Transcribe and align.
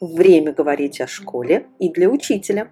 Время 0.00 0.52
говорить 0.52 1.00
о 1.00 1.08
школе 1.08 1.66
и 1.80 1.90
для 1.90 2.08
учителя. 2.08 2.70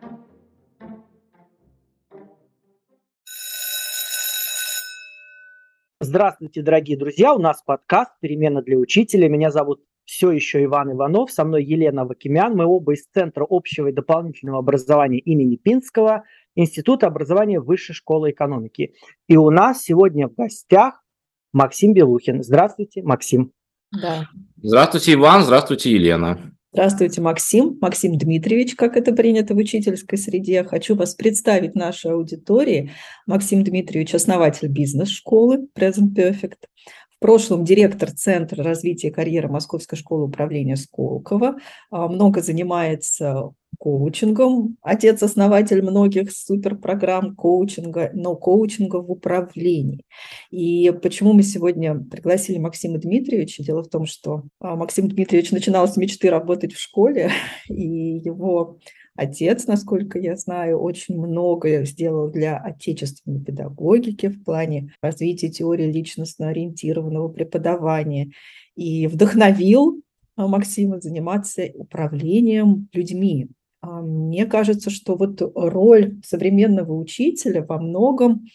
Здравствуйте, 5.99 6.63
дорогие 6.63 6.97
друзья! 6.97 7.35
У 7.35 7.41
нас 7.41 7.63
подкаст 7.67 8.13
«Перемена 8.21 8.63
для 8.63 8.79
учителя». 8.79 9.29
Меня 9.29 9.51
зовут 9.51 9.83
все 10.05 10.31
еще 10.31 10.63
Иван 10.63 10.93
Иванов, 10.93 11.33
со 11.33 11.45
мной 11.45 11.65
Елена 11.65 12.05
Вакимян. 12.05 12.55
Мы 12.55 12.65
оба 12.65 12.95
из 12.95 13.09
Центра 13.13 13.45
общего 13.49 13.89
и 13.89 13.93
дополнительного 13.93 14.61
образования 14.61 15.19
имени 15.19 15.57
Пинского, 15.57 16.23
Института 16.55 17.09
образования 17.09 17.59
Высшей 17.59 17.97
школы 17.97 18.31
экономики. 18.31 18.95
И 19.27 19.37
у 19.37 19.51
нас 19.51 19.83
сегодня 19.83 20.29
в 20.29 20.35
гостях 20.37 21.03
Максим 21.53 21.93
Белухин. 21.93 22.45
Здравствуйте, 22.45 23.03
Максим. 23.03 23.51
Да. 23.91 24.29
Здравствуйте, 24.63 25.15
Иван. 25.15 25.43
Здравствуйте, 25.43 25.91
Елена. 25.91 26.56
Здравствуйте, 26.77 27.23
Максим. 27.23 27.79
Максим 27.81 28.19
Дмитриевич, 28.19 28.75
как 28.75 28.99
это 28.99 29.15
принято 29.15 29.55
в 29.55 29.57
учительской 29.57 30.19
среде. 30.19 30.63
Хочу 30.63 30.95
вас 30.95 31.15
представить 31.15 31.75
нашей 31.75 32.11
аудитории. 32.13 32.91
Максим 33.27 33.65
Дмитриевич– 33.65 34.15
основатель 34.15 34.69
бизнес-школы 34.69 35.69
Present 35.75 36.15
Perfect. 36.15 36.67
В 37.09 37.19
прошлом 37.19 37.65
директор 37.65 38.11
Центра 38.11 38.63
развития 38.63 39.11
карьеры 39.11 39.49
Московской 39.49 39.97
школы 39.97 40.25
управления 40.25 40.77
Сколково. 40.77 41.57
А, 41.91 42.09
много 42.09 42.43
занимается 42.43 43.53
коучингом. 43.79 44.77
Отец-основатель 44.83 45.83
многих 45.83 46.33
суперпрограмм 46.33 47.35
коучинга, 47.35 48.11
но 48.15 48.37
коучинга 48.37 48.97
в 48.97 49.11
управлении. 49.11 50.05
И 50.51 50.93
почему 51.03 51.33
мы 51.33 51.43
сегодня 51.43 51.99
пригласили 51.99 52.59
Максима 52.59 52.99
Дмитриевича? 52.99 53.63
Дело 53.63 53.83
в 53.83 53.89
том, 53.89 54.07
что 54.07 54.45
а, 54.61 54.77
Максим 54.77 55.09
Дмитриевич 55.09 55.51
начинал 55.51 55.89
с 55.89 55.97
мечты 55.97 56.31
работать 56.31 56.73
в 56.73 56.81
школе, 56.81 57.31
и 57.69 58.19
его 58.19 58.79
Отец, 59.17 59.67
насколько 59.67 60.19
я 60.19 60.37
знаю, 60.37 60.79
очень 60.79 61.19
многое 61.19 61.85
сделал 61.87 62.31
для 62.31 62.59
отечественной 62.59 63.43
педагогики 63.43 64.29
в 64.29 64.45
плане 64.45 64.93
развития 65.01 65.49
теории 65.49 65.91
личностно-ориентированного 65.91 67.31
преподавания 67.31 68.33
и 68.75 69.07
вдохновил 69.07 70.03
а, 70.37 70.47
Максима 70.47 71.01
заниматься 71.01 71.67
управлением 71.75 72.89
людьми. 72.93 73.49
А, 73.81 74.01
мне 74.03 74.47
кажется, 74.47 74.91
что 74.91 75.17
вот 75.17 75.41
роль 75.55 76.21
современного 76.25 76.93
учителя 76.93 77.63
во 77.63 77.81
многом 77.81 78.47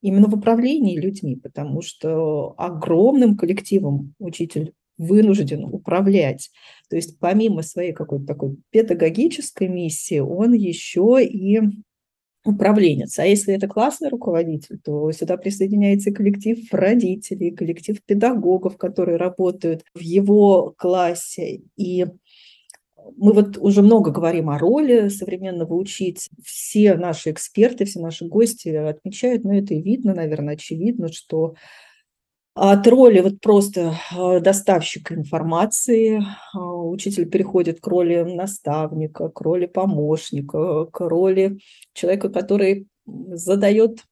именно 0.00 0.26
в 0.26 0.34
управлении 0.34 0.98
людьми, 0.98 1.36
потому 1.36 1.80
что 1.80 2.54
огромным 2.58 3.36
коллективом 3.36 4.14
учитель 4.18 4.72
вынужден 4.98 5.64
управлять. 5.64 6.50
То 6.90 6.96
есть 6.96 7.18
помимо 7.18 7.62
своей 7.62 7.92
какой-то 7.92 8.26
такой 8.26 8.56
педагогической 8.70 9.68
миссии, 9.68 10.18
он 10.18 10.52
еще 10.52 11.18
и 11.24 11.60
управленец. 12.44 13.18
А 13.18 13.24
если 13.24 13.54
это 13.54 13.68
классный 13.68 14.08
руководитель, 14.08 14.78
то 14.78 15.10
сюда 15.12 15.36
присоединяется 15.36 16.10
коллектив 16.10 16.58
родителей, 16.72 17.52
коллектив 17.52 18.02
педагогов, 18.04 18.76
которые 18.76 19.16
работают 19.16 19.84
в 19.94 20.00
его 20.00 20.74
классе. 20.76 21.62
И 21.76 22.06
мы 23.16 23.32
вот 23.32 23.58
уже 23.58 23.82
много 23.82 24.10
говорим 24.10 24.50
о 24.50 24.58
роли 24.58 25.08
современного 25.08 25.74
учителя. 25.74 26.36
Все 26.44 26.94
наши 26.94 27.30
эксперты, 27.30 27.84
все 27.84 28.00
наши 28.00 28.26
гости 28.26 28.68
отмечают, 28.68 29.44
но 29.44 29.54
это 29.54 29.74
и 29.74 29.82
видно, 29.82 30.14
наверное, 30.14 30.54
очевидно, 30.54 31.12
что 31.12 31.54
от 32.54 32.86
роли 32.86 33.20
вот 33.20 33.40
просто 33.40 33.94
а, 34.14 34.40
доставщика 34.40 35.14
информации 35.14 36.22
а, 36.52 36.74
учитель 36.74 37.28
переходит 37.28 37.80
к 37.80 37.86
роли 37.86 38.22
наставника, 38.22 39.30
к 39.30 39.40
роли 39.40 39.66
помощника, 39.66 40.84
к 40.86 41.00
роли 41.00 41.58
человека, 41.94 42.28
который 42.28 42.88
задает 43.06 44.04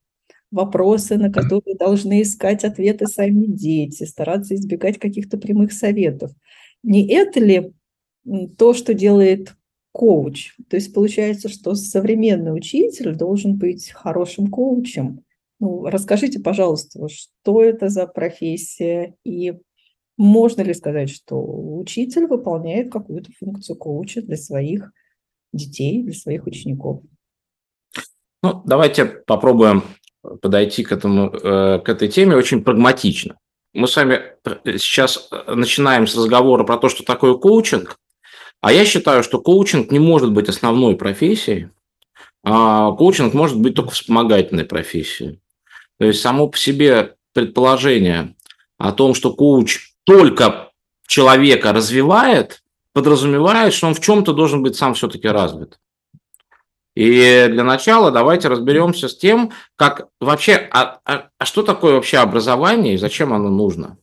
вопросы, 0.51 1.17
на 1.17 1.31
которые 1.31 1.77
должны 1.77 2.23
искать 2.23 2.65
ответы 2.65 3.07
сами 3.07 3.45
дети, 3.47 4.05
стараться 4.05 4.55
избегать 4.55 4.99
каких-то 4.99 5.37
прямых 5.37 5.73
советов. 5.73 6.33
Не 6.83 7.07
это 7.09 7.41
ли 7.41 7.73
то, 8.59 8.75
что 8.75 8.95
делает 8.95 9.55
коуч? 9.93 10.55
То 10.69 10.77
есть 10.77 10.95
получается, 10.95 11.49
что 11.49 11.75
современный 11.75 12.55
учитель 12.55 13.15
должен 13.15 13.57
быть 13.57 13.91
хорошим 13.91 14.49
коучем, 14.49 15.25
ну, 15.61 15.85
расскажите, 15.85 16.41
пожалуйста, 16.41 17.07
что 17.09 17.63
это 17.63 17.91
за 17.91 18.07
профессия 18.07 19.15
и 19.25 19.55
можно 20.17 20.63
ли 20.63 20.75
сказать, 20.75 21.11
что 21.11 21.37
учитель 21.39 22.27
выполняет 22.27 22.91
какую-то 22.91 23.31
функцию 23.39 23.77
коуча 23.77 24.23
для 24.23 24.37
своих 24.37 24.91
детей, 25.53 26.03
для 26.03 26.15
своих 26.15 26.47
учеников? 26.47 27.03
Ну, 28.43 28.63
давайте 28.65 29.05
попробуем 29.05 29.83
подойти 30.43 30.83
к, 30.83 30.93
этому, 30.93 31.31
э, 31.31 31.79
к 31.81 31.89
этой 31.89 32.09
теме 32.09 32.37
очень 32.37 32.65
прагматично. 32.65 33.39
Мы 33.73 33.87
с 33.87 33.97
вами 33.97 34.21
сейчас 34.79 35.31
начинаем 35.47 36.07
с 36.07 36.17
разговора 36.17 36.65
про 36.65 36.79
то, 36.79 36.89
что 36.89 37.05
такое 37.05 37.35
коучинг, 37.35 37.99
а 38.61 38.73
я 38.73 38.85
считаю, 38.85 39.23
что 39.23 39.41
коучинг 39.41 39.91
не 39.91 39.99
может 39.99 40.33
быть 40.33 40.49
основной 40.49 40.97
профессией, 40.97 41.71
а 42.43 42.93
коучинг 42.93 43.35
может 43.35 43.59
быть 43.59 43.75
только 43.75 43.91
вспомогательной 43.91 44.65
профессией. 44.65 45.41
То 45.99 46.07
есть 46.07 46.21
само 46.21 46.49
по 46.49 46.57
себе 46.57 47.17
предположение 47.33 48.35
о 48.79 48.93
том, 48.93 49.15
что 49.15 49.33
коуч 49.33 49.93
только 50.05 50.71
человека 51.07 51.73
развивает, 51.73 52.63
подразумевает, 52.93 53.75
что 53.75 53.87
он 53.87 53.95
в 53.95 54.01
чем-то 54.01 54.33
должен 54.33 54.63
быть 54.63 54.77
сам 54.77 54.95
все-таки 54.95 55.29
развит. 55.29 55.79
И 56.95 57.47
для 57.51 57.65
начала 57.65 58.11
давайте 58.11 58.49
разберемся 58.49 59.09
с 59.09 59.17
тем, 59.17 59.53
как 59.77 60.09
вообще, 60.21 60.69
а, 60.71 61.01
а, 61.05 61.29
а 61.39 61.45
что 61.45 61.63
такое 61.63 61.95
вообще 61.95 62.19
образование 62.19 62.95
и 62.95 62.99
зачем 62.99 63.33
оно 63.33 63.49
нужно. 63.49 63.97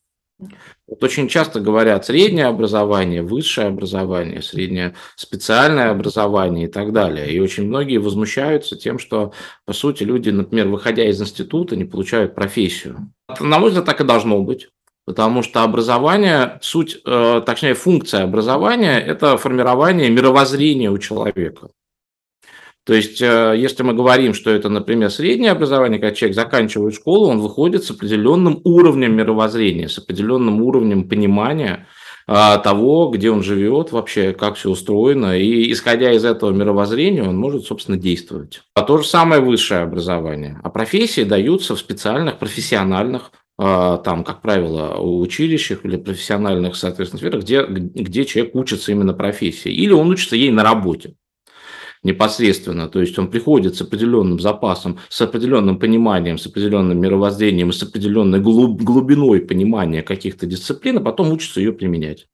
Вот 0.88 1.04
очень 1.04 1.28
часто 1.28 1.60
говорят 1.60 2.06
среднее 2.06 2.46
образование, 2.46 3.22
высшее 3.22 3.68
образование, 3.68 4.42
среднее 4.42 4.96
специальное 5.18 5.92
образование 5.92 6.68
и 6.68 6.72
так 6.72 6.94
далее. 6.94 7.30
И 7.30 7.40
очень 7.42 7.68
многие 7.68 7.98
возмущаются 7.98 8.78
тем, 8.78 8.98
что, 8.98 9.34
по 9.66 9.74
сути, 9.74 10.04
люди, 10.04 10.30
например, 10.30 10.70
выходя 10.70 11.04
из 11.04 11.22
института, 11.22 11.76
не 11.76 11.84
получают 11.84 12.36
профессию. 12.36 13.12
На 13.42 13.60
мой 13.60 13.70
взгляд, 13.70 13.86
так 13.86 14.00
и 14.00 14.06
должно 14.06 14.42
быть. 14.42 14.70
Потому 15.06 15.42
что 15.42 15.64
образование, 15.64 16.60
суть, 16.62 17.00
э, 17.06 17.42
точнее, 17.46 17.76
функция 17.76 18.24
образования– 18.24 19.00
это 19.08 19.38
формирование 19.38 20.10
мировоззрения 20.10 20.92
у 20.92 20.98
человека. 20.98 21.70
То 22.88 22.94
есть, 22.94 23.22
э, 23.22 23.54
если 23.58 23.84
мы 23.84 23.94
говорим, 23.94 24.34
что 24.34 24.50
это, 24.50 24.70
например, 24.70 25.12
среднее 25.12 25.52
образование, 25.52 26.00
когда 26.00 26.16
человек 26.16 26.36
заканчивает 26.38 26.96
школу, 26.96 27.28
он 27.28 27.42
выходит 27.42 27.84
с 27.84 27.92
определенным 27.92 28.62
уровнем 28.64 29.14
мировоззрения, 29.14 29.90
с 29.90 29.98
определенным 29.98 30.62
уровнем 30.62 31.10
понимания 31.10 31.86
а, 32.28 32.58
того, 32.58 33.10
где 33.10 33.30
он 33.30 33.44
живет 33.44 33.92
вообще, 33.92 34.32
как 34.32 34.56
все 34.56 34.70
устроено. 34.70 35.38
И 35.38 35.70
исходя 35.74 36.14
из 36.14 36.24
этого 36.24 36.52
мировоззрения, 36.52 37.24
он 37.24 37.38
может, 37.38 37.66
собственно, 37.66 37.98
действовать. 37.98 38.62
А 38.74 38.84
то 38.84 39.00
же 39.00 39.06
самое 39.06 39.42
высшее 39.42 39.82
образование. 39.82 40.58
А 40.64 40.70
профессии 40.70 41.26
даются 41.26 41.76
в 41.76 41.80
специальных, 41.80 42.40
профессиональных 42.40 43.32
а, 43.58 43.98
там, 43.98 44.24
как 44.24 44.42
правило, 44.42 44.96
училищах 44.98 45.84
или 45.84 45.98
профессиональных, 45.98 46.78
соответственно, 46.78 47.20
сферах, 47.20 47.44
где, 47.44 47.66
где 47.66 48.24
человек 48.24 48.56
учится 48.56 48.94
именно 48.94 49.14
профессии. 49.14 49.74
Или 49.74 49.92
он 49.92 50.10
учится 50.10 50.38
ей 50.38 50.52
на 50.52 50.64
работе 50.64 51.16
непосредственно. 52.08 52.88
То 52.90 53.00
есть 53.00 53.20
он 53.20 53.30
приходит 53.30 53.76
с 53.76 53.82
определенным 53.82 54.40
запасом, 54.40 54.98
с 55.10 55.22
определенным 55.22 55.78
пониманием, 55.78 56.40
с 56.40 56.48
определенным 56.48 57.00
мировоззрением, 57.00 57.72
с 57.72 57.84
определенной 57.84 58.40
глубиной 58.40 59.42
понимания 59.42 60.02
каких-то 60.02 60.48
дисциплин, 60.48 60.98
а 60.98 61.02
потом 61.02 61.32
учится 61.32 61.60
ее 61.60 61.74
применять. 61.74 62.28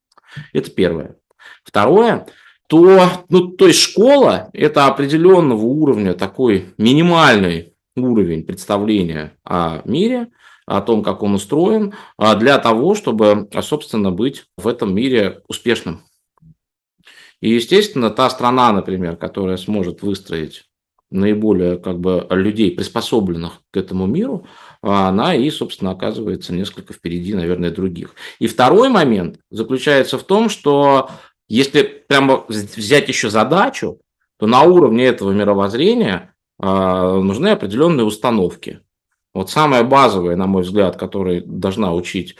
Это 0.53 0.71
первое. 0.71 1.17
Второе, 1.63 2.25
то, 2.67 3.07
ну, 3.29 3.47
то 3.49 3.67
есть 3.67 3.79
школа– 3.79 4.49
это 4.53 4.87
определенного 4.87 5.65
уровня 5.65 6.13
такой 6.13 6.73
минимальный 6.77 7.73
уровень 7.95 8.43
представления 8.43 9.33
о 9.43 9.81
мире, 9.85 10.29
о 10.65 10.81
том, 10.81 11.03
как 11.03 11.23
он 11.23 11.33
устроен, 11.33 11.93
а 12.17 12.35
для 12.35 12.57
того, 12.57 12.95
чтобы, 12.95 13.49
собственно, 13.61 14.11
быть 14.11 14.45
в 14.57 14.67
этом 14.67 14.95
мире 14.95 15.41
успешным. 15.47 16.03
И, 17.43 17.49
естественно, 17.49 18.09
та 18.09 18.29
страна, 18.29 18.71
например, 18.71 19.17
которая 19.17 19.57
сможет 19.57 20.01
выстроить 20.01 20.63
наиболее 21.11 21.75
как 21.77 21.99
бы 21.99 22.25
людей, 22.29 22.71
приспособленных 22.71 23.59
к 23.69 23.75
этому 23.75 24.05
миру, 24.05 24.47
она 24.81 25.35
и, 25.35 25.49
собственно, 25.49 25.91
оказывается 25.91 26.53
несколько 26.53 26.93
впереди, 26.93 27.33
наверное, 27.33 27.69
других. 27.69 28.15
И 28.39 28.47
второй 28.47 28.87
момент 28.87 29.41
заключается 29.51 30.17
в 30.17 30.23
том, 30.23 30.47
что 30.47 31.09
если 31.49 31.83
прямо 31.83 32.45
взять 32.47 33.09
еще 33.09 33.29
задачу, 33.29 33.99
то 34.39 34.47
на 34.47 34.61
уровне 34.61 35.03
этого 35.05 35.33
мировоззрения 35.33 36.33
а, 36.59 37.19
нужны 37.19 37.49
определенные 37.49 38.05
установки. 38.05 38.79
Вот 39.33 39.49
самое 39.49 39.83
базовое, 39.83 40.37
на 40.37 40.47
мой 40.47 40.63
взгляд, 40.63 40.95
которое 40.95 41.41
должна 41.41 41.93
учить 41.93 42.37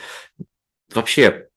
вообще 0.95 1.49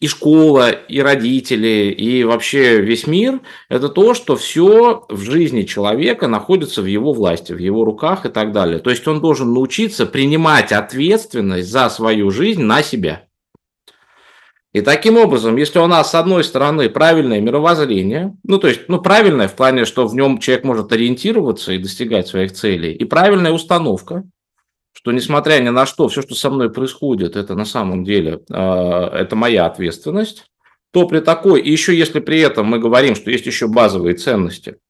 и 0.00 0.08
школа, 0.08 0.70
и 0.70 1.00
родители, 1.00 1.90
и 1.90 2.24
вообще 2.24 2.80
весь 2.80 3.06
мир– 3.06 3.40
это 3.68 3.88
то, 3.88 4.14
что 4.14 4.36
все 4.36 5.06
в 5.08 5.20
жизни 5.20 5.62
человека 5.62 6.28
находится 6.28 6.82
в 6.82 6.86
его 6.86 7.12
власти, 7.12 7.52
в 7.52 7.58
его 7.58 7.84
руках 7.84 8.26
и 8.26 8.28
так 8.28 8.52
далее. 8.52 8.78
То 8.78 8.90
есть 8.90 9.06
он 9.08 9.20
должен 9.20 9.54
научиться 9.54 10.06
принимать 10.06 10.72
ответственность 10.72 11.70
за 11.70 11.88
свою 11.88 12.30
жизнь 12.30 12.62
на 12.62 12.82
себя. 12.82 13.22
И 14.74 14.82
таким 14.82 15.16
образом, 15.16 15.56
если 15.56 15.78
у 15.78 15.86
нас, 15.86 16.10
с 16.10 16.14
одной 16.14 16.44
стороны, 16.44 16.90
правильное 16.90 17.40
мировоззрение, 17.40 18.36
ну, 18.44 18.58
то 18.58 18.68
есть, 18.68 18.82
ну, 18.88 19.00
правильное 19.00 19.48
в 19.48 19.54
плане, 19.54 19.86
что 19.86 20.06
в 20.06 20.14
нем 20.14 20.38
человек 20.38 20.64
может 20.64 20.92
ориентироваться 20.92 21.72
и 21.72 21.78
достигать 21.78 22.28
своих 22.28 22.52
целей, 22.52 22.92
и 22.92 23.04
правильная 23.06 23.52
установка, 23.52 24.24
что 25.06 25.12
несмотря 25.12 25.60
ни 25.60 25.68
на 25.68 25.86
что, 25.86 26.08
все, 26.08 26.20
что 26.20 26.34
со 26.34 26.50
мной 26.50 26.68
происходит, 26.68 27.36
это 27.36 27.54
на 27.54 27.64
самом 27.64 28.02
деле, 28.02 28.40
э, 28.50 28.54
это 28.56 29.36
моя 29.36 29.66
ответственность, 29.66 30.46
то 30.90 31.06
при 31.06 31.20
такой, 31.20 31.60
и 31.60 31.70
еще 31.70 31.96
если 31.96 32.18
при 32.18 32.40
этом 32.40 32.66
мы 32.66 32.80
говорим, 32.80 33.14
что 33.14 33.30
есть 33.30 33.46
еще 33.46 33.68
базовые 33.68 34.16
ценности, 34.16 34.70
а, 34.70 34.85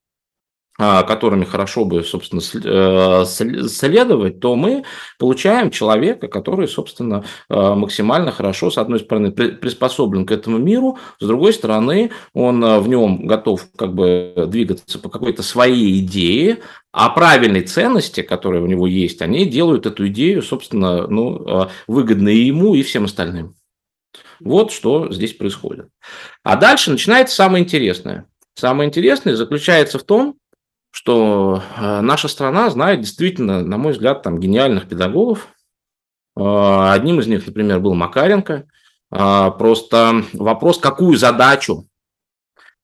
которыми 0.78 1.44
хорошо 1.44 1.84
бы, 1.84 2.04
собственно, 2.04 2.40
э, 2.40 3.24
следовать, 3.24 4.40
то 4.40 4.56
мы 4.56 4.84
получаем 5.18 5.70
человека, 5.70 6.28
который, 6.28 6.68
собственно, 6.68 7.24
э, 7.48 7.74
максимально 7.74 8.30
хорошо, 8.30 8.70
с 8.70 8.78
одной 8.78 9.00
стороны, 9.00 9.32
приспособлен 9.32 10.26
к 10.26 10.32
этому 10.32 10.58
миру, 10.58 10.98
с 11.18 11.26
другой 11.26 11.52
стороны, 11.52 12.10
он 12.34 12.62
э, 12.62 12.78
в 12.80 12.88
нем 12.88 13.26
готов 13.26 13.66
как 13.76 13.94
бы 13.94 14.34
двигаться 14.48 14.98
по 14.98 15.08
какой-то 15.08 15.42
своей 15.42 16.00
идее, 16.00 16.58
а 16.92 17.08
правильные 17.10 17.62
ценности, 17.62 18.22
которые 18.22 18.62
у 18.62 18.66
него 18.66 18.86
есть, 18.86 19.22
они 19.22 19.46
делают 19.46 19.86
эту 19.86 20.08
идею, 20.08 20.42
собственно, 20.42 21.06
ну, 21.06 21.68
выгодной 21.86 22.36
ему, 22.36 22.74
и 22.74 22.82
всем 22.82 23.04
остальным. 23.04 23.54
Вот 24.40 24.72
что 24.72 25.12
здесь 25.12 25.34
происходит. 25.34 25.88
А 26.42 26.56
дальше 26.56 26.90
начинается 26.90 27.34
самое 27.34 27.64
интересное. 27.64 28.26
Самое 28.54 28.88
интересное 28.88 29.36
заключается 29.36 29.98
в 29.98 30.04
том, 30.04 30.36
что 30.96 31.62
э, 31.76 32.00
наша 32.00 32.26
страна 32.26 32.70
знает 32.70 33.02
действительно, 33.02 33.60
на 33.60 33.76
мой 33.76 33.92
взгляд, 33.92 34.22
там 34.22 34.40
гениальных 34.40 34.88
педагогов. 34.88 35.48
Э, 36.34 36.92
одним 36.92 37.20
из 37.20 37.26
них, 37.26 37.46
например, 37.46 37.80
был 37.80 37.92
Макаренко. 37.92 38.66
Э, 39.12 39.50
просто 39.58 40.24
вопрос, 40.32 40.78
какую 40.78 41.18
задачу 41.18 41.86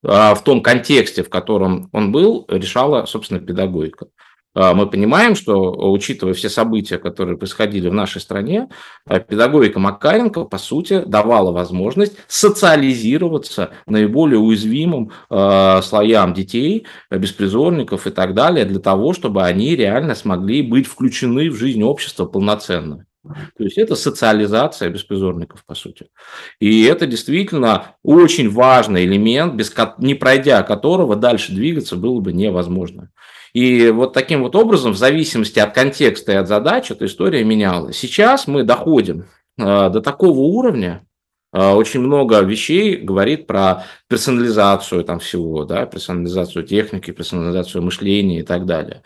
в 0.02 0.38
том 0.44 0.62
контексте, 0.62 1.22
в 1.22 1.30
котором 1.30 1.88
он 1.92 2.10
был, 2.10 2.44
решала, 2.48 3.06
собственно, 3.06 3.38
педагогика. 3.38 4.08
А, 4.54 4.74
мы 4.74 4.86
понимаем, 4.86 5.34
что, 5.34 5.72
учитывая 5.92 6.34
все 6.34 6.48
события, 6.48 6.98
которые 6.98 7.38
происходили 7.38 7.88
в 7.88 7.94
нашей 7.94 8.20
стране, 8.20 8.68
а, 9.06 9.18
педагогика 9.18 9.78
Макаренко, 9.78 10.44
по 10.44 10.58
сути, 10.58 11.02
давала 11.06 11.52
возможность 11.52 12.16
социализироваться 12.28 13.70
наиболее 13.86 14.38
уязвимым 14.38 15.12
а, 15.30 15.80
слоям 15.82 16.34
детей, 16.34 16.86
беспризорников 17.10 18.06
и 18.06 18.10
так 18.10 18.34
далее, 18.34 18.64
для 18.64 18.80
того, 18.80 19.12
чтобы 19.14 19.42
они 19.42 19.74
реально 19.74 20.14
смогли 20.14 20.62
быть 20.62 20.86
включены 20.86 21.50
в 21.50 21.56
жизнь 21.56 21.82
общества 21.82 22.26
полноценно. 22.26 23.06
То 23.24 23.64
есть 23.64 23.78
это 23.78 23.94
социализация 23.94 24.90
беспризорников, 24.90 25.64
по 25.64 25.74
сути. 25.76 26.06
И 26.58 26.82
это 26.82 27.06
действительно 27.06 27.94
очень 28.02 28.50
важный 28.50 29.04
элемент, 29.04 29.54
без, 29.54 29.72
не 29.98 30.14
пройдя 30.14 30.62
которого 30.64 31.14
дальше 31.14 31.52
двигаться 31.52 31.94
было 31.94 32.18
бы 32.18 32.32
невозможно. 32.32 33.10
И 33.54 33.90
вот 33.90 34.14
таким 34.14 34.42
вот 34.42 34.56
образом, 34.56 34.92
в 34.92 34.96
зависимости 34.96 35.58
от 35.58 35.74
контекста 35.74 36.32
и 36.32 36.36
от 36.36 36.48
задач, 36.48 36.90
эта 36.90 37.04
история 37.04 37.44
менялась. 37.44 37.98
Сейчас 37.98 38.46
мы 38.46 38.62
доходим 38.64 39.26
э, 39.58 39.90
до 39.90 40.00
такого 40.00 40.38
уровня, 40.38 41.06
э, 41.52 41.72
очень 41.72 42.00
много 42.00 42.40
вещей 42.40 42.96
говорит 42.96 43.46
про 43.46 43.84
персонализацию 44.08 45.04
там 45.04 45.18
всего, 45.18 45.64
да, 45.64 45.84
персонализацию 45.84 46.64
техники, 46.64 47.10
персонализацию 47.10 47.82
мышления 47.82 48.40
и 48.40 48.42
так 48.42 48.64
далее. 48.64 49.02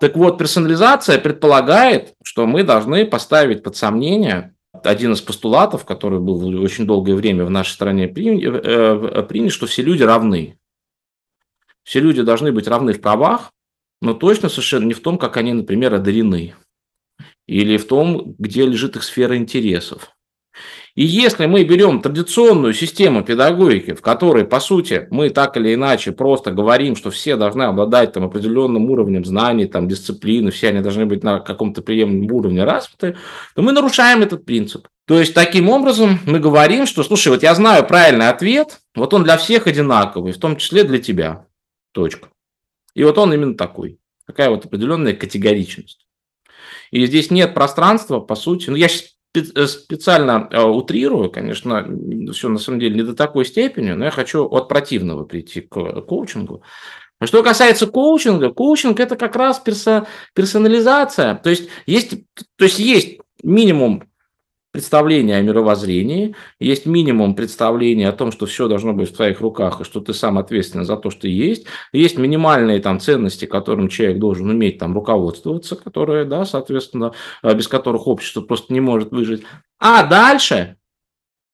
Так 0.00 0.16
вот, 0.16 0.38
персонализация 0.38 1.18
предполагает, 1.18 2.14
что 2.22 2.46
мы 2.46 2.64
должны 2.64 3.06
поставить 3.06 3.62
под 3.62 3.76
сомнение 3.76 4.54
один 4.84 5.12
из 5.12 5.20
постулатов, 5.20 5.84
который 5.84 6.18
был 6.18 6.62
очень 6.62 6.84
долгое 6.84 7.14
время 7.14 7.44
в 7.44 7.50
нашей 7.50 7.72
стране 7.72 8.06
э, 8.06 9.22
принят, 9.28 9.52
что 9.52 9.66
все 9.66 9.82
люди 9.82 10.02
равны. 10.02 10.58
Все 11.84 12.00
люди 12.00 12.22
должны 12.22 12.52
быть 12.52 12.68
равны 12.68 12.92
в 12.92 13.00
правах, 13.00 13.52
но 14.00 14.14
точно 14.14 14.48
совершенно 14.48 14.86
не 14.86 14.94
в 14.94 15.00
том, 15.00 15.18
как 15.18 15.36
они, 15.36 15.52
например, 15.52 15.94
одарены, 15.94 16.54
или 17.46 17.76
в 17.76 17.86
том, 17.86 18.34
где 18.38 18.66
лежит 18.66 18.96
их 18.96 19.02
сфера 19.02 19.36
интересов. 19.36 20.10
И 20.94 21.04
если 21.04 21.46
мы 21.46 21.62
берем 21.62 22.02
традиционную 22.02 22.74
систему 22.74 23.22
педагогики, 23.22 23.94
в 23.94 24.02
которой, 24.02 24.44
по 24.44 24.58
сути, 24.58 25.06
мы 25.10 25.30
так 25.30 25.56
или 25.56 25.74
иначе 25.74 26.10
просто 26.10 26.50
говорим, 26.50 26.96
что 26.96 27.12
все 27.12 27.36
должны 27.36 27.62
обладать 27.62 28.12
там, 28.12 28.24
определенным 28.24 28.90
уровнем 28.90 29.24
знаний, 29.24 29.66
там, 29.66 29.86
дисциплины, 29.86 30.50
все 30.50 30.70
они 30.70 30.80
должны 30.80 31.06
быть 31.06 31.22
на 31.22 31.38
каком-то 31.38 31.82
приемлемом 31.82 32.32
уровне 32.32 32.64
развиты, 32.64 33.16
то 33.54 33.62
мы 33.62 33.70
нарушаем 33.70 34.22
этот 34.22 34.44
принцип. 34.44 34.88
То 35.06 35.20
есть, 35.20 35.34
таким 35.34 35.68
образом, 35.68 36.18
мы 36.26 36.40
говорим, 36.40 36.84
что, 36.84 37.04
слушай, 37.04 37.28
вот 37.28 37.44
я 37.44 37.54
знаю 37.54 37.86
правильный 37.86 38.28
ответ, 38.28 38.80
вот 38.96 39.14
он 39.14 39.22
для 39.22 39.36
всех 39.36 39.68
одинаковый, 39.68 40.32
в 40.32 40.38
том 40.38 40.56
числе 40.56 40.82
для 40.82 40.98
тебя. 40.98 41.46
Точка. 41.92 42.28
И 42.98 43.04
вот 43.04 43.16
он 43.16 43.32
именно 43.32 43.54
такой. 43.54 44.00
Такая 44.26 44.50
вот 44.50 44.64
определенная 44.64 45.14
категоричность. 45.14 46.08
И 46.90 47.06
здесь 47.06 47.30
нет 47.30 47.54
пространства, 47.54 48.18
по 48.18 48.34
сути. 48.34 48.70
Ну, 48.70 48.74
я 48.74 48.88
сейчас 48.88 49.14
э, 49.34 49.66
специально 49.68 50.48
э, 50.50 50.60
утрирую, 50.60 51.30
конечно, 51.30 51.86
все 52.32 52.48
на 52.48 52.58
самом 52.58 52.80
деле 52.80 52.96
не 52.96 53.02
до 53.02 53.14
такой 53.14 53.44
степени, 53.44 53.92
но 53.92 54.06
я 54.06 54.10
хочу 54.10 54.44
от 54.48 54.68
противного 54.68 55.24
прийти 55.24 55.60
к 55.60 56.00
коучингу. 56.00 56.64
А 57.20 57.26
что 57.28 57.44
касается 57.44 57.86
коучинга, 57.86 58.50
коучинг 58.50 58.98
это 58.98 59.14
как 59.14 59.36
раз 59.36 59.60
персо, 59.60 60.08
персонализация. 60.34 61.36
То 61.36 61.50
есть 61.50 61.68
есть, 61.86 62.14
то 62.56 62.64
есть 62.64 62.80
есть 62.80 63.20
минимум 63.44 64.07
представление 64.78 65.38
о 65.38 65.42
мировоззрении, 65.42 66.36
есть 66.60 66.86
минимум 66.86 67.34
представления 67.34 68.08
о 68.08 68.12
том, 68.12 68.30
что 68.30 68.46
все 68.46 68.68
должно 68.68 68.92
быть 68.92 69.10
в 69.10 69.16
твоих 69.16 69.40
руках, 69.40 69.80
и 69.80 69.84
что 69.84 69.98
ты 69.98 70.14
сам 70.14 70.38
ответственен 70.38 70.84
за 70.84 70.96
то, 70.96 71.10
что 71.10 71.26
есть. 71.26 71.66
Есть 71.92 72.16
минимальные 72.16 72.78
там 72.78 73.00
ценности, 73.00 73.44
которым 73.44 73.88
человек 73.88 74.20
должен 74.20 74.48
уметь 74.48 74.78
там 74.78 74.94
руководствоваться, 74.94 75.74
которые, 75.74 76.26
да, 76.26 76.44
соответственно, 76.44 77.12
э, 77.42 77.54
без 77.54 77.66
которых 77.66 78.06
общество 78.06 78.40
просто 78.40 78.72
не 78.72 78.78
может 78.78 79.10
выжить. 79.10 79.42
А 79.80 80.04
дальше 80.04 80.76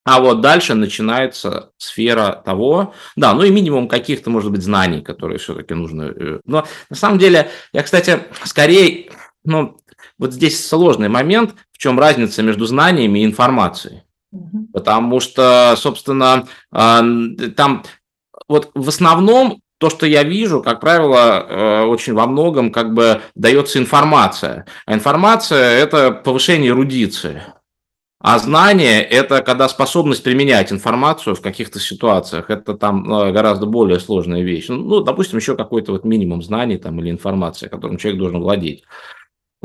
а 0.04 0.20
вот 0.20 0.42
дальше 0.42 0.74
начинается 0.74 1.70
сфера 1.78 2.42
того, 2.44 2.92
да, 3.16 3.32
ну 3.32 3.42
и 3.42 3.50
минимум 3.50 3.88
каких-то, 3.88 4.28
может 4.28 4.50
быть, 4.50 4.62
знаний, 4.62 5.00
которые 5.00 5.38
все-таки 5.38 5.72
нужно. 5.72 6.02
Э, 6.02 6.40
но 6.44 6.66
на 6.90 6.96
самом 6.96 7.18
деле, 7.18 7.48
я, 7.72 7.82
кстати, 7.82 8.18
скорее, 8.44 9.08
ну, 9.44 9.78
вот 10.18 10.32
здесь 10.32 10.66
сложный 10.66 11.08
момент, 11.08 11.54
в 11.72 11.78
чем 11.78 11.98
разница 11.98 12.42
между 12.42 12.66
знаниями 12.66 13.20
и 13.20 13.24
информацией. 13.24 14.02
Потому 14.72 15.20
что, 15.20 15.74
собственно, 15.76 16.48
а, 16.72 17.04
там 17.56 17.84
вот 18.48 18.70
в 18.74 18.88
основном 18.88 19.60
то, 19.78 19.90
что 19.90 20.06
я 20.06 20.22
вижу, 20.22 20.62
как 20.62 20.80
правило, 20.80 21.46
э, 21.46 21.84
очень 21.84 22.14
во 22.14 22.26
многом 22.26 22.70
как 22.70 22.94
бы 22.94 23.20
дается 23.34 23.78
информация. 23.78 24.66
А 24.86 24.94
информация– 24.94 25.78
это 25.78 26.10
повышение 26.10 26.70
эрудиции. 26.70 27.42
А 28.20 28.38
знание– 28.38 29.02
это 29.02 29.42
когда 29.42 29.68
способность 29.68 30.22
применять 30.22 30.72
информацию 30.72 31.34
в 31.34 31.42
каких-то 31.42 31.80
ситуациях. 31.80 32.48
Это 32.48 32.74
там 32.74 33.12
э, 33.12 33.32
гораздо 33.32 33.66
более 33.66 34.00
сложная 34.00 34.42
вещь. 34.42 34.68
Ну, 34.68 35.00
допустим, 35.00 35.38
еще 35.38 35.56
какой-то 35.56 35.92
вот 35.92 36.04
минимум 36.04 36.42
знаний 36.42 36.78
там, 36.78 37.00
или 37.00 37.10
информации, 37.10 37.68
которым 37.68 37.98
человек 37.98 38.18
должен 38.18 38.40
владеть. 38.40 38.84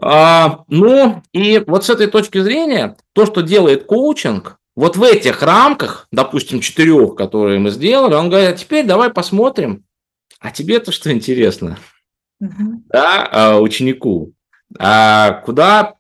А, 0.02 0.64
ну, 0.68 1.22
и 1.34 1.62
вот 1.66 1.86
с 1.86 1.90
этой 1.90 2.08
точки 2.08 2.40
зрения, 2.40 2.96
то, 3.14 3.26
что 3.26 3.42
делает 3.42 3.86
коучинг, 3.86 4.58
вот 4.76 4.96
в 4.96 5.04
этих 5.04 5.42
рамках, 5.44 6.08
допустим, 6.12 6.62
четырех, 6.62 7.16
которые 7.16 7.60
мы 7.60 7.70
сделали, 7.70 8.14
он 8.14 8.30
говорит, 8.30 8.50
а 8.50 8.54
теперь 8.54 8.86
давай 8.86 9.10
посмотрим, 9.10 9.84
а 10.40 10.52
тебе-то 10.52 10.92
что 10.94 11.12
интересно, 11.12 11.78
угу. 12.40 12.84
да, 12.88 13.28
а, 13.30 13.60
ученику, 13.60 14.34
а 14.78 15.42
куда 15.46 15.96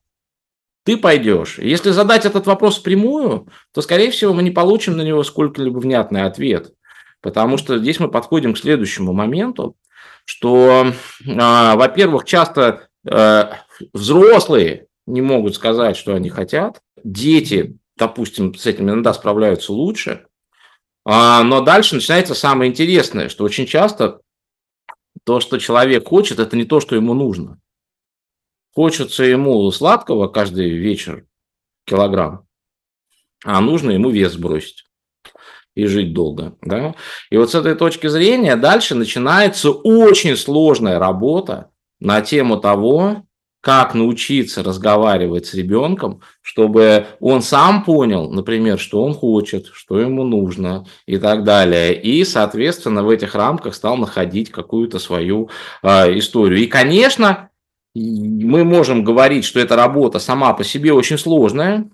ты 0.85 0.95
пойдешь? 0.95 1.59
Если 1.59 1.89
задать 1.89 2.25
этот 2.25 2.47
вопрос 2.47 2.79
прямую, 2.79 3.49
то, 3.73 3.81
скорее 3.81 4.11
всего, 4.11 4.33
мы 4.33 4.43
не 4.43 4.51
получим 4.51 4.95
на 4.95 5.01
него 5.01 5.23
сколько-либо 5.23 5.79
внятный 5.79 6.23
ответ, 6.23 6.71
потому 7.21 7.57
что 7.57 7.77
здесь 7.79 7.99
мы 7.99 8.09
подходим 8.09 8.53
к 8.53 8.59
следующему 8.59 9.11
моменту, 9.11 9.75
что, 10.23 10.93
а, 11.27 11.75
во-первых, 11.75 12.23
часто 12.23 12.88
взрослые 13.93 14.87
не 15.05 15.21
могут 15.21 15.55
сказать, 15.55 15.97
что 15.97 16.13
они 16.13 16.29
хотят. 16.29 16.81
Дети, 17.03 17.77
допустим, 17.97 18.53
с 18.55 18.65
этим 18.65 18.89
иногда 18.89 19.13
справляются 19.13 19.73
лучше. 19.73 20.27
А, 21.05 21.43
но 21.43 21.61
дальше 21.61 21.95
начинается 21.95 22.35
самое 22.35 22.69
интересное, 22.69 23.29
что 23.29 23.43
очень 23.43 23.65
часто 23.65 24.21
то, 25.23 25.39
что 25.39 25.57
человек 25.57 26.07
хочет, 26.07 26.39
это 26.39 26.55
не 26.55 26.65
то, 26.65 26.79
что 26.79 26.95
ему 26.95 27.13
нужно. 27.13 27.59
Хочется 28.73 29.23
ему 29.23 29.69
сладкого 29.71 30.27
каждый 30.27 30.69
вечер 30.69 31.25
килограмм, 31.85 32.45
а 33.43 33.59
нужно 33.61 33.91
ему 33.91 34.09
вес 34.09 34.33
сбросить. 34.33 34.85
и 35.75 35.85
жить 35.85 36.13
долго. 36.13 36.57
Да? 36.61 36.95
И 37.29 37.37
вот 37.37 37.51
с 37.51 37.55
этой 37.55 37.75
точки 37.75 38.07
зрения 38.07 38.55
дальше 38.55 38.95
начинается 38.95 39.71
очень 39.71 40.35
сложная 40.35 40.99
работа 40.99 41.71
на 41.99 42.21
тему 42.21 42.57
того, 42.57 43.23
как 43.61 43.93
научиться 43.93 44.63
разговаривать 44.63 45.45
с 45.45 45.53
ребенком, 45.53 46.21
чтобы 46.41 47.07
он 47.19 47.41
сам 47.41 47.83
понял, 47.83 48.31
например, 48.31 48.79
что 48.79 49.03
он 49.03 49.13
хочет, 49.13 49.67
что 49.73 49.99
ему 49.99 50.23
нужно 50.23 50.85
и 51.05 51.17
так 51.17 51.43
далее. 51.43 51.93
И, 51.93 52.23
соответственно, 52.23 53.03
в 53.03 53.09
этих 53.09 53.35
рамках 53.35 53.75
стал 53.75 53.97
находить 53.97 54.49
какую-то 54.49 54.97
свою 54.97 55.49
э, 55.83 56.17
историю. 56.17 56.59
И, 56.59 56.67
конечно, 56.67 57.49
мы 57.93 58.63
можем 58.63 59.03
говорить, 59.03 59.43
что 59.43 59.59
эта 59.59 59.75
работа 59.75 60.19
сама 60.19 60.53
по 60.53 60.63
себе 60.63 60.93
очень 60.93 61.17
сложная, 61.17 61.89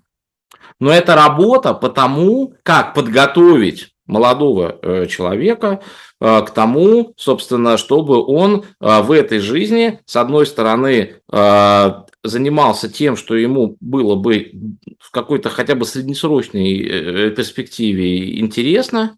но 0.78 0.92
это 0.92 1.16
работа 1.16 1.74
по 1.74 1.88
тому, 1.88 2.54
как 2.62 2.94
подготовить 2.94 3.92
молодого 4.06 4.78
э, 4.82 5.06
человека 5.06 5.80
к 6.20 6.50
тому, 6.54 7.12
собственно, 7.16 7.76
чтобы 7.76 8.24
он 8.24 8.64
э, 8.80 9.02
в 9.02 9.12
этой 9.12 9.38
жизни, 9.38 10.00
с 10.06 10.16
одной 10.16 10.46
стороны, 10.46 11.16
занимался 12.22 12.88
тем, 12.88 13.16
что 13.16 13.36
ему 13.36 13.76
было 13.80 14.16
бы 14.16 14.52
в 14.98 15.10
какой-то 15.10 15.48
хотя 15.50 15.74
бы 15.74 15.84
среднесрочной 15.84 17.30
перспективе 17.30 18.40
интересно, 18.40 19.16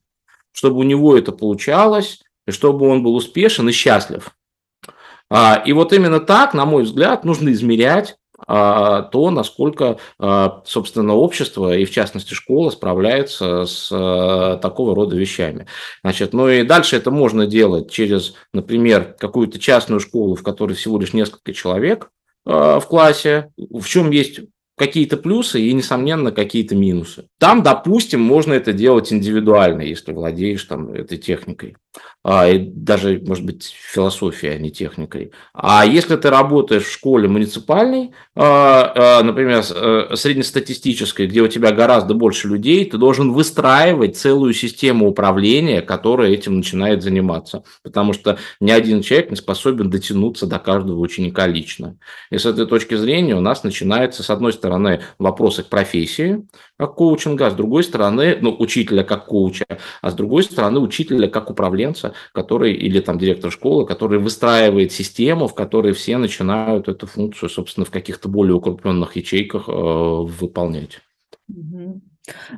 чтобы 0.52 0.80
у 0.80 0.82
него 0.82 1.16
это 1.16 1.32
получалось, 1.32 2.20
чтобы 2.50 2.88
он 2.88 3.02
был 3.02 3.14
успешен 3.14 3.68
и 3.68 3.72
счастлив. 3.72 4.30
А, 5.30 5.62
и 5.64 5.72
вот 5.72 5.92
именно 5.92 6.20
так, 6.20 6.54
на 6.54 6.64
мой 6.64 6.84
взгляд, 6.84 7.24
нужно 7.24 7.50
измерять 7.50 8.16
то, 8.46 9.30
насколько, 9.32 9.98
а, 10.18 10.62
собственно, 10.64 11.14
общество 11.14 11.76
и, 11.76 11.84
в 11.84 11.90
частности, 11.90 12.34
школа 12.34 12.70
справляется 12.70 13.66
с 13.66 13.90
а, 13.92 14.58
такого 14.58 14.94
рода 14.94 15.16
вещами. 15.16 15.66
Значит, 16.02 16.32
ну 16.32 16.48
и 16.48 16.62
дальше 16.62 16.96
это 16.96 17.10
можно 17.10 17.46
делать 17.46 17.90
через, 17.90 18.34
например, 18.52 19.16
какую-то 19.18 19.58
частную 19.58 20.00
школу, 20.00 20.36
в 20.36 20.42
которой 20.42 20.74
всего 20.74 20.98
лишь 20.98 21.12
несколько 21.12 21.52
человек 21.52 22.10
в 22.44 22.82
классе, 22.88 23.52
в 23.58 23.84
чем 23.86 24.10
есть 24.10 24.40
какие-то 24.78 25.16
плюсы 25.16 25.60
и, 25.60 25.72
несомненно, 25.72 26.32
какие-то 26.32 26.74
минусы. 26.74 27.26
Там, 27.38 27.62
допустим, 27.62 28.20
можно 28.20 28.54
это 28.54 28.72
делать 28.72 29.12
индивидуально, 29.12 29.82
если 29.82 30.12
владеешь 30.12 30.64
там 30.64 30.92
этой 30.92 31.18
техникой. 31.18 31.76
А, 32.24 32.48
и 32.48 32.58
даже, 32.58 33.22
может 33.24 33.44
быть, 33.44 33.74
философией, 33.74 34.54
а 34.54 34.58
не 34.58 34.70
техникой. 34.70 35.32
А 35.54 35.86
если 35.86 36.16
ты 36.16 36.30
работаешь 36.30 36.84
в 36.84 36.92
школе 36.92 37.28
муниципальной, 37.28 38.12
а, 38.34 38.92
а, 38.94 39.22
например, 39.22 39.64
э, 39.74 40.14
среднестатистической, 40.14 41.26
где 41.26 41.40
у 41.40 41.48
тебя 41.48 41.72
гораздо 41.72 42.14
больше 42.14 42.48
людей, 42.48 42.84
ты 42.84 42.98
должен 42.98 43.32
выстраивать 43.32 44.16
целую 44.16 44.52
систему 44.52 45.08
управления, 45.08 45.80
которая 45.80 46.30
этим 46.30 46.56
начинает 46.56 47.02
заниматься. 47.02 47.62
Потому 47.82 48.12
что 48.12 48.38
ни 48.60 48.70
один 48.70 49.02
человек 49.02 49.30
не 49.30 49.36
способен 49.36 49.88
дотянуться 49.88 50.46
до 50.46 50.58
каждого 50.58 50.98
ученика 50.98 51.46
лично. 51.46 51.96
И 52.30 52.38
с 52.38 52.44
этой 52.44 52.66
точки 52.66 52.94
зрения 52.94 53.36
у 53.36 53.40
нас 53.40 53.64
начинается, 53.64 54.22
с 54.22 54.30
одной 54.30 54.52
стороны, 54.52 54.67
вопросы 55.18 55.62
к 55.62 55.68
профессии, 55.68 56.46
как 56.76 56.94
коучинга, 56.94 57.46
а 57.46 57.50
с 57.50 57.54
другой 57.54 57.84
стороны, 57.84 58.38
ну, 58.40 58.54
учителя 58.58 59.02
как 59.02 59.26
коуча, 59.26 59.66
а 60.02 60.10
с 60.10 60.14
другой 60.14 60.42
стороны, 60.42 60.80
учителя 60.80 61.28
как 61.28 61.50
управленца, 61.50 62.14
который, 62.32 62.72
или 62.72 63.00
там 63.00 63.18
директор 63.18 63.50
школы, 63.50 63.86
который 63.86 64.18
выстраивает 64.18 64.92
систему, 64.92 65.48
в 65.48 65.54
которой 65.54 65.92
все 65.92 66.18
начинают 66.18 66.88
эту 66.88 67.06
функцию, 67.06 67.48
собственно, 67.48 67.84
в 67.84 67.90
каких-то 67.90 68.28
более 68.28 68.54
укрупненных 68.54 69.16
ячейках 69.16 69.68
э, 69.68 69.72
выполнять. 69.72 71.00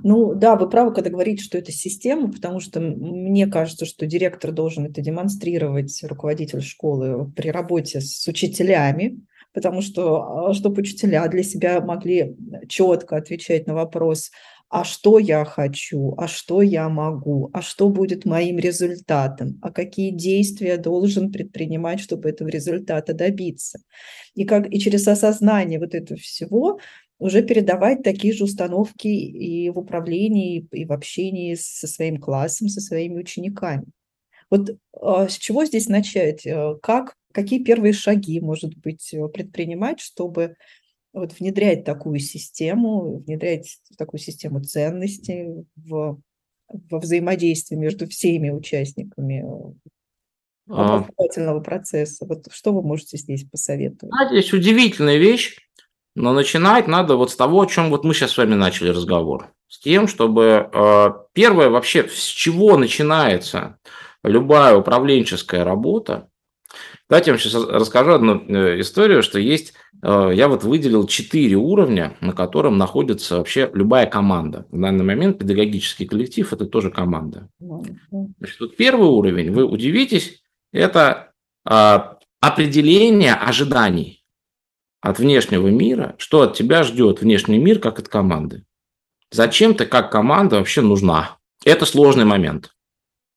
Ну 0.03 0.35
да, 0.35 0.57
вы 0.57 0.69
правы, 0.69 0.93
когда 0.93 1.11
говорите, 1.11 1.43
что 1.43 1.59
это 1.59 1.73
система, 1.73 2.31
потому 2.31 2.61
что 2.61 2.81
мне 2.81 3.47
кажется, 3.47 3.87
что 3.87 4.07
директор 4.07 4.53
должен 4.53 4.87
это 4.87 5.01
демонстрировать, 5.01 6.03
руководитель 6.03 6.61
школы 6.61 7.31
при 7.33 7.51
работе 7.51 8.01
с 8.01 8.27
учителями, 8.27 9.21
потому 9.53 9.83
что 9.83 10.49
а, 10.49 10.55
чтобы 10.55 10.81
учителя 10.81 11.27
для 11.29 11.43
себя 11.43 11.81
могли 11.81 12.37
четко 12.69 13.17
отвечать 13.17 13.67
на 13.67 13.75
вопрос, 13.75 14.31
а 14.69 14.85
что 14.85 15.19
я 15.19 15.45
хочу, 15.45 16.15
а 16.17 16.29
что 16.29 16.63
я 16.63 16.89
могу, 16.89 17.51
а 17.53 17.61
что 17.61 17.89
будет 17.89 18.25
моим 18.25 18.59
результатом, 18.59 19.59
а 19.63 19.73
какие 19.73 20.13
действия 20.13 20.77
должен 20.77 21.33
предпринимать, 21.33 21.99
чтобы 21.99 22.29
этого 22.29 22.49
результата 22.49 23.13
добиться. 23.13 23.81
И, 24.35 24.45
как, 24.45 24.73
и 24.73 24.79
через 24.79 25.09
осознание 25.09 25.81
вот 25.81 25.95
этого 25.95 26.21
всего 26.21 26.79
уже 27.19 27.43
передавать 27.43 28.05
такие 28.05 28.33
же 28.33 28.45
установки 28.45 29.09
и 29.09 29.69
в 29.71 29.79
управлении, 29.79 30.67
и 30.71 30.85
в 30.85 30.93
общении 30.93 31.55
со 31.55 31.89
своим 31.89 32.19
классом, 32.19 32.69
со 32.69 32.81
своими 32.81 33.19
учениками. 33.19 33.87
Вот 34.51 34.77
а, 34.93 35.29
с 35.29 35.37
чего 35.37 35.65
здесь 35.65 35.89
начать? 35.89 36.47
Э, 36.47 36.77
как 36.81 37.17
Какие 37.33 37.63
первые 37.63 37.93
шаги, 37.93 38.41
может 38.41 38.77
быть, 38.79 39.13
э, 39.13 39.29
предпринимать, 39.29 40.01
чтобы 40.01 40.57
вот 41.13 41.33
внедрять 41.39 41.85
такую 41.85 42.19
систему, 42.19 43.19
внедрять 43.27 43.79
такую 43.99 44.21
систему 44.21 44.63
ценностей 44.63 45.65
в, 45.77 46.21
во 46.69 46.99
взаимодействии 46.99 47.77
между 47.77 48.09
всеми 48.09 48.51
участниками 48.51 49.45
э, 49.45 49.91
а. 50.71 51.05
образовательного 51.05 51.61
процесса. 51.61 52.27
Вот 52.27 52.47
что 52.51 52.73
вы 52.73 52.83
можете 52.83 53.17
здесь 53.17 53.45
посоветовать? 53.45 54.13
Есть 54.33 54.53
удивительная 54.53 55.17
вещь, 55.17 55.57
но 56.15 56.33
начинать 56.33 56.87
надо 56.87 57.17
вот 57.17 57.31
с 57.31 57.37
того, 57.37 57.63
о 57.63 57.67
чем 57.67 57.91
вот 57.91 58.05
мы 58.05 58.15
сейчас 58.15 58.33
с 58.33 58.39
вами 58.39 58.55
начали 58.55 58.91
разговор. 58.91 59.53
С 59.69 59.79
тем, 59.79 60.09
чтобы 60.09 60.69
э, 60.73 61.11
первое 61.33 61.71
вообще, 61.71 62.09
с 62.09 62.25
чего 62.25 62.77
начинается 62.77 63.79
любая 64.25 64.77
управленческая 64.77 65.65
работа, 65.65 66.30
Давайте 67.09 67.31
я 67.31 67.35
вам 67.35 67.41
сейчас 67.41 67.55
расскажу 67.65 68.13
одну 68.13 68.45
э, 68.47 68.81
историю, 68.81 69.23
что 69.23 69.39
есть, 69.39 69.75
э, 70.03 70.31
я 70.33 70.49
вот 70.49 70.63
выделил 70.63 71.07
четыре 71.07 71.57
уровня, 71.57 72.17
на 72.21 72.33
котором 72.33 72.79
находится 72.79 73.39
вообще 73.39 73.71
любая 73.75 74.07
команда. 74.07 74.67
В 74.71 74.81
данный 74.81 75.05
момент 75.05 75.39
педагогический 75.39 76.07
коллектив– 76.07 76.53
это 76.53 76.67
тоже 76.67 76.91
команда. 76.91 77.49
Значит, 77.59 78.61
вот 78.61 78.77
первый 78.77 79.09
уровень, 79.09 79.53
вы 79.53 79.65
удивитесь, 79.65 80.43
это 80.73 81.33
а, 81.65 82.19
определение 82.41 83.35
ожиданий 83.35 84.25
от 85.01 85.19
внешнего 85.19 85.69
мира, 85.69 86.15
что 86.19 86.43
от 86.43 86.57
тебя 86.57 86.83
ждет 86.83 87.21
внешний 87.21 87.59
мир, 87.59 87.79
как 87.79 87.99
от 87.99 88.09
команды. 88.09 88.65
Зачем 89.31 89.75
ты 89.75 89.87
как 89.87 90.11
команда 90.11 90.57
вообще 90.57 90.81
нужна? 90.81 91.39
Это 91.65 91.87
сложный 91.87 92.25
момент. 92.25 92.75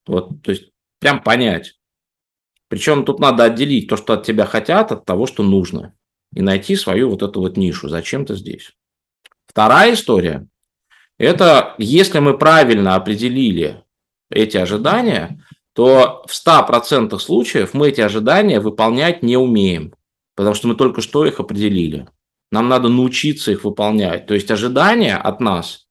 Вот, 0.06 0.42
то 0.42 0.50
есть 0.50 0.70
прям 0.98 1.22
понять, 1.22 1.74
причем 2.68 3.04
тут 3.04 3.20
надо 3.20 3.44
отделить 3.44 3.88
то, 3.88 3.96
что 3.96 4.14
от 4.14 4.24
тебя 4.24 4.46
хотят, 4.46 4.92
от 4.92 5.04
того, 5.04 5.26
что 5.26 5.42
нужно. 5.42 5.94
И 6.34 6.42
найти 6.42 6.74
свою 6.76 7.10
вот 7.10 7.22
эту 7.22 7.40
вот 7.40 7.56
нишу. 7.56 7.88
Зачем 7.88 8.26
ты 8.26 8.34
здесь? 8.34 8.72
Вторая 9.46 9.94
история– 9.94 10.48
это 11.18 11.74
если 11.78 12.18
мы 12.18 12.36
правильно 12.36 12.96
определили 12.96 13.84
эти 14.30 14.56
ожидания, 14.56 15.40
то 15.74 16.24
в 16.26 16.32
100% 16.32 17.18
случаев 17.18 17.74
мы 17.74 17.88
эти 17.88 18.00
ожидания 18.00 18.60
выполнять 18.60 19.22
не 19.22 19.36
умеем, 19.36 19.94
потому 20.34 20.54
что 20.54 20.68
мы 20.68 20.74
только 20.74 21.00
что 21.00 21.24
их 21.26 21.40
определили. 21.40 22.08
Нам 22.50 22.68
надо 22.68 22.88
научиться 22.88 23.52
их 23.52 23.64
выполнять. 23.64 24.26
То 24.26 24.34
есть 24.34 24.50
ожидания 24.50 25.16
от 25.16 25.40
нас 25.40 25.86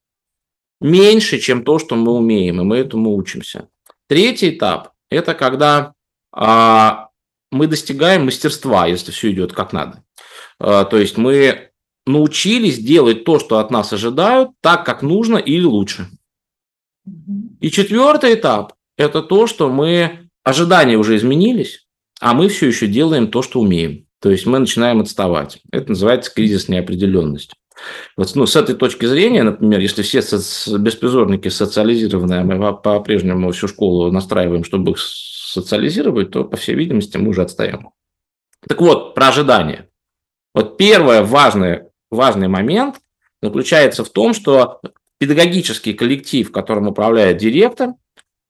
меньше, 0.81 1.39
чем 1.39 1.63
то, 1.63 1.79
что 1.79 1.95
мы 1.95 2.13
умеем, 2.13 2.61
и 2.61 2.63
мы 2.63 2.77
этому 2.77 3.15
учимся. 3.15 3.69
Третий 4.07 4.49
этап– 4.49 4.91
это 5.09 5.33
когда 5.33 5.92
мы 6.35 7.67
достигаем 7.67 8.25
мастерства, 8.25 8.87
если 8.87 9.11
все 9.11 9.31
идет 9.31 9.53
как 9.53 9.73
надо. 9.73 10.03
А, 10.59 10.85
то 10.85 10.97
есть 10.97 11.17
мы 11.17 11.69
научились 12.05 12.79
делать 12.79 13.23
то, 13.23 13.39
что 13.39 13.59
от 13.59 13.71
нас 13.71 13.93
ожидают, 13.93 14.51
так, 14.61 14.85
как 14.85 15.03
нужно 15.03 15.37
или 15.37 15.63
лучше. 15.63 16.07
И 17.59 17.69
четвертый 17.69 18.33
этап– 18.33 18.73
это 18.97 19.21
то, 19.21 19.47
что 19.47 19.69
мы, 19.69 20.29
ожидания 20.43 20.97
уже 20.97 21.15
изменились, 21.15 21.87
а 22.19 22.33
мы 22.33 22.49
все 22.49 22.67
еще 22.67 22.87
делаем 22.87 23.27
то, 23.27 23.41
что 23.41 23.59
умеем. 23.59 24.05
То 24.19 24.29
есть 24.31 24.45
мы 24.45 24.59
начинаем 24.59 25.01
отставать. 25.01 25.59
Это 25.71 25.89
называется 25.89 26.33
кризис 26.33 26.69
неопределенности. 26.69 27.55
Вот, 28.15 28.33
ну, 28.35 28.45
с 28.45 28.55
этой 28.55 28.75
точки 28.75 29.05
зрения, 29.05 29.43
например, 29.43 29.79
если 29.79 30.01
все 30.01 30.21
соци... 30.21 30.77
беспризорники 30.77 31.49
социализированные, 31.49 32.41
а 32.41 32.43
мы 32.43 32.73
по-прежнему 32.77 33.51
всю 33.51 33.67
школу 33.67 34.11
настраиваем, 34.11 34.63
чтобы 34.63 34.91
их 34.91 34.99
социализировать, 35.53 36.31
то, 36.31 36.43
по 36.43 36.57
всей 36.57 36.75
видимости, 36.75 37.17
мы 37.17 37.29
уже 37.29 37.43
отстаем. 37.43 37.89
Так 38.67 38.81
вот, 38.81 39.13
про 39.13 39.27
ожидания. 39.27 39.89
Вот 40.53 40.77
первый 40.77 41.23
важный, 41.23 41.83
важный 42.09 42.47
момент 42.47 42.97
заключается 43.41 44.03
в 44.03 44.09
том, 44.09 44.33
что 44.33 44.81
педагогический 45.17 45.93
коллектив, 45.93 46.51
которым 46.51 46.87
управляет 46.87 47.37
директор, 47.37 47.93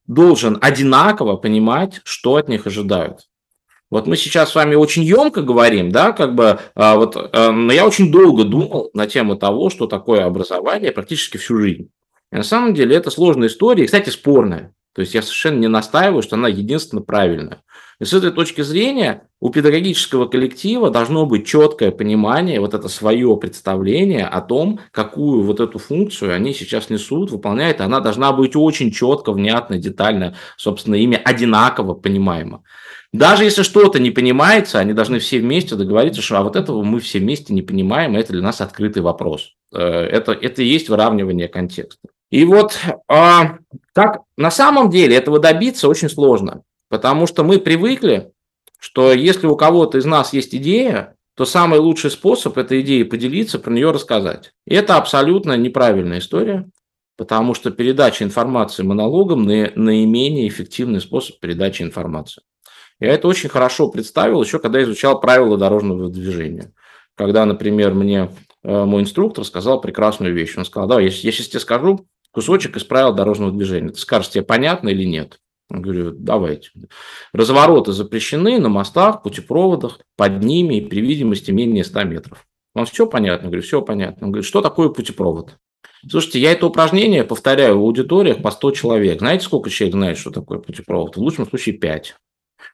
должен 0.08 0.58
одинаково 0.62 1.38
понимать, 1.38 2.02
что 2.04 2.36
от 2.36 2.50
них 2.50 2.68
ожидают. 2.68 3.22
Вот 3.90 4.08
мы 4.08 4.18
сейчас 4.18 4.50
с 4.50 4.56
вами 4.56 4.76
очень 4.76 5.04
емко 5.04 5.44
говорим, 5.44 5.92
да, 5.92 6.14
как 6.14 6.34
бы, 6.34 6.60
а, 6.74 6.96
вот, 6.96 7.16
а, 7.16 7.52
но 7.52 7.72
я 7.72 7.86
очень 7.86 8.12
долго 8.12 8.44
думал 8.44 8.90
на 8.94 9.06
тему 9.06 9.36
того, 9.36 9.70
что 9.70 9.86
такое 9.86 10.26
образование 10.26 10.92
практически 10.92 11.38
всю 11.38 11.60
жизнь. 11.60 11.90
И 12.32 12.36
на 12.36 12.44
самом 12.44 12.74
деле 12.74 12.96
это 12.96 13.12
сложная 13.12 13.50
история, 13.50 13.84
и, 13.84 13.86
кстати, 13.86 14.10
спорная. 14.10 14.74
То 14.94 15.02
есть 15.02 15.14
я 15.14 15.22
совершенно 15.22 15.60
не 15.60 15.68
настаиваю, 15.68 16.22
что 16.22 16.36
она 16.36 16.48
единственно 16.48 17.02
правильная. 17.02 17.64
И 18.00 18.06
с 18.06 18.14
этой 18.14 18.32
точки 18.32 18.62
зрения 18.62 19.28
у 19.40 19.50
педагогического 19.50 20.26
коллектива 20.26 20.90
должно 20.90 21.26
быть 21.26 21.48
четкое 21.48 21.92
понимание, 21.92 22.60
вот 22.60 22.74
это 22.74 22.88
свое 22.90 23.36
представление 23.38 24.26
о 24.26 24.42
том, 24.42 24.80
какую 24.92 25.44
вот 25.44 25.60
эту 25.60 25.80
функцию 25.80 26.34
они 26.34 26.54
сейчас 26.54 26.90
несут, 26.90 27.32
выполняют. 27.32 27.82
Она 27.82 28.00
должна 28.00 28.32
быть 28.32 28.56
очень 28.56 28.92
четко, 28.92 29.32
внятно, 29.32 29.78
детально, 29.78 30.36
собственно, 30.58 30.96
ими 30.96 31.20
одинаково 31.24 31.94
понимаемо. 31.94 32.64
Даже 33.14 33.44
если 33.44 33.62
что-то 33.62 34.00
не 34.00 34.10
понимается, 34.10 34.80
они 34.80 34.94
должны 34.94 35.20
все 35.20 35.40
вместе 35.40 35.76
договориться, 35.76 36.22
что 36.22 36.40
а 36.40 36.44
вот 36.44 36.56
этого 36.56 36.82
мы 36.84 37.00
все 37.00 37.20
вместе 37.20 37.54
не 37.54 37.62
понимаем, 37.62 38.18
и 38.18 38.20
это 38.20 38.34
для 38.34 38.42
нас 38.42 38.60
открытый 38.60 39.04
вопрос. 39.04 39.52
Э, 39.72 39.80
это, 39.80 40.32
это 40.32 40.64
и 40.64 40.68
есть 40.68 40.90
выравнивание 40.90 41.48
контекста. 41.48 42.10
И 42.34 42.46
вот 42.46 42.80
а, 43.08 43.60
как 43.94 44.22
на 44.38 44.50
самом 44.50 44.90
деле 44.90 45.16
этого 45.16 45.38
добиться 45.38 45.88
очень 45.88 46.10
сложно, 46.10 46.64
потому 46.90 47.28
что 47.28 47.44
мы 47.44 47.60
привыкли, 47.60 48.32
что 48.80 49.14
если 49.14 49.46
у 49.46 49.56
кого-то 49.56 50.00
из 50.00 50.06
нас 50.06 50.34
есть 50.34 50.56
идея, 50.56 51.16
то 51.36 51.46
самый 51.46 51.78
лучший 51.78 52.10
способ 52.10 52.58
этой 52.58 52.82
идеей 52.82 53.04
поделиться, 53.04 53.60
про 53.60 53.72
нее 53.72 53.92
рассказать. 53.92 54.52
И 54.66 54.74
это 54.74 54.98
абсолютно 54.98 55.56
неправильная 55.58 56.18
история, 56.18 56.68
потому 57.18 57.54
что 57.54 57.70
передача 57.70 58.24
информации 58.24 58.82
монологом 58.82 59.44
на, 59.44 59.72
наименее 59.76 60.48
эффективный 60.48 61.02
способ 61.02 61.40
передачи 61.40 61.84
информации. 61.84 62.42
Я 63.00 63.12
это 63.12 63.28
очень 63.28 63.50
хорошо 63.50 63.90
представил 63.90 64.42
еще, 64.42 64.58
когда 64.58 64.82
изучал 64.82 65.20
правила 65.20 65.56
дорожного 65.56 66.10
движения. 66.10 66.74
Когда, 67.14 67.46
например, 67.46 67.94
мне 67.94 68.32
э, 68.64 68.86
мой 68.86 69.04
инструктор 69.04 69.46
сказал 69.46 69.80
прекрасную 69.82 70.34
вещь. 70.34 70.58
Он 70.58 70.66
сказал, 70.66 70.90
давай, 70.90 71.04
я 71.04 71.12
сейчас 71.12 71.48
тебе 71.48 71.60
скажу 71.60 72.08
кусочек 72.34 72.76
из 72.76 72.84
правил 72.84 73.14
дорожного 73.14 73.52
движения. 73.52 73.90
Ты 73.90 74.00
скажешь, 74.00 74.32
тебе 74.32 74.44
понятно 74.44 74.90
или 74.90 75.06
нет? 75.06 75.40
Я 75.70 75.80
говорю, 75.80 76.12
давайте. 76.12 76.72
Развороты 77.32 77.94
запрещены 77.94 78.60
на 78.60 78.70
мостах, 78.70 79.24
путепроводах, 79.24 80.00
под 80.18 80.44
ними 80.44 80.76
и 80.76 80.86
при 80.86 81.00
видимости 81.02 81.52
менее 81.52 81.84
100 81.84 82.04
метров. 82.04 82.46
Он 82.76 82.86
все 82.86 83.08
понятно? 83.08 83.46
Я 83.46 83.50
говорю, 83.50 83.64
все 83.64 83.82
понятно. 83.82 84.28
Он 84.28 84.32
говорит, 84.32 84.48
что 84.48 84.62
такое 84.62 84.90
путепровод? 84.90 85.58
Слушайте, 86.10 86.40
я 86.40 86.52
это 86.52 86.68
упражнение 86.68 87.24
повторяю 87.24 87.78
в 87.78 87.84
аудиториях 87.84 88.42
по 88.42 88.52
100 88.52 88.72
человек. 88.72 89.20
Знаете, 89.20 89.46
сколько 89.46 89.70
человек 89.70 89.96
знает, 89.96 90.18
что 90.18 90.32
такое 90.32 90.60
путепровод? 90.60 91.16
В 91.16 91.22
лучшем 91.22 91.48
случае 91.48 91.78
5. 91.78 92.16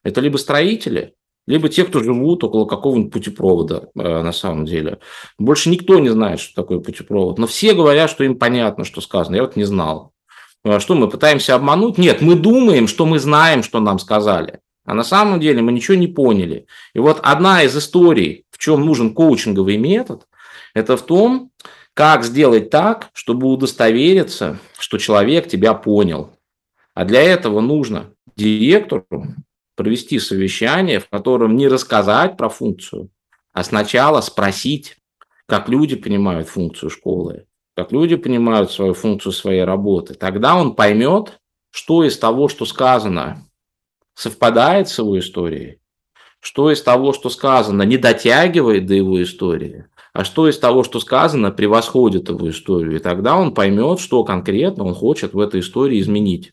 Это 0.03 0.21
либо 0.21 0.37
строители, 0.37 1.13
либо 1.49 1.67
те, 1.67 1.83
кто 1.83 2.03
живут 2.03 2.43
около 2.43 2.65
какого-нибудь 2.65 3.11
путепровода 3.11 3.89
э, 3.95 4.21
на 4.21 4.31
самом 4.31 4.65
деле. 4.65 4.99
Больше 5.39 5.71
никто 5.71 5.97
не 5.97 6.09
знает, 6.09 6.39
что 6.39 6.61
такое 6.61 6.77
путепровод. 6.79 7.39
Но 7.39 7.47
все 7.47 7.73
говорят, 7.73 8.11
что 8.11 8.23
им 8.23 8.37
понятно, 8.37 8.85
что 8.85 9.01
сказано. 9.01 9.35
Я 9.35 9.41
вот 9.41 9.55
не 9.55 9.63
знал. 9.63 10.13
Э, 10.63 10.79
что 10.79 10.93
мы 10.93 11.09
пытаемся 11.09 11.55
обмануть? 11.55 11.97
Нет, 11.97 12.21
мы 12.21 12.35
думаем, 12.35 12.87
что 12.87 13.07
мы 13.07 13.17
знаем, 13.17 13.63
что 13.63 13.79
нам 13.79 13.97
сказали. 13.97 14.59
А 14.85 14.93
на 14.93 15.03
самом 15.03 15.39
деле 15.39 15.63
мы 15.63 15.71
ничего 15.71 15.97
не 15.97 16.05
поняли. 16.05 16.67
И 16.93 16.99
вот 16.99 17.19
одна 17.23 17.63
из 17.63 17.75
историй, 17.75 18.45
в 18.51 18.59
чем 18.59 18.85
нужен 18.85 19.15
коучинговый 19.15 19.77
метод, 19.77 20.27
это 20.75 20.97
в 20.97 21.01
том, 21.01 21.49
как 21.95 22.23
сделать 22.23 22.69
так, 22.69 23.09
чтобы 23.13 23.47
удостовериться, 23.47 24.59
что 24.77 24.99
человек 24.99 25.47
тебя 25.47 25.73
понял. 25.73 26.29
А 26.93 27.05
для 27.05 27.23
этого 27.23 27.59
нужно 27.59 28.11
директору 28.35 29.05
провести 29.79 30.19
совещание, 30.19 30.99
в 30.99 31.07
котором 31.07 31.55
не 31.55 31.69
рассказать 31.69 32.35
про 32.35 32.49
функцию, 32.49 33.11
а 33.53 33.63
сначала 33.63 34.19
спросить, 34.19 34.97
как 35.45 35.69
люди 35.69 35.95
понимают 35.95 36.49
функцию 36.49 36.89
школы, 36.89 37.45
как 37.77 37.93
люди 37.93 38.17
понимают 38.17 38.73
свою 38.73 38.93
функцию 38.93 39.31
своей 39.31 39.63
работы. 39.63 40.15
Тогда 40.15 40.57
он 40.57 40.75
поймет, 40.75 41.39
что 41.71 42.03
из 42.03 42.17
того, 42.17 42.49
что 42.49 42.65
сказано, 42.65 43.45
совпадает 44.15 44.89
с 44.89 44.99
его 44.99 45.17
историей, 45.17 45.79
что 46.41 46.69
из 46.71 46.81
того, 46.81 47.13
что 47.13 47.29
сказано, 47.29 47.83
не 47.83 47.95
дотягивает 47.95 48.85
до 48.85 48.95
его 48.95 49.23
истории, 49.23 49.85
а 50.11 50.25
что 50.25 50.49
из 50.49 50.59
того, 50.59 50.83
что 50.83 50.99
сказано, 50.99 51.51
превосходит 51.51 52.27
его 52.27 52.49
историю. 52.49 52.97
И 52.97 52.99
тогда 52.99 53.37
он 53.37 53.53
поймет, 53.53 54.01
что 54.01 54.25
конкретно 54.25 54.83
он 54.83 54.93
хочет 54.93 55.33
в 55.33 55.39
этой 55.39 55.61
истории 55.61 56.01
изменить. 56.01 56.51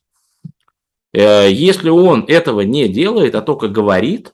Э, 1.13 1.51
если 1.51 1.89
он 1.89 2.25
этого 2.29 2.63
не 2.63 2.89
делает, 2.89 3.35
а 3.35 3.43
только 3.43 3.69
говорит, 3.69 4.33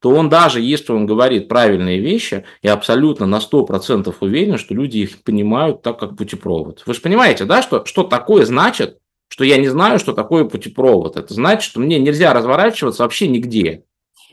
то 0.00 0.10
он 0.10 0.28
даже 0.28 0.60
если 0.60 0.92
он 0.92 1.06
говорит 1.06 1.48
правильные 1.48 1.98
вещи, 1.98 2.44
я 2.62 2.74
абсолютно 2.74 3.26
на 3.26 3.38
100% 3.38 4.14
уверен, 4.20 4.58
что 4.58 4.74
люди 4.74 4.98
их 4.98 5.22
понимают 5.22 5.82
так, 5.82 5.98
как 5.98 6.16
путепровод. 6.16 6.82
Вы 6.86 6.94
же 6.94 7.00
понимаете, 7.00 7.44
да, 7.44 7.62
что, 7.62 7.84
что 7.84 8.04
такое 8.04 8.44
значит, 8.44 8.98
что 9.28 9.44
я 9.44 9.56
не 9.58 9.68
знаю, 9.68 9.98
что 9.98 10.12
такое 10.12 10.44
путепровод. 10.44 11.16
Это 11.16 11.34
значит, 11.34 11.64
что 11.64 11.80
мне 11.80 11.98
нельзя 11.98 12.32
разворачиваться 12.32 13.02
вообще 13.02 13.28
нигде. 13.28 13.84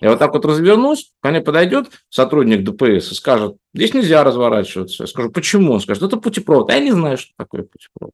Я 0.02 0.10
вот 0.10 0.20
так 0.20 0.34
вот 0.34 0.46
развернусь, 0.46 1.14
ко 1.22 1.30
мне 1.30 1.42
подойдет 1.42 1.88
сотрудник 2.10 2.64
ДПС 2.64 3.12
и 3.12 3.16
скажет, 3.16 3.56
здесь 3.74 3.94
нельзя 3.94 4.24
разворачиваться. 4.24 5.04
Я 5.04 5.08
скажу, 5.08 5.32
почему? 5.32 5.74
Он 5.74 5.80
скажет, 5.80 6.04
это 6.04 6.18
путепровод. 6.18 6.70
А 6.70 6.74
я 6.74 6.80
не 6.80 6.92
знаю, 6.92 7.18
что 7.18 7.32
такое 7.38 7.64
путепровод. 7.64 8.14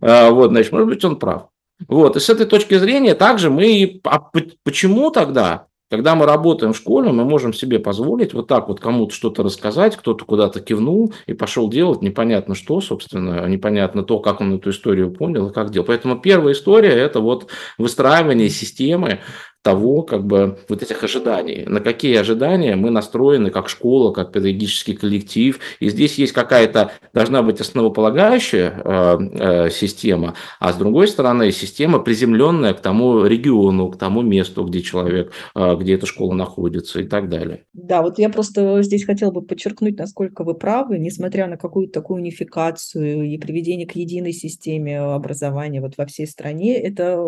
А, 0.00 0.30
вот, 0.30 0.50
значит, 0.50 0.72
может 0.72 0.88
быть, 0.88 1.04
он 1.04 1.18
прав. 1.18 1.48
Вот, 1.86 2.16
и 2.16 2.20
с 2.20 2.28
этой 2.28 2.46
точки 2.46 2.76
зрения 2.76 3.14
также 3.14 3.50
мы, 3.50 4.00
а 4.04 4.20
почему 4.64 5.10
тогда, 5.10 5.66
когда 5.90 6.14
мы 6.14 6.26
работаем 6.26 6.72
в 6.72 6.76
школе, 6.76 7.12
мы 7.12 7.24
можем 7.24 7.54
себе 7.54 7.78
позволить 7.78 8.34
вот 8.34 8.48
так 8.48 8.68
вот 8.68 8.80
кому-то 8.80 9.14
что-то 9.14 9.42
рассказать, 9.42 9.96
кто-то 9.96 10.24
куда-то 10.24 10.60
кивнул 10.60 11.14
и 11.26 11.34
пошел 11.34 11.70
делать 11.70 12.02
непонятно 12.02 12.54
что, 12.54 12.80
собственно, 12.80 13.46
непонятно 13.46 14.02
то, 14.02 14.18
как 14.18 14.40
он 14.40 14.56
эту 14.56 14.70
историю 14.70 15.12
понял 15.12 15.48
и 15.48 15.52
как 15.52 15.70
делал. 15.70 15.86
Поэтому 15.86 16.18
первая 16.20 16.52
история– 16.52 16.90
это 16.90 17.20
вот 17.20 17.48
выстраивание 17.78 18.50
системы 18.50 19.20
того, 19.62 20.02
как 20.02 20.24
бы, 20.24 20.58
вот 20.68 20.82
этих 20.82 21.02
ожиданий. 21.02 21.64
На 21.66 21.80
какие 21.80 22.16
ожидания 22.16 22.76
мы 22.76 22.90
настроены 22.90 23.50
как 23.50 23.68
школа, 23.68 24.12
как 24.12 24.32
педагогический 24.32 24.94
коллектив. 24.94 25.58
И 25.80 25.90
здесь 25.90 26.16
есть 26.16 26.32
какая-то, 26.32 26.92
должна 27.12 27.42
быть 27.42 27.60
основополагающая 27.60 28.72
э, 28.84 29.18
э, 29.66 29.70
система, 29.70 30.34
а 30.60 30.72
с 30.72 30.76
другой 30.76 31.08
стороны 31.08 31.50
система 31.50 31.98
приземленная 31.98 32.72
к 32.72 32.80
тому 32.80 33.24
региону, 33.24 33.90
к 33.90 33.98
тому 33.98 34.22
месту, 34.22 34.64
где 34.64 34.80
человек, 34.80 35.32
э, 35.54 35.76
где 35.76 35.94
эта 35.94 36.06
школа 36.06 36.34
находится 36.34 37.00
и 37.00 37.04
так 37.04 37.28
далее. 37.28 37.64
Да, 37.72 38.02
вот 38.02 38.18
я 38.18 38.30
просто 38.30 38.82
здесь 38.82 39.04
хотела 39.04 39.32
бы 39.32 39.42
подчеркнуть, 39.42 39.98
насколько 39.98 40.44
вы 40.44 40.54
правы, 40.54 40.98
несмотря 40.98 41.48
на 41.48 41.56
какую-то 41.56 42.00
такую 42.00 42.20
унификацию 42.20 43.24
и 43.24 43.38
приведение 43.38 43.86
к 43.86 43.96
единой 43.96 44.32
системе 44.32 45.00
образования 45.00 45.80
вот 45.80 45.94
во 45.96 46.06
всей 46.06 46.26
стране, 46.26 46.78
это 46.78 47.18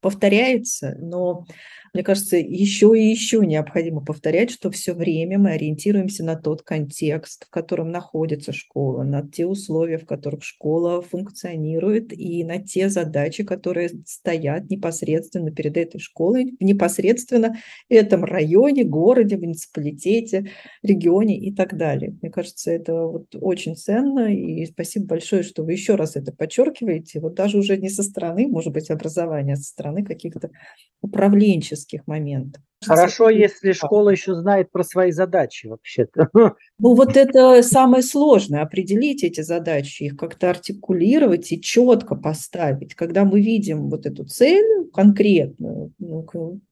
повторяется, 0.00 0.96
но 1.00 1.44
мне 1.94 2.02
кажется, 2.02 2.36
еще 2.36 2.92
и 2.98 3.08
еще 3.10 3.44
необходимо 3.44 4.00
повторять, 4.04 4.50
что 4.50 4.70
все 4.70 4.94
время 4.94 5.38
мы 5.38 5.52
ориентируемся 5.52 6.24
на 6.24 6.36
тот 6.36 6.62
контекст, 6.62 7.46
в 7.46 7.50
котором 7.50 7.90
находится 7.90 8.52
школа, 8.52 9.02
на 9.02 9.26
те 9.28 9.46
условия, 9.46 9.98
в 9.98 10.06
которых 10.06 10.44
школа 10.44 11.02
функционирует, 11.02 12.12
и 12.12 12.44
на 12.44 12.58
те 12.62 12.88
задачи, 12.88 13.44
которые 13.44 13.90
стоят 14.06 14.70
непосредственно 14.70 15.50
перед 15.50 15.76
этой 15.76 15.98
школой, 16.00 16.56
в 16.58 16.64
непосредственно 16.64 17.56
этом 17.88 18.24
районе, 18.24 18.84
городе, 18.84 19.36
муниципалитете, 19.36 20.50
регионе 20.82 21.38
и 21.38 21.54
так 21.54 21.76
далее. 21.76 22.16
Мне 22.20 22.30
кажется, 22.30 22.70
это 22.70 22.94
вот 22.94 23.34
очень 23.34 23.76
ценно, 23.76 24.32
и 24.32 24.66
спасибо 24.66 25.06
большое, 25.06 25.42
что 25.42 25.64
вы 25.64 25.72
еще 25.72 25.94
раз 25.94 26.16
это 26.16 26.32
подчеркиваете. 26.32 27.20
Вот 27.20 27.34
даже 27.34 27.58
уже 27.58 27.76
не 27.76 27.88
со 27.88 28.02
стороны, 28.02 28.46
может 28.46 28.72
быть, 28.72 28.90
образования, 28.90 29.54
а 29.54 29.56
со 29.56 29.64
стороны 29.64 30.04
каких-то 30.04 30.50
управленческих 31.00 31.77
практических 31.78 32.06
моментов. 32.06 32.62
Хорошо, 32.86 33.28
если 33.28 33.72
школа 33.72 34.10
еще 34.10 34.34
знает 34.34 34.70
про 34.70 34.84
свои 34.84 35.10
задачи 35.10 35.66
вообще-то. 35.66 36.28
Ну 36.32 36.94
вот 36.94 37.16
это 37.16 37.60
самое 37.62 38.04
сложное, 38.04 38.62
определить 38.62 39.24
эти 39.24 39.40
задачи, 39.40 40.04
их 40.04 40.16
как-то 40.16 40.50
артикулировать 40.50 41.50
и 41.50 41.60
четко 41.60 42.14
поставить. 42.14 42.94
Когда 42.94 43.24
мы 43.24 43.40
видим 43.40 43.90
вот 43.90 44.06
эту 44.06 44.24
цель 44.24 44.88
конкретную, 44.94 45.92
ну, 45.98 46.24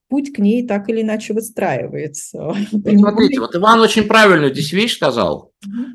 путь 0.08 0.32
к 0.32 0.38
ней 0.38 0.64
так 0.64 0.88
или 0.88 1.02
иначе 1.02 1.34
выстраивается. 1.34 2.38
Вот 2.72 2.98
смотрите, 2.98 3.40
вот 3.40 3.56
Иван 3.56 3.80
очень 3.80 4.04
правильную 4.04 4.52
здесь 4.52 4.72
вещь 4.72 4.94
сказал, 4.94 5.50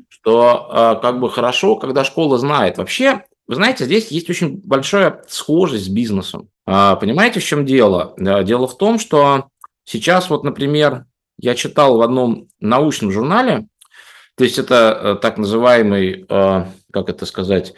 что 0.08 0.68
а, 0.70 0.94
как 0.96 1.20
бы 1.20 1.30
хорошо, 1.30 1.76
когда 1.76 2.04
школа 2.04 2.36
знает. 2.36 2.76
Вообще, 2.76 3.24
вы 3.52 3.56
знаете, 3.56 3.84
здесь 3.84 4.08
есть 4.08 4.30
очень 4.30 4.62
большая 4.64 5.22
схожесть 5.28 5.84
с 5.84 5.88
бизнесом. 5.88 6.48
А, 6.64 6.96
понимаете, 6.96 7.38
в 7.38 7.44
чем 7.44 7.66
дело? 7.66 8.14
Дело 8.16 8.66
в 8.66 8.78
том, 8.78 8.98
что 8.98 9.48
сейчас 9.84 10.30
вот, 10.30 10.42
например, 10.42 11.04
я 11.38 11.54
читал 11.54 11.98
в 11.98 12.00
одном 12.00 12.48
научном 12.60 13.12
журнале, 13.12 13.66
то 14.36 14.44
есть 14.44 14.58
это 14.58 14.98
э, 15.02 15.16
так 15.20 15.36
называемый, 15.36 16.24
э, 16.26 16.64
как 16.90 17.10
это 17.10 17.26
сказать, 17.26 17.74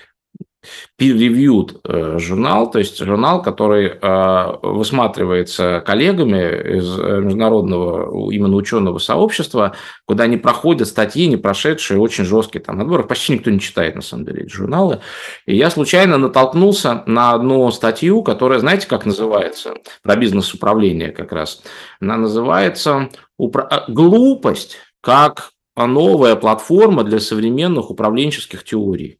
peer-reviewed 1.00 1.80
э, 1.84 2.18
журнал, 2.18 2.70
то 2.70 2.78
есть 2.78 2.98
журнал, 2.98 3.42
который 3.42 3.88
э, 3.88 4.56
высматривается 4.62 5.82
коллегами 5.84 6.78
из 6.78 6.98
э, 6.98 7.20
международного 7.20 8.30
именно 8.30 8.54
ученого 8.56 8.98
сообщества, 8.98 9.74
куда 10.06 10.26
не 10.26 10.36
проходят 10.36 10.88
статьи, 10.88 11.26
не 11.26 11.36
прошедшие 11.36 11.98
очень 11.98 12.24
жесткие 12.24 12.62
там 12.62 12.80
отборы. 12.80 13.04
Почти 13.04 13.32
никто 13.34 13.50
не 13.50 13.60
читает, 13.60 13.96
на 13.96 14.02
самом 14.02 14.24
деле, 14.24 14.44
эти 14.44 14.52
журналы. 14.52 15.00
И 15.46 15.56
я 15.56 15.70
случайно 15.70 16.18
натолкнулся 16.18 17.02
на 17.06 17.32
одну 17.32 17.70
статью, 17.70 18.22
которая, 18.22 18.58
знаете, 18.58 18.86
как 18.86 19.06
называется? 19.06 19.74
Про 20.02 20.16
бизнес-управление 20.16 21.10
как 21.10 21.32
раз. 21.32 21.62
Она 22.00 22.16
называется 22.16 23.08
«Глупость 23.38 24.76
как 25.00 25.50
новая 25.76 26.36
платформа 26.36 27.04
для 27.04 27.20
современных 27.20 27.90
управленческих 27.90 28.64
теорий». 28.64 29.18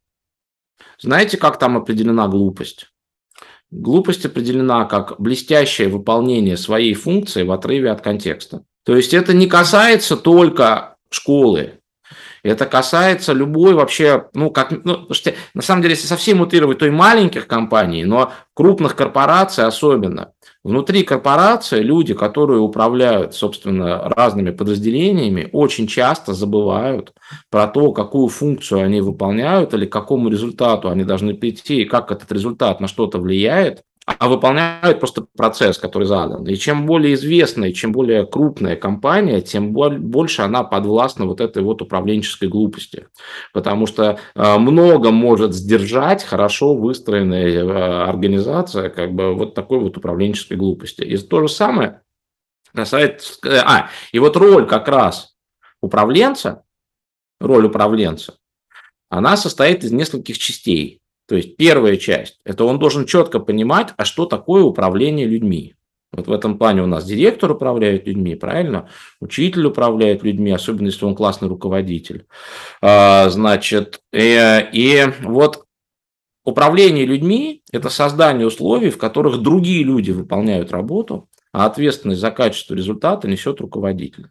Знаете, 1.00 1.36
как 1.36 1.58
там 1.58 1.76
определена 1.76 2.28
глупость? 2.28 2.90
Глупость 3.70 4.24
определена 4.24 4.84
как 4.84 5.20
блестящее 5.20 5.88
выполнение 5.88 6.56
своей 6.56 6.94
функции 6.94 7.42
в 7.42 7.50
отрыве 7.50 7.90
от 7.90 8.00
контекста. 8.02 8.64
То 8.84 8.96
есть 8.96 9.14
это 9.14 9.32
не 9.32 9.46
касается 9.46 10.16
только 10.16 10.96
школы, 11.10 11.80
это 12.48 12.66
касается 12.66 13.32
любой 13.32 13.74
вообще, 13.74 14.26
ну, 14.34 14.50
как, 14.50 14.70
ну, 14.84 15.06
слушайте, 15.06 15.34
на 15.54 15.62
самом 15.62 15.82
деле, 15.82 15.94
если 15.94 16.06
совсем 16.06 16.38
мутировать, 16.38 16.78
то 16.78 16.86
и 16.86 16.90
маленьких 16.90 17.46
компаний, 17.46 18.04
но 18.04 18.32
крупных 18.52 18.94
корпораций 18.94 19.64
особенно. 19.64 20.32
Внутри 20.62 21.02
корпорации 21.04 21.80
люди, 21.80 22.14
которые 22.14 22.60
управляют, 22.60 23.34
собственно, 23.34 24.08
разными 24.10 24.50
подразделениями, 24.50 25.48
очень 25.52 25.86
часто 25.86 26.34
забывают 26.34 27.12
про 27.50 27.66
то, 27.66 27.92
какую 27.92 28.28
функцию 28.28 28.82
они 28.82 29.00
выполняют 29.00 29.74
или 29.74 29.86
к 29.86 29.92
какому 29.92 30.28
результату 30.28 30.90
они 30.90 31.04
должны 31.04 31.34
прийти, 31.34 31.82
и 31.82 31.84
как 31.86 32.12
этот 32.12 32.30
результат 32.30 32.80
на 32.80 32.88
что-то 32.88 33.18
влияет 33.18 33.82
а 34.06 34.28
выполняют 34.28 35.00
просто 35.00 35.26
процесс, 35.34 35.78
который 35.78 36.04
задан. 36.04 36.46
И 36.46 36.56
чем 36.56 36.84
более 36.84 37.14
известная, 37.14 37.72
чем 37.72 37.92
более 37.92 38.26
крупная 38.26 38.76
компания, 38.76 39.40
тем 39.40 39.72
больше 39.72 40.42
она 40.42 40.62
подвластна 40.62 41.24
вот 41.24 41.40
этой 41.40 41.62
вот 41.62 41.80
управленческой 41.80 42.48
глупости. 42.48 43.08
Потому 43.54 43.86
что 43.86 44.18
э, 44.34 44.58
много 44.58 45.10
может 45.10 45.54
сдержать 45.54 46.22
хорошо 46.22 46.74
выстроенная 46.74 47.48
э, 47.48 48.02
организация 48.08 48.90
как 48.90 49.14
бы 49.14 49.34
вот 49.34 49.54
такой 49.54 49.78
вот 49.80 49.96
управленческой 49.96 50.58
глупости. 50.58 51.00
И 51.00 51.16
то 51.16 51.40
же 51.40 51.48
самое 51.48 52.02
касается... 52.74 53.34
Э, 53.44 53.62
а, 53.64 53.90
и 54.12 54.18
вот 54.18 54.36
роль 54.36 54.66
как 54.66 54.86
раз 54.88 55.34
управленца, 55.80 56.64
роль 57.40 57.64
управленца, 57.64 58.36
она 59.08 59.38
состоит 59.38 59.82
из 59.82 59.92
нескольких 59.92 60.36
частей. 60.36 61.00
То 61.26 61.36
есть 61.36 61.56
первая 61.56 61.96
часть– 61.96 62.40
это 62.44 62.64
он 62.64 62.78
должен 62.78 63.06
четко 63.06 63.40
понимать, 63.40 63.94
а 63.96 64.04
что 64.04 64.26
такое 64.26 64.62
управление 64.62 65.26
людьми. 65.26 65.74
Вот 66.12 66.28
в 66.28 66.32
этом 66.32 66.58
плане 66.58 66.82
у 66.82 66.86
нас 66.86 67.04
директор 67.04 67.50
управляет 67.50 68.06
людьми, 68.06 68.34
правильно? 68.34 68.88
Учитель 69.20 69.66
управляет 69.66 70.22
людьми, 70.22 70.52
особенно 70.52 70.86
если 70.86 71.04
он 71.04 71.14
классный 71.14 71.48
руководитель. 71.48 72.26
А, 72.80 73.28
значит, 73.30 74.00
и, 74.12 74.18
э, 74.18 74.70
и 74.72 75.06
вот 75.22 75.64
управление 76.44 77.04
людьми– 77.04 77.62
это 77.72 77.88
создание 77.88 78.46
условий, 78.46 78.90
в 78.90 78.98
которых 78.98 79.38
другие 79.38 79.82
люди 79.82 80.12
выполняют 80.12 80.70
работу, 80.70 81.28
а 81.52 81.66
ответственность 81.66 82.20
за 82.20 82.30
качество 82.30 82.74
результата 82.74 83.26
несет 83.26 83.60
руководитель. 83.60 84.28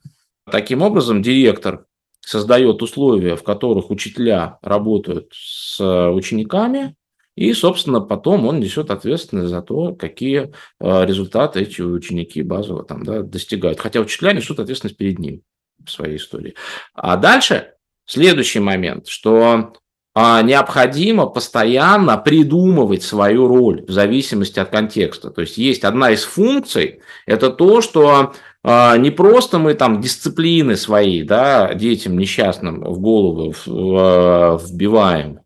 Таким 0.50 0.82
образом, 0.82 1.22
директор 1.22 1.86
создает 2.26 2.82
условия, 2.82 3.36
в 3.36 3.44
которых 3.44 3.90
учителя 3.90 4.58
работают 4.62 5.32
с 5.34 5.80
э, 5.80 6.10
учениками, 6.10 6.96
и, 7.36 7.52
собственно, 7.54 8.00
потом 8.00 8.46
он 8.46 8.60
несет 8.60 8.92
ответственность 8.92 9.50
за 9.50 9.62
то, 9.62 9.96
какие 9.96 10.54
э, 10.80 11.06
результаты 11.06 11.62
эти 11.62 11.82
ученики 11.82 12.44
базово 12.44 12.84
там, 12.84 13.04
да, 13.04 13.22
достигают. 13.24 13.80
Хотя 13.80 14.02
учителя 14.02 14.34
несут 14.34 14.60
ответственность 14.60 14.98
перед 14.98 15.20
ним 15.20 15.42
в 15.84 15.90
своей 15.90 16.18
истории. 16.18 16.56
А 16.94 17.18
дальше 17.18 17.74
следующий 18.06 18.60
момент, 18.60 19.08
что 19.08 19.74
а, 20.16 20.44
необходимо 20.44 21.26
постоянно 21.26 22.18
придумывать 22.18 23.02
свою 23.02 23.48
роль 23.48 23.84
в 23.84 23.92
зависимости 23.92 24.60
от 24.60 24.70
контекста. 24.70 25.32
То 25.32 25.42
есть 25.42 25.58
есть 25.58 25.84
одна 25.84 26.12
из 26.12 26.24
функций, 26.24 27.02
это 27.26 27.50
то, 27.50 27.82
что 27.82 28.34
не 28.64 29.12
просто 29.12 29.60
мы 29.60 29.74
там 29.74 30.00
дисциплины 30.00 30.78
свои, 30.78 31.24
да, 31.24 31.74
детям 31.74 32.18
несчастным 32.18 32.82
в 32.82 33.00
голову 33.00 33.54
а, 33.68 34.58
вбиваем, 34.58 35.40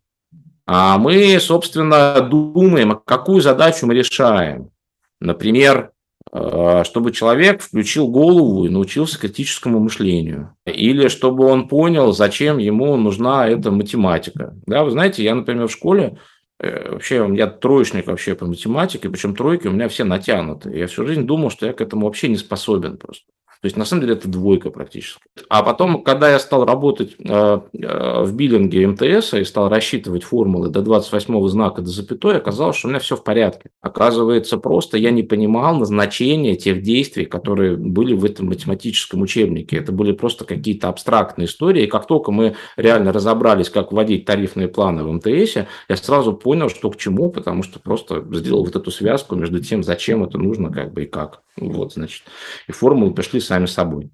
а 0.66 0.98
мы, 0.98 1.40
собственно, 1.40 2.20
думаем, 2.20 3.00
какую 3.04 3.40
задачу 3.40 3.86
мы 3.86 3.94
решаем. 3.94 4.70
Например, 5.18 5.92
а, 6.30 6.84
чтобы 6.84 7.10
человек 7.10 7.62
включил 7.62 8.08
голову 8.08 8.66
и 8.66 8.68
научился 8.68 9.18
критическому 9.18 9.78
мышлению. 9.78 10.54
Или 10.66 11.08
чтобы 11.08 11.46
он 11.46 11.68
понял, 11.68 12.12
зачем 12.12 12.58
ему 12.58 12.96
нужна 12.96 13.48
эта 13.48 13.70
математика. 13.70 14.54
Да, 14.66 14.84
вы 14.84 14.90
знаете, 14.90 15.24
я, 15.24 15.34
например, 15.34 15.68
в 15.68 15.72
школе 15.72 16.18
Э, 16.60 16.90
вообще, 16.92 17.26
я 17.34 17.46
троечник 17.46 18.06
вообще 18.06 18.34
по 18.34 18.46
математике, 18.46 19.08
причем 19.08 19.34
тройки 19.36 19.68
у 19.68 19.72
меня 19.72 19.88
все 19.88 20.04
натянуты. 20.04 20.76
Я 20.76 20.86
всю 20.88 21.06
жизнь 21.06 21.22
думал, 21.22 21.50
что 21.50 21.66
я 21.66 21.72
к 21.72 21.80
этому 21.80 22.06
вообще 22.06 22.28
не 22.28 22.36
способен 22.36 22.96
просто. 22.96 23.26
То 23.60 23.66
есть, 23.66 23.76
на 23.76 23.84
самом 23.84 24.02
деле, 24.02 24.14
это 24.14 24.28
двойка 24.28 24.70
практически. 24.70 25.20
А 25.48 25.64
потом, 25.64 26.04
когда 26.04 26.30
я 26.30 26.38
стал 26.38 26.64
работать 26.64 27.16
э, 27.18 27.60
э, 27.72 28.22
в 28.22 28.32
биллинге 28.36 28.86
МТС 28.86 29.34
и 29.34 29.42
стал 29.42 29.68
рассчитывать 29.68 30.22
формулы 30.22 30.68
до 30.68 30.80
28 30.80 31.48
знака 31.48 31.82
до 31.82 31.88
запятой, 31.88 32.36
оказалось, 32.36 32.76
что 32.76 32.86
у 32.86 32.90
меня 32.90 33.00
все 33.00 33.16
в 33.16 33.24
порядке. 33.24 33.70
Оказывается, 33.80 34.58
просто 34.58 34.96
я 34.96 35.10
не 35.10 35.24
понимал 35.24 35.76
назначения 35.76 36.54
тех 36.54 36.82
действий, 36.82 37.24
которые 37.24 37.76
были 37.76 38.14
в 38.14 38.24
этом 38.24 38.46
математическом 38.46 39.22
учебнике. 39.22 39.78
Это 39.78 39.90
были 39.90 40.12
просто 40.12 40.44
какие-то 40.44 40.88
абстрактные 40.88 41.46
истории. 41.46 41.82
И 41.82 41.88
как 41.88 42.06
только 42.06 42.30
мы 42.30 42.54
реально 42.76 43.12
разобрались, 43.12 43.70
как 43.70 43.90
вводить 43.90 44.24
тарифные 44.24 44.68
планы 44.68 45.02
в 45.02 45.12
МТС, 45.12 45.56
я 45.88 45.96
сразу 45.96 46.32
понял, 46.32 46.68
что 46.68 46.90
к 46.90 46.96
чему, 46.96 47.30
потому 47.30 47.64
что 47.64 47.80
просто 47.80 48.24
сделал 48.34 48.64
вот 48.64 48.76
эту 48.76 48.92
связку 48.92 49.34
между 49.34 49.58
тем, 49.60 49.82
зачем 49.82 50.22
это 50.22 50.38
нужно, 50.38 50.72
как 50.72 50.92
бы 50.92 51.02
и 51.02 51.06
как. 51.06 51.42
Вот, 51.60 51.92
значит. 51.92 52.22
И 52.68 52.72
формулы 52.72 53.12
пришли 53.12 53.40
сами 53.48 53.66
собой. 53.66 54.10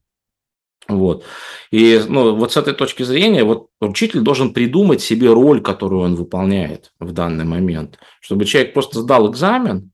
Вот. 0.88 1.24
И 1.70 2.00
ну, 2.08 2.34
вот 2.34 2.52
с 2.52 2.56
этой 2.56 2.74
точки 2.74 3.02
зрения, 3.04 3.44
вот 3.44 3.68
учитель 3.80 4.20
должен 4.20 4.52
придумать 4.52 5.00
себе 5.00 5.32
роль, 5.32 5.62
которую 5.62 6.02
он 6.02 6.14
выполняет 6.14 6.92
в 7.00 7.12
данный 7.12 7.44
момент, 7.44 7.98
чтобы 8.20 8.44
человек 8.44 8.74
просто 8.74 9.00
сдал 9.00 9.30
экзамен, 9.30 9.92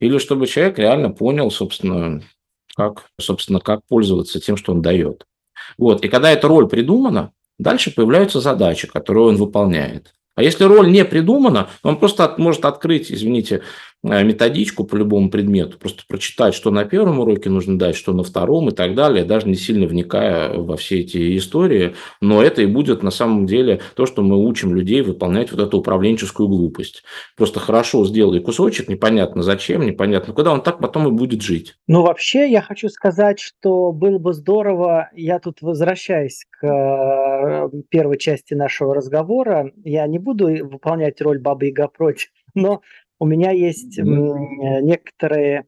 или 0.00 0.18
чтобы 0.18 0.46
человек 0.46 0.78
реально 0.78 1.10
понял, 1.10 1.50
собственно, 1.50 2.22
как, 2.76 3.06
собственно, 3.20 3.60
как 3.60 3.80
пользоваться 3.88 4.40
тем, 4.40 4.56
что 4.56 4.72
он 4.72 4.82
дает. 4.82 5.26
Вот. 5.78 6.04
И 6.04 6.08
когда 6.08 6.30
эта 6.30 6.46
роль 6.46 6.68
придумана, 6.68 7.32
дальше 7.58 7.92
появляются 7.92 8.40
задачи, 8.40 8.86
которые 8.86 9.26
он 9.26 9.36
выполняет. 9.36 10.12
А 10.36 10.42
если 10.42 10.64
роль 10.64 10.92
не 10.92 11.04
придумана, 11.04 11.70
он 11.82 11.98
просто 11.98 12.34
может 12.36 12.66
открыть, 12.66 13.10
извините, 13.10 13.62
методичку 14.06 14.84
по 14.84 14.96
любому 14.96 15.30
предмету, 15.30 15.78
просто 15.78 16.04
прочитать, 16.08 16.54
что 16.54 16.70
на 16.70 16.84
первом 16.84 17.20
уроке 17.20 17.50
нужно 17.50 17.78
дать, 17.78 17.96
что 17.96 18.12
на 18.12 18.22
втором 18.22 18.68
и 18.68 18.72
так 18.72 18.94
далее, 18.94 19.24
даже 19.24 19.48
не 19.48 19.54
сильно 19.54 19.86
вникая 19.86 20.54
во 20.54 20.76
все 20.76 21.00
эти 21.00 21.36
истории, 21.36 21.94
но 22.20 22.42
это 22.42 22.62
и 22.62 22.66
будет 22.66 23.02
на 23.02 23.10
самом 23.10 23.46
деле 23.46 23.80
то, 23.94 24.06
что 24.06 24.22
мы 24.22 24.36
учим 24.44 24.74
людей 24.74 25.02
выполнять 25.02 25.52
вот 25.52 25.60
эту 25.60 25.78
управленческую 25.78 26.48
глупость. 26.48 27.02
Просто 27.36 27.60
хорошо 27.60 28.04
сделай 28.06 28.40
кусочек, 28.40 28.88
непонятно 28.88 29.42
зачем, 29.42 29.84
непонятно 29.84 30.32
куда, 30.32 30.52
он 30.52 30.62
так 30.62 30.80
потом 30.80 31.08
и 31.08 31.10
будет 31.10 31.42
жить. 31.42 31.74
Ну, 31.86 32.02
вообще, 32.02 32.50
я 32.50 32.62
хочу 32.62 32.88
сказать, 32.88 33.40
что 33.40 33.92
было 33.92 34.18
бы 34.18 34.32
здорово, 34.32 35.10
я 35.14 35.38
тут 35.38 35.62
возвращаюсь 35.62 36.46
к 36.50 36.66
э, 36.66 37.68
первой 37.88 38.18
части 38.18 38.54
нашего 38.54 38.94
разговора, 38.94 39.72
я 39.84 40.06
не 40.06 40.18
буду 40.18 40.46
выполнять 40.66 41.20
роль 41.20 41.38
бабы 41.38 41.66
Яга 41.66 41.88
против, 41.88 42.28
но 42.54 42.80
у 43.18 43.26
меня 43.26 43.50
есть 43.50 43.98
некоторые 43.98 45.66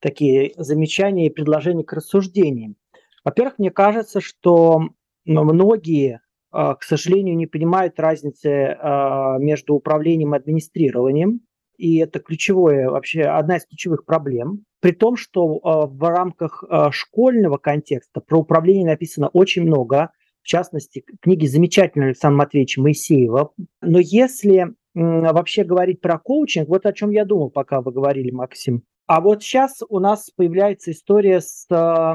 такие 0.00 0.52
замечания 0.56 1.26
и 1.26 1.30
предложения 1.30 1.84
к 1.84 1.92
рассуждениям. 1.92 2.76
Во-первых, 3.24 3.58
мне 3.58 3.70
кажется, 3.70 4.20
что 4.20 4.80
многие, 5.24 6.20
а, 6.50 6.74
к 6.74 6.82
сожалению, 6.82 7.36
не 7.36 7.46
понимают 7.46 7.98
разницы 8.00 8.76
а, 8.80 9.38
между 9.38 9.74
управлением 9.74 10.34
и 10.34 10.38
администрированием. 10.38 11.40
И 11.76 11.98
это 11.98 12.18
ключевое, 12.18 12.90
вообще 12.90 13.22
одна 13.22 13.56
из 13.56 13.66
ключевых 13.66 14.04
проблем. 14.04 14.64
При 14.80 14.92
том, 14.92 15.16
что 15.16 15.60
а, 15.62 15.86
в 15.86 16.02
рамках 16.02 16.64
школьного 16.90 17.58
контекста 17.58 18.20
про 18.20 18.38
управление 18.38 18.86
написано 18.86 19.28
очень 19.28 19.62
много, 19.62 20.10
в 20.42 20.46
частности, 20.46 21.04
книги 21.20 21.46
замечательного 21.46 22.08
Александра 22.08 22.38
Матвеевича 22.38 22.80
Моисеева. 22.80 23.52
Но 23.82 23.98
если 23.98 24.74
вообще 24.98 25.64
говорить 25.64 26.00
про 26.00 26.18
коучинг, 26.18 26.68
вот 26.68 26.86
о 26.86 26.92
чем 26.92 27.10
я 27.10 27.24
думал, 27.24 27.50
пока 27.50 27.80
вы 27.80 27.92
говорили, 27.92 28.30
Максим. 28.30 28.82
А 29.06 29.20
вот 29.20 29.42
сейчас 29.42 29.82
у 29.88 30.00
нас 30.00 30.30
появляется 30.30 30.90
история 30.90 31.40
с 31.40 31.66
э, 31.70 32.14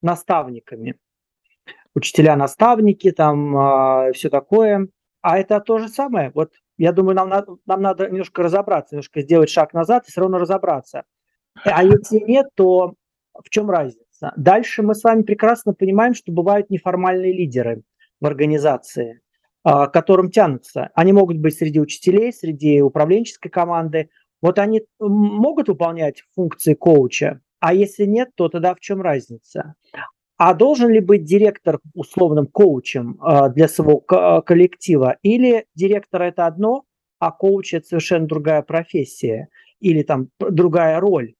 наставниками. 0.00 0.96
Учителя-наставники, 1.94 3.10
там 3.10 3.56
э, 3.56 4.12
все 4.12 4.30
такое. 4.30 4.88
А 5.20 5.38
это 5.38 5.60
то 5.60 5.78
же 5.78 5.88
самое. 5.88 6.30
Вот 6.34 6.52
я 6.76 6.92
думаю, 6.92 7.16
нам 7.16 7.28
надо, 7.28 7.56
нам 7.66 7.82
надо 7.82 8.08
немножко 8.08 8.42
разобраться, 8.42 8.94
немножко 8.94 9.20
сделать 9.20 9.50
шаг 9.50 9.74
назад 9.74 10.04
и 10.06 10.10
все 10.10 10.20
равно 10.20 10.38
разобраться. 10.38 11.04
А 11.62 11.84
если 11.84 12.18
нет, 12.18 12.48
то 12.54 12.94
в 13.34 13.48
чем 13.50 13.70
разница? 13.70 14.32
Дальше 14.36 14.82
мы 14.82 14.94
с 14.94 15.04
вами 15.04 15.22
прекрасно 15.22 15.72
понимаем, 15.72 16.14
что 16.14 16.32
бывают 16.32 16.70
неформальные 16.70 17.32
лидеры 17.32 17.82
в 18.20 18.26
организации, 18.26 19.20
а, 19.20 19.23
к 19.64 19.88
которым 19.88 20.30
тянутся. 20.30 20.90
Они 20.94 21.12
могут 21.12 21.38
быть 21.38 21.56
среди 21.56 21.80
учителей, 21.80 22.32
среди 22.32 22.82
управленческой 22.82 23.50
команды. 23.50 24.10
Вот 24.42 24.58
они 24.58 24.82
могут 25.00 25.68
выполнять 25.68 26.22
функции 26.34 26.74
коуча, 26.74 27.40
а 27.64 27.72
если 27.72 28.04
нет, 28.04 28.28
то 28.34 28.50
тогда 28.50 28.74
в 28.74 28.80
чем 28.80 29.00
разница? 29.00 29.74
А 30.36 30.52
должен 30.52 30.90
ли 30.90 31.00
быть 31.00 31.24
директор 31.24 31.80
условным 31.94 32.46
коучем 32.46 33.16
а, 33.22 33.48
для 33.48 33.68
своего 33.68 34.00
коллектива? 34.00 35.16
Или 35.22 35.64
директор 35.74 36.20
это 36.20 36.44
одно, 36.46 36.84
а 37.20 37.32
коуч 37.32 37.72
это 37.72 37.86
совершенно 37.86 38.26
другая 38.26 38.60
профессия 38.60 39.48
или 39.80 40.02
там 40.02 40.28
другая 40.38 41.00
роль? 41.00 41.36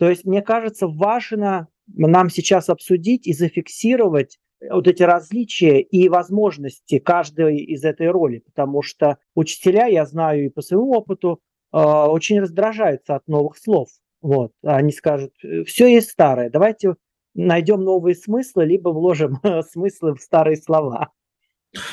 То 0.00 0.10
есть, 0.10 0.24
мне 0.24 0.42
кажется, 0.42 0.88
важно 0.88 1.68
нам 1.86 2.28
сейчас 2.28 2.70
обсудить 2.70 3.28
и 3.28 3.32
зафиксировать 3.32 4.40
вот 4.70 4.88
эти 4.88 5.02
различия 5.02 5.80
и 5.80 6.08
возможности 6.08 6.98
каждой 6.98 7.58
из 7.58 7.84
этой 7.84 8.10
роли, 8.10 8.38
потому 8.38 8.82
что 8.82 9.18
учителя, 9.34 9.86
я 9.86 10.04
знаю 10.06 10.46
и 10.46 10.48
по 10.48 10.62
своему 10.62 10.92
опыту, 10.92 11.40
а, 11.70 12.08
очень 12.08 12.40
раздражаются 12.40 13.16
от 13.16 13.28
новых 13.28 13.56
слов. 13.56 13.88
Вот, 14.20 14.52
они 14.64 14.92
скажут, 14.92 15.32
все 15.66 15.86
есть 15.86 16.10
старое, 16.10 16.50
давайте 16.50 16.94
найдем 17.34 17.82
новые 17.82 18.16
смыслы, 18.16 18.64
либо 18.64 18.88
вложим 18.88 19.40
смыслы 19.70 20.14
в 20.14 20.20
старые 20.20 20.56
слова. 20.56 21.10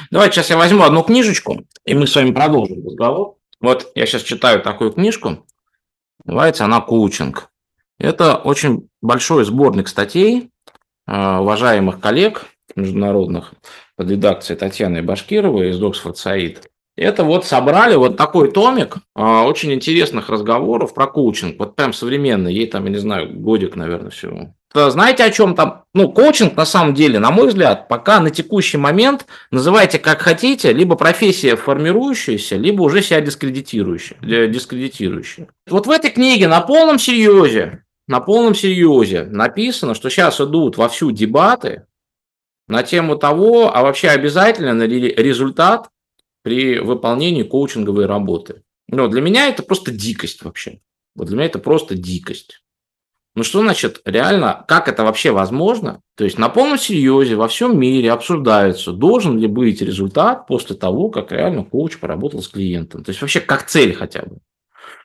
Давайте 0.10 0.36
сейчас 0.36 0.49
я 0.49 0.58
возьму 0.58 0.84
одну 0.84 1.04
книжечку, 1.04 1.65
и 1.84 1.93
мы 1.93 2.08
с 2.08 2.15
вами 2.15 2.32
продолжим 2.32 2.86
разговор. 2.86 3.36
Вот 3.60 3.91
я 3.95 4.06
сейчас 4.06 4.23
читаю 4.23 4.62
такую 4.62 4.91
книжку, 4.91 5.45
называется 6.23 6.65
она 6.65 6.82
«Коучинг». 6.82 7.51
Это 7.97 8.36
очень 8.36 8.89
большой 9.01 9.45
сборник 9.45 9.88
статей 9.88 10.51
э, 11.08 11.38
уважаемых 11.38 11.99
коллег 11.99 12.45
международных 12.76 13.54
под 13.96 14.10
редакцией 14.10 14.58
Татьяны 14.58 15.02
Башкировой 15.02 15.70
из 15.70 15.82
Оксфорд 15.82 16.18
Саид. 16.18 16.70
Это 16.98 17.24
вот 17.24 17.46
собрали 17.46 17.96
вот 17.96 18.16
такой 18.16 18.52
томик 18.52 18.98
э, 19.16 19.22
очень 19.22 19.74
интересных 19.74 20.30
разговоров 20.30 20.94
про 20.94 21.08
коучинг. 21.08 21.60
Вот 21.60 21.76
прям 21.76 21.92
современный, 21.92 22.54
ей 22.54 22.68
там, 22.68 22.86
я 22.86 22.92
не 22.92 22.98
знаю, 22.98 23.34
годик, 23.34 23.76
наверное, 23.76 24.12
всего 24.12 24.54
знаете, 24.90 25.24
о 25.24 25.32
чем 25.32 25.56
там? 25.56 25.84
Ну, 25.94 26.12
коучинг, 26.12 26.56
на 26.56 26.66
самом 26.66 26.94
деле, 26.94 27.20
на 27.20 27.32
мой 27.32 27.48
взгляд, 27.48 27.88
пока 27.88 28.20
на 28.20 28.30
текущий 28.30 28.78
момент, 28.78 29.26
называйте 29.52 30.00
как 30.00 30.22
хотите, 30.22 30.74
либо 30.74 30.96
профессия 30.96 31.56
формирующаяся, 31.56 32.58
либо 32.58 32.82
уже 32.82 33.02
себя 33.02 33.22
дискредитирующая. 33.22 34.18
Э, 34.22 34.48
дискредитирующая. 34.48 35.48
Вот 35.70 35.88
в 35.88 35.92
этой 35.92 36.12
книге 36.12 36.48
на 36.48 36.60
полном 36.62 37.00
серьезе, 37.00 37.84
на 38.08 38.20
полном 38.20 38.54
серьезе 38.54 39.24
написано, 39.24 39.96
что 39.96 40.10
сейчас 40.10 40.42
идут 40.42 40.78
вовсю 40.78 41.12
дебаты 41.12 41.86
на 42.67 42.84
тему 42.84 43.15
того, 43.15 43.75
а 43.75 43.82
вообще 43.82 44.10
обязательно 44.10 44.84
ли 44.84 45.13
результат 45.15 45.89
при 46.41 46.80
выполнении 46.80 47.43
коучинговой 47.43 48.06
работы. 48.06 48.63
Но 48.88 49.08
для 49.08 49.21
меня 49.21 49.47
это 49.47 49.63
просто 49.63 49.91
дикость 49.91 50.43
вообще. 50.43 50.80
Вот 51.15 51.28
для 51.28 51.38
меня 51.38 51.47
это 51.47 51.60
просто 51.60 51.95
дикость. 51.95 52.62
Ну 53.36 53.43
что 53.43 53.60
значит 53.60 54.01
реально, 54.06 54.63
как 54.67 54.88
это 54.88 55.04
вообще 55.04 55.32
возможно? 55.32 56.01
То 56.15 56.23
есть 56.23 56.38
на 56.38 56.47
полном 56.47 56.78
серьезе 56.78 57.36
во 57.36 57.49
всем 57.49 57.78
мире 57.78 58.12
обсуждается, 58.12 58.93
должен 58.93 59.38
ли 59.38 59.47
быть 59.47 59.82
результат 59.82 60.47
после 60.47 60.75
того, 60.75 61.10
как 61.10 61.34
реально 61.34 61.65
коуч 61.65 61.99
поработал 61.99 62.41
с 62.41 62.47
клиентом. 62.47 63.04
То 63.04 63.10
есть 63.10 63.21
вообще 63.21 63.41
как 63.41 63.65
цель 63.65 63.93
хотя 63.93 64.21
бы. 64.21 64.38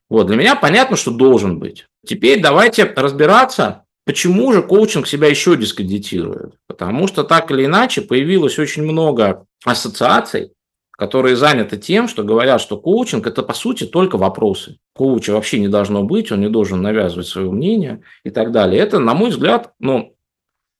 Вот, 0.09 0.29
для 0.29 0.37
меня 0.37 0.55
понятно, 0.57 0.97
что 0.97 1.11
должен 1.11 1.59
быть. 1.59 1.87
Теперь 2.07 2.41
давайте 2.41 2.85
разбираться, 2.85 3.85
почему 4.05 4.53
же 4.53 4.63
коучинг 4.63 5.07
себя 5.07 5.29
еще 5.29 5.57
дискредитирует. 5.57 6.55
Потому 6.67 7.07
что 7.07 7.25
так 7.25 7.51
или 7.51 7.65
иначе 7.65 8.03
появилось 8.03 8.59
очень 8.59 8.83
много 8.83 9.47
ассоциаций, 9.65 10.53
которые 10.93 11.35
заняты 11.35 11.79
тем, 11.79 12.09
что 12.09 12.23
говорят, 12.23 12.61
что 12.61 12.77
коучинг– 12.77 13.27
это, 13.29 13.43
по 13.43 13.55
сути, 13.55 13.85
только 13.87 14.19
вопросы. 14.19 14.79
Коуча 14.95 15.33
вообще 15.33 15.59
не 15.59 15.69
должно 15.69 16.03
быть, 16.03 16.31
он 16.31 16.41
не 16.41 16.51
должен 16.51 16.83
навязывать 16.83 17.27
свое 17.27 17.51
мнение 17.51 18.03
и 18.23 18.31
так 18.31 18.53
далее. 18.53 18.81
Это, 18.81 18.99
на 18.99 19.15
мой 19.15 19.31
взгляд, 19.31 19.73
ну, 19.79 20.15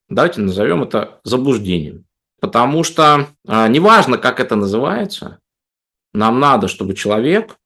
давайте 0.09 0.41
назовем 0.41 0.83
это 0.83 1.19
заблуждением. 1.23 2.05
Потому 2.39 2.83
что 2.83 3.29
а, 3.47 3.67
неважно, 3.67 4.17
как 4.17 4.39
это 4.39 4.55
называется, 4.55 5.39
нам 6.13 6.39
надо, 6.39 6.67
чтобы 6.67 6.93
человек 6.93 7.57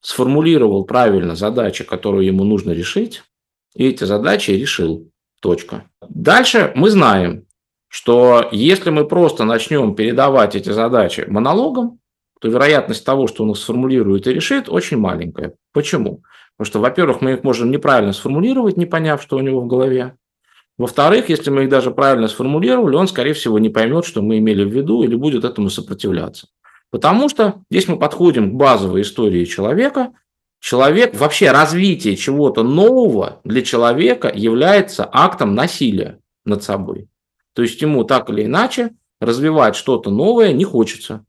сформулировал 0.00 0.84
правильно 0.84 1.34
задачи, 1.34 1.84
которые 1.84 2.26
ему 2.26 2.44
нужно 2.44 2.70
решить, 2.70 3.22
и 3.74 3.88
эти 3.88 4.04
задачи 4.04 4.50
решил. 4.52 5.10
Точка. 5.40 5.84
Дальше 6.08 6.72
мы 6.74 6.90
знаем, 6.90 7.46
что 7.88 8.48
если 8.52 8.90
мы 8.90 9.06
просто 9.06 9.44
начнем 9.44 9.94
передавать 9.94 10.54
эти 10.54 10.70
задачи 10.70 11.24
монологом, 11.26 11.98
то 12.40 12.48
вероятность 12.48 13.04
того, 13.04 13.26
что 13.26 13.44
он 13.44 13.52
их 13.52 13.56
сформулирует 13.56 14.26
и 14.26 14.32
решит, 14.32 14.68
очень 14.68 14.98
маленькая. 14.98 15.54
Почему? 15.72 16.22
Потому 16.56 16.66
что, 16.66 16.80
во-первых, 16.80 17.20
мы 17.20 17.32
их 17.32 17.44
можем 17.44 17.70
неправильно 17.70 18.12
сформулировать, 18.12 18.76
не 18.76 18.86
поняв, 18.86 19.22
что 19.22 19.36
у 19.36 19.40
него 19.40 19.60
в 19.60 19.66
голове. 19.66 20.14
Во-вторых, 20.78 21.28
если 21.28 21.50
мы 21.50 21.64
их 21.64 21.68
даже 21.68 21.90
правильно 21.90 22.28
сформулировали, 22.28 22.96
он, 22.96 23.08
скорее 23.08 23.34
всего, 23.34 23.58
не 23.58 23.68
поймет, 23.68 24.06
что 24.06 24.22
мы 24.22 24.38
имели 24.38 24.64
в 24.64 24.72
виду, 24.72 25.02
или 25.02 25.14
будет 25.14 25.44
этому 25.44 25.68
сопротивляться. 25.68 26.48
Потому 26.90 27.28
что 27.28 27.62
здесь 27.70 27.86
мы 27.88 27.98
подходим 27.98 28.50
к 28.50 28.54
базовой 28.54 29.02
истории 29.02 29.44
человека. 29.44 30.12
Человек, 30.60 31.14
вообще 31.14 31.50
развитие 31.50 32.16
чего-то 32.16 32.62
нового 32.62 33.40
для 33.44 33.62
человека 33.62 34.30
является 34.32 35.08
актом 35.10 35.54
насилия 35.54 36.20
над 36.44 36.62
собой. 36.62 37.08
То 37.54 37.62
есть 37.62 37.80
ему 37.80 38.04
так 38.04 38.28
или 38.28 38.44
иначе 38.44 38.90
развивать 39.20 39.74
что-то 39.74 40.10
новое 40.10 40.52
не 40.52 40.64
хочется, 40.64 41.24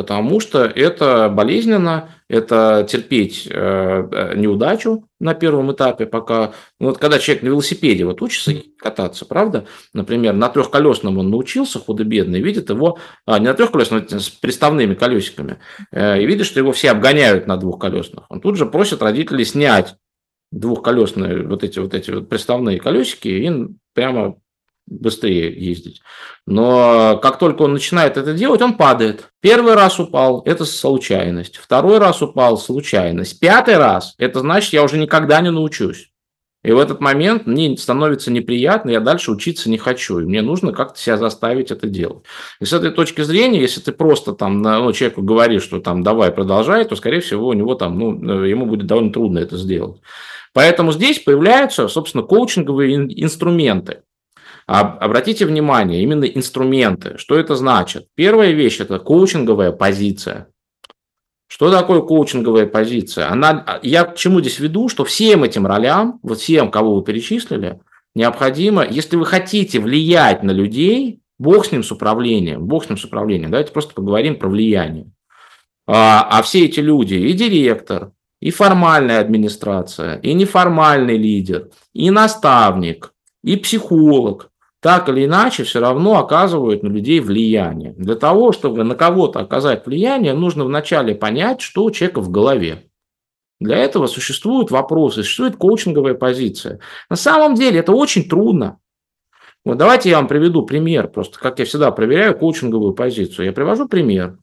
потому 0.00 0.40
что 0.40 0.64
это 0.64 1.28
болезненно, 1.28 2.08
это 2.26 2.86
терпеть 2.88 3.46
э, 3.46 3.52
э, 3.52 4.34
неудачу 4.34 5.04
на 5.18 5.34
первом 5.34 5.72
этапе, 5.72 6.06
пока... 6.06 6.54
Ну, 6.78 6.86
вот 6.86 6.96
когда 6.96 7.18
человек 7.18 7.42
на 7.42 7.48
велосипеде 7.48 8.06
вот 8.06 8.22
учится 8.22 8.54
кататься, 8.78 9.26
правда? 9.26 9.66
Например, 9.92 10.32
на 10.32 10.48
трехколесном 10.48 11.18
он 11.18 11.28
научился 11.28 11.78
худо-бедно, 11.78 12.36
видит 12.36 12.70
его... 12.70 12.96
А, 13.26 13.38
не 13.38 13.44
на 13.44 13.52
трехколесном, 13.52 14.06
а 14.10 14.18
с 14.18 14.30
приставными 14.30 14.94
колесиками. 14.94 15.58
Э, 15.92 16.18
и 16.18 16.24
видит, 16.24 16.46
что 16.46 16.60
его 16.60 16.72
все 16.72 16.92
обгоняют 16.92 17.46
на 17.46 17.58
двухколесных. 17.58 18.24
Он 18.30 18.40
тут 18.40 18.56
же 18.56 18.64
просит 18.64 19.02
родителей 19.02 19.44
снять 19.44 19.96
двухколесные 20.50 21.46
вот 21.46 21.62
эти 21.62 21.78
вот 21.78 21.92
эти 21.92 22.10
вот 22.10 22.30
приставные 22.30 22.80
колесики 22.80 23.28
и 23.28 23.52
прямо 23.92 24.36
быстрее 24.90 25.52
ездить. 25.52 26.02
Но 26.46 27.18
как 27.22 27.38
только 27.38 27.62
он 27.62 27.72
начинает 27.72 28.16
это 28.16 28.34
делать, 28.34 28.60
он 28.60 28.74
падает. 28.74 29.28
Первый 29.40 29.74
раз 29.74 29.98
упал– 29.98 30.42
это 30.44 30.64
случайность. 30.64 31.56
Второй 31.56 31.98
раз 31.98 32.20
упал– 32.20 32.58
случайность. 32.58 33.40
Пятый 33.40 33.78
раз– 33.78 34.14
это 34.18 34.40
значит, 34.40 34.72
я 34.72 34.82
уже 34.82 34.98
никогда 34.98 35.40
не 35.40 35.50
научусь. 35.50 36.10
И 36.62 36.72
в 36.72 36.78
этот 36.78 37.00
момент 37.00 37.46
мне 37.46 37.74
становится 37.78 38.30
неприятно, 38.30 38.90
я 38.90 39.00
дальше 39.00 39.30
учиться 39.30 39.70
не 39.70 39.78
хочу. 39.78 40.18
И 40.18 40.24
мне 40.24 40.42
нужно 40.42 40.72
как-то 40.72 41.00
себя 41.00 41.16
заставить 41.16 41.70
это 41.70 41.86
делать. 41.86 42.24
И 42.60 42.66
с 42.66 42.72
этой 42.74 42.90
точки 42.90 43.22
зрения, 43.22 43.60
если 43.60 43.80
ты 43.80 43.92
просто 43.92 44.34
там 44.34 44.60
ну, 44.60 44.92
человеку 44.92 45.22
говоришь, 45.22 45.62
что 45.62 45.80
там 45.80 46.02
давай 46.02 46.30
продолжай, 46.30 46.84
то, 46.84 46.96
скорее 46.96 47.20
всего, 47.20 47.48
у 47.48 47.52
него 47.54 47.74
там, 47.76 47.98
ну, 47.98 48.42
ему 48.44 48.66
будет 48.66 48.86
довольно 48.86 49.10
трудно 49.10 49.38
это 49.38 49.56
сделать. 49.56 50.02
Поэтому 50.52 50.92
здесь 50.92 51.20
появляются, 51.20 51.88
собственно, 51.88 52.24
коучинговые 52.24 52.94
инструменты. 53.22 54.02
Обратите 54.70 55.46
внимание, 55.46 56.00
именно 56.00 56.22
инструменты. 56.22 57.18
Что 57.18 57.36
это 57.36 57.56
значит? 57.56 58.06
Первая 58.14 58.52
вещь– 58.52 58.78
это 58.78 59.00
коучинговая 59.00 59.72
позиция. 59.72 60.46
Что 61.48 61.72
такое 61.72 62.02
коучинговая 62.02 62.66
позиция? 62.66 63.32
Она, 63.32 63.80
я 63.82 64.04
к 64.04 64.14
чему 64.14 64.40
здесь 64.40 64.60
веду, 64.60 64.88
что 64.88 65.04
всем 65.04 65.42
этим 65.42 65.66
ролям, 65.66 66.20
вот 66.22 66.38
всем, 66.38 66.70
кого 66.70 66.94
вы 66.94 67.02
перечислили, 67.02 67.80
необходимо, 68.14 68.86
если 68.86 69.16
вы 69.16 69.26
хотите 69.26 69.80
влиять 69.80 70.44
на 70.44 70.52
людей, 70.52 71.20
бог 71.40 71.66
с 71.66 71.72
ним 71.72 71.82
с 71.82 71.90
управлением, 71.90 72.66
бог 72.66 72.84
с 72.84 72.88
ним 72.88 72.96
с 72.96 73.04
управлением, 73.04 73.50
давайте 73.50 73.72
просто 73.72 73.92
поговорим 73.92 74.36
про 74.36 74.48
влияние. 74.48 75.10
А, 75.88 76.28
а 76.30 76.42
все 76.42 76.66
эти 76.66 76.78
люди, 76.78 77.14
и 77.14 77.32
директор, 77.32 78.12
и 78.40 78.52
формальная 78.52 79.18
администрация, 79.18 80.18
и 80.18 80.32
неформальный 80.32 81.16
лидер, 81.16 81.70
и 81.92 82.08
наставник, 82.12 83.12
и 83.42 83.56
психолог, 83.56 84.49
так 84.80 85.08
или 85.10 85.26
иначе 85.26 85.64
все 85.64 85.80
равно 85.80 86.18
оказывают 86.18 86.82
на 86.82 86.88
людей 86.88 87.20
влияние. 87.20 87.92
Для 87.92 88.16
того, 88.16 88.52
чтобы 88.52 88.82
на 88.82 88.94
кого-то 88.94 89.40
оказать 89.40 89.86
влияние, 89.86 90.32
нужно 90.32 90.64
вначале 90.64 91.14
понять, 91.14 91.60
что 91.60 91.84
у 91.84 91.90
человека 91.90 92.20
в 92.20 92.30
голове. 92.30 92.86
Для 93.60 93.76
этого 93.76 94.06
существуют 94.06 94.70
вопросы, 94.70 95.22
существует 95.22 95.56
коучинговая 95.56 96.14
позиция. 96.14 96.80
На 97.10 97.16
самом 97.16 97.54
деле 97.54 97.80
это 97.80 97.92
очень 97.92 98.26
трудно. 98.26 98.78
Вот 99.66 99.76
давайте 99.76 100.08
я 100.08 100.16
вам 100.16 100.28
приведу 100.28 100.64
пример, 100.64 101.08
просто 101.08 101.38
как 101.38 101.58
я 101.58 101.66
всегда 101.66 101.90
проверяю 101.90 102.38
коучинговую 102.38 102.94
позицию. 102.94 103.46
Я 103.46 103.52
привожу 103.52 103.86
пример. 103.86 104.38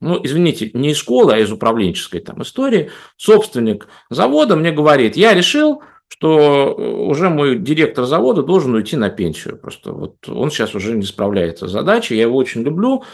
ну, 0.00 0.20
извините, 0.22 0.70
не 0.72 0.92
из 0.92 0.96
школы, 0.96 1.34
а 1.34 1.38
из 1.38 1.50
управленческой 1.50 2.20
там 2.20 2.40
истории, 2.42 2.92
собственник 3.16 3.88
завода 4.08 4.54
мне 4.54 4.70
говорит, 4.70 5.16
я 5.16 5.34
решил, 5.34 5.82
что 6.10 6.74
э, 6.76 6.82
уже 6.82 7.30
мой 7.30 7.56
директор 7.56 8.04
завода 8.04 8.42
должен 8.42 8.74
уйти 8.74 8.96
на 8.96 9.10
пенсию. 9.10 9.58
Просто 9.58 9.92
вот 9.92 10.28
он 10.28 10.50
сейчас 10.50 10.74
уже 10.74 10.96
не 10.96 11.04
справляется 11.04 11.68
с 11.68 11.70
задачей, 11.70 12.16
я 12.16 12.22
его 12.22 12.36
очень 12.36 12.62
люблю, 12.62 13.04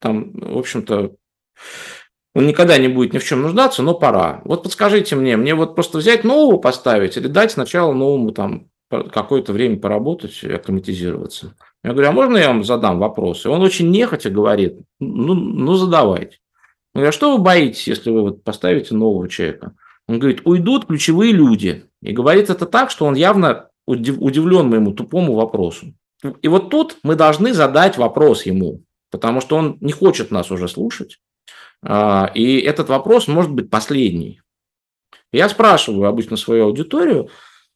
там, 0.00 0.32
в 0.32 0.58
общем-то, 0.58 1.12
он 2.34 2.46
никогда 2.46 2.78
не 2.78 2.88
будет 2.88 3.12
ни 3.12 3.18
в 3.18 3.24
чем 3.24 3.42
нуждаться, 3.42 3.82
но 3.82 3.94
пора. 3.94 4.42
Вот 4.44 4.62
подскажите 4.62 5.16
мне, 5.16 5.36
мне 5.36 5.54
вот 5.54 5.74
просто 5.74 5.98
взять 5.98 6.24
нового 6.24 6.58
поставить 6.58 7.16
или 7.16 7.26
дать 7.26 7.52
сначала 7.52 7.92
новому 7.92 8.32
там 8.32 8.68
какое-то 8.88 9.52
время 9.52 9.78
поработать 9.78 10.42
и 10.42 10.52
акклиматизироваться? 10.52 11.54
Я 11.84 11.92
говорю, 11.92 12.08
а 12.08 12.12
можно 12.12 12.36
я 12.36 12.48
вам 12.48 12.64
задам 12.64 12.98
вопрос? 12.98 13.44
И 13.44 13.48
он 13.48 13.62
очень 13.62 13.90
нехотя 13.90 14.30
говорит, 14.30 14.78
ну, 15.00 15.34
ну 15.34 15.74
задавайте. 15.74 16.38
Я 16.94 17.00
говорю, 17.00 17.08
а 17.08 17.12
что 17.12 17.36
вы 17.36 17.42
боитесь, 17.42 17.88
если 17.88 18.10
вы 18.10 18.22
вот 18.22 18.44
поставите 18.44 18.94
нового 18.94 19.28
человека? 19.28 19.74
Он 20.06 20.18
говорит, 20.18 20.42
уйдут 20.44 20.86
ключевые 20.86 21.32
люди. 21.32 21.84
И 22.02 22.12
говорит 22.12 22.50
это 22.50 22.66
так, 22.66 22.90
что 22.90 23.06
он 23.06 23.14
явно 23.14 23.68
удивлен 23.86 24.68
моему 24.68 24.92
тупому 24.92 25.34
вопросу. 25.34 25.94
И 26.40 26.48
вот 26.48 26.70
тут 26.70 26.98
мы 27.02 27.16
должны 27.16 27.52
задать 27.52 27.96
вопрос 27.96 28.46
ему, 28.46 28.82
потому 29.10 29.40
что 29.40 29.56
он 29.56 29.78
не 29.80 29.92
хочет 29.92 30.30
нас 30.30 30.50
уже 30.50 30.68
слушать. 30.68 31.18
А, 31.84 32.30
и 32.34 32.58
этот 32.58 32.88
вопрос 32.88 33.26
может 33.26 33.50
быть 33.52 33.70
последний. 33.70 34.40
Я 35.32 35.48
спрашиваю 35.48 36.08
обычно 36.08 36.36
свою 36.36 36.66
аудиторию, 36.66 37.28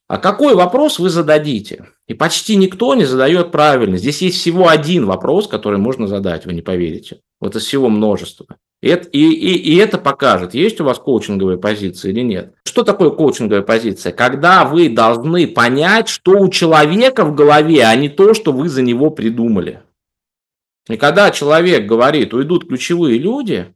а 0.07 0.17
какой 0.17 0.55
вопрос 0.55 0.99
вы 0.99 1.09
зададите? 1.09 1.89
И 2.07 2.13
почти 2.13 2.55
никто 2.55 2.95
не 2.95 3.03
задает 3.03 3.51
правильно. 3.51 3.97
Здесь 3.97 4.21
есть 4.21 4.37
всего 4.37 4.69
один 4.69 5.05
вопрос, 5.05 5.47
который 5.47 5.79
можно 5.79 6.07
задать, 6.07 6.45
вы 6.45 6.53
не 6.53 6.61
поверите. 6.61 7.19
Вот 7.41 7.55
из 7.57 7.65
всего 7.65 7.89
множества. 7.89 8.47
Это, 8.81 9.09
и, 9.09 9.19
и, 9.19 9.73
и 9.73 9.75
это 9.77 9.97
покажет, 9.97 10.53
есть 10.53 10.79
у 10.79 10.83
вас 10.83 10.99
коучинговая 10.99 11.57
позиция 11.57 12.11
или 12.11 12.21
нет. 12.21 12.53
Что 12.63 12.83
такое 12.83 13.09
коучинговая 13.09 13.63
позиция? 13.63 14.11
Когда 14.11 14.65
вы 14.65 14.87
должны 14.89 15.47
понять, 15.47 16.07
что 16.09 16.31
у 16.39 16.49
человека 16.49 17.25
в 17.25 17.33
голове, 17.33 17.83
а 17.83 17.95
не 17.95 18.07
то, 18.07 18.35
что 18.35 18.51
вы 18.51 18.69
за 18.69 18.83
него 18.83 19.09
придумали. 19.09 19.81
И 20.87 20.95
когда 20.95 21.31
человек 21.31 21.87
говорит, 21.87 22.33
уйдут 22.33 22.67
ключевые 22.67 23.17
люди, 23.17 23.73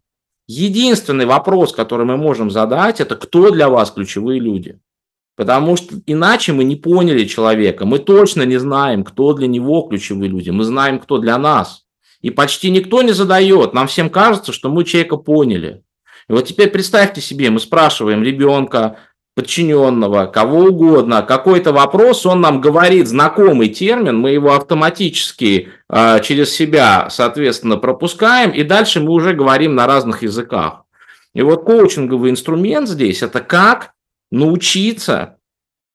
единственный 0.48 1.26
вопрос, 1.26 1.74
который 1.74 2.06
мы 2.06 2.18
можем 2.18 2.52
задать, 2.52 3.02
это 3.02 3.16
кто 3.16 3.50
для 3.50 3.70
вас 3.70 3.92
ключевые 3.92 4.40
люди. 4.40 4.80
Потому 5.36 5.78
что 5.78 5.96
иначе 6.06 6.54
мы 6.54 6.64
не 6.64 6.76
поняли 6.76 7.26
человека. 7.26 7.86
Мы 7.86 7.98
точно 7.98 8.44
не 8.44 8.58
знаем, 8.58 9.04
кто 9.04 9.34
для 9.34 9.48
него 9.48 9.82
ключевые 9.82 10.30
люди. 10.30 10.52
Мы 10.52 10.64
знаем, 10.64 11.00
кто 11.00 11.18
для 11.18 11.38
нас. 11.40 11.86
И 12.22 12.30
почти 12.30 12.70
никто 12.70 13.02
не 13.02 13.14
задает. 13.14 13.74
Нам 13.74 13.88
всем 13.88 14.10
кажется, 14.10 14.54
что 14.54 14.70
мы 14.70 14.84
человека 14.84 15.18
поняли. 15.18 15.84
И 16.30 16.34
вот 16.34 16.46
теперь 16.46 16.70
представьте 16.70 17.20
себе, 17.22 17.50
мы 17.50 17.60
спрашиваем 17.60 18.24
ребенка, 18.24 18.98
подчиненного, 19.34 20.26
кого 20.26 20.66
угодно, 20.66 21.22
какой-то 21.22 21.72
вопрос, 21.72 22.26
он 22.26 22.42
нам 22.42 22.60
говорит 22.60 23.08
знакомый 23.08 23.70
термин, 23.70 24.18
мы 24.18 24.32
его 24.32 24.54
автоматически 24.54 25.70
э, 25.90 26.22
через 26.22 26.54
себя, 26.54 27.08
соответственно, 27.10 27.78
пропускаем, 27.78 28.52
и 28.52 28.64
дальше 28.64 29.00
мы 29.00 29.12
уже 29.12 29.34
говорим 29.34 29.74
на 29.74 29.88
разных 29.88 30.24
языках. 30.24 30.84
И 31.34 31.42
вот 31.42 31.64
коучинговый 31.64 32.30
инструмент 32.30 32.90
здесь– 32.90 33.22
это 33.24 33.40
как 33.40 33.94
научиться 34.32 35.38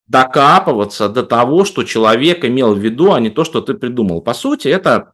докапываться 0.07 1.09
до 1.09 1.21
того, 1.21 1.63
что 1.63 1.83
человек 1.83 2.43
имел 2.43 2.73
в 2.73 2.79
виду, 2.79 3.13
а 3.13 3.19
не 3.19 3.29
то, 3.29 3.43
что 3.43 3.61
ты 3.61 3.75
придумал. 3.75 4.21
По 4.21 4.33
сути, 4.33 4.67
это 4.67 5.13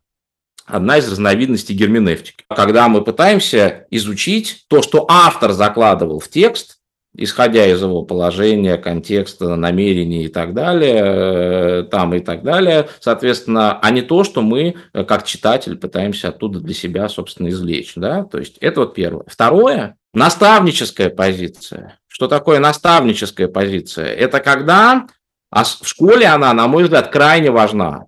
одна 0.65 0.97
из 0.97 1.09
разновидностей 1.09 1.75
герменевтики. 1.75 2.45
Когда 2.49 2.87
мы 2.87 3.03
пытаемся 3.03 3.85
изучить 3.89 4.65
то, 4.67 4.81
что 4.81 5.05
автор 5.09 5.51
закладывал 5.51 6.19
в 6.19 6.29
текст, 6.29 6.79
исходя 7.15 7.65
из 7.67 7.81
его 7.81 8.03
положения, 8.03 8.77
контекста, 8.77 9.55
намерений 9.55 10.25
и 10.25 10.27
так 10.29 10.53
далее, 10.53 11.01
э, 11.03 11.83
там 11.83 12.13
и 12.15 12.19
так 12.19 12.43
далее, 12.43 12.89
соответственно, 12.99 13.79
а 13.79 13.91
не 13.91 14.01
то, 14.01 14.23
что 14.23 14.41
мы, 14.41 14.75
э, 14.93 15.03
как 15.03 15.25
читатель, 15.25 15.77
пытаемся 15.77 16.29
оттуда 16.29 16.59
для 16.59 16.73
себя, 16.73 17.07
собственно, 17.09 17.49
извлечь. 17.49 17.93
Да? 17.95 18.23
То 18.23 18.39
есть 18.39 18.57
это 18.59 18.81
вот 18.81 18.95
первое. 18.95 19.25
Второе, 19.27 19.95
наставническая 20.13 21.09
позиция. 21.09 21.99
Что 22.07 22.27
такое 22.27 22.59
наставническая 22.59 23.47
позиция? 23.47 24.07
Это 24.07 24.39
когда, 24.39 25.07
а 25.51 25.63
в 25.63 25.87
школе 25.87 26.25
она, 26.25 26.53
на 26.53 26.67
мой 26.67 26.83
взгляд, 26.83 27.09
крайне 27.09 27.51
важна. 27.51 28.05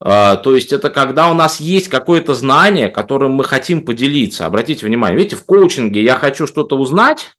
А, 0.00 0.36
то 0.36 0.54
есть 0.54 0.72
это 0.72 0.90
когда 0.90 1.30
у 1.30 1.34
нас 1.34 1.60
есть 1.60 1.88
какое-то 1.88 2.34
знание, 2.34 2.88
которым 2.88 3.32
мы 3.32 3.44
хотим 3.44 3.84
поделиться. 3.84 4.46
Обратите 4.46 4.84
внимание, 4.84 5.16
видите, 5.16 5.36
в 5.36 5.44
коучинге 5.44 6.02
я 6.02 6.16
хочу 6.16 6.46
что-то 6.46 6.76
узнать, 6.76 7.32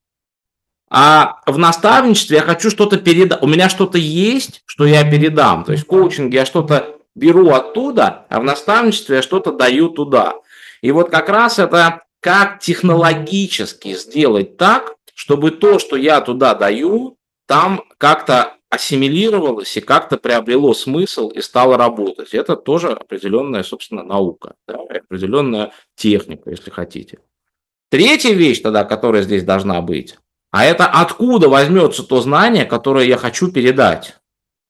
а 0.89 1.41
в 1.45 1.57
наставничестве 1.57 2.37
я 2.37 2.43
хочу 2.43 2.69
что-то 2.69 2.97
передать. 2.97 3.41
У 3.41 3.47
меня 3.47 3.69
что-то 3.69 3.97
есть, 3.97 4.63
что 4.65 4.85
я 4.85 5.09
передам. 5.09 5.63
То 5.65 5.73
есть 5.73 5.83
в 5.83 5.87
коучинге 5.87 6.37
я 6.39 6.45
что-то 6.45 6.97
беру 7.13 7.51
оттуда, 7.51 8.25
а 8.29 8.39
в 8.39 8.43
наставничестве 8.43 9.17
я 9.17 9.21
что-то 9.21 9.51
даю 9.51 9.89
туда. 9.89 10.35
И 10.81 10.91
вот 10.91 11.09
как 11.09 11.29
раз 11.29 11.59
это 11.59 12.03
как 12.19 12.59
технологически 12.59 13.93
сделать 13.93 14.57
так, 14.57 14.95
чтобы 15.13 15.51
то, 15.51 15.79
что 15.79 15.95
я 15.95 16.21
туда 16.21 16.55
даю, 16.55 17.17
там 17.47 17.83
как-то 17.97 18.56
ассимилировалось 18.69 19.75
и 19.77 19.81
как-то 19.81 20.17
приобрело 20.17 20.73
смысл 20.73 21.29
и 21.29 21.41
стало 21.41 21.77
работать. 21.77 22.33
Это 22.33 22.55
тоже 22.55 22.89
определенная, 22.89 23.63
собственно, 23.63 24.03
наука, 24.03 24.55
да, 24.67 24.75
определенная 24.75 25.71
техника, 25.95 26.49
если 26.49 26.69
хотите. 26.69 27.19
Третья 27.89 28.33
вещь 28.33 28.61
тогда, 28.61 28.83
которая 28.83 29.23
здесь 29.23 29.43
должна 29.43 29.81
быть, 29.81 30.17
а 30.51 30.65
это 30.65 30.85
откуда 30.85 31.49
возьмется 31.49 32.03
то 32.03 32.21
знание, 32.21 32.65
которое 32.65 33.05
я 33.05 33.17
хочу 33.17 33.51
передать 33.51 34.16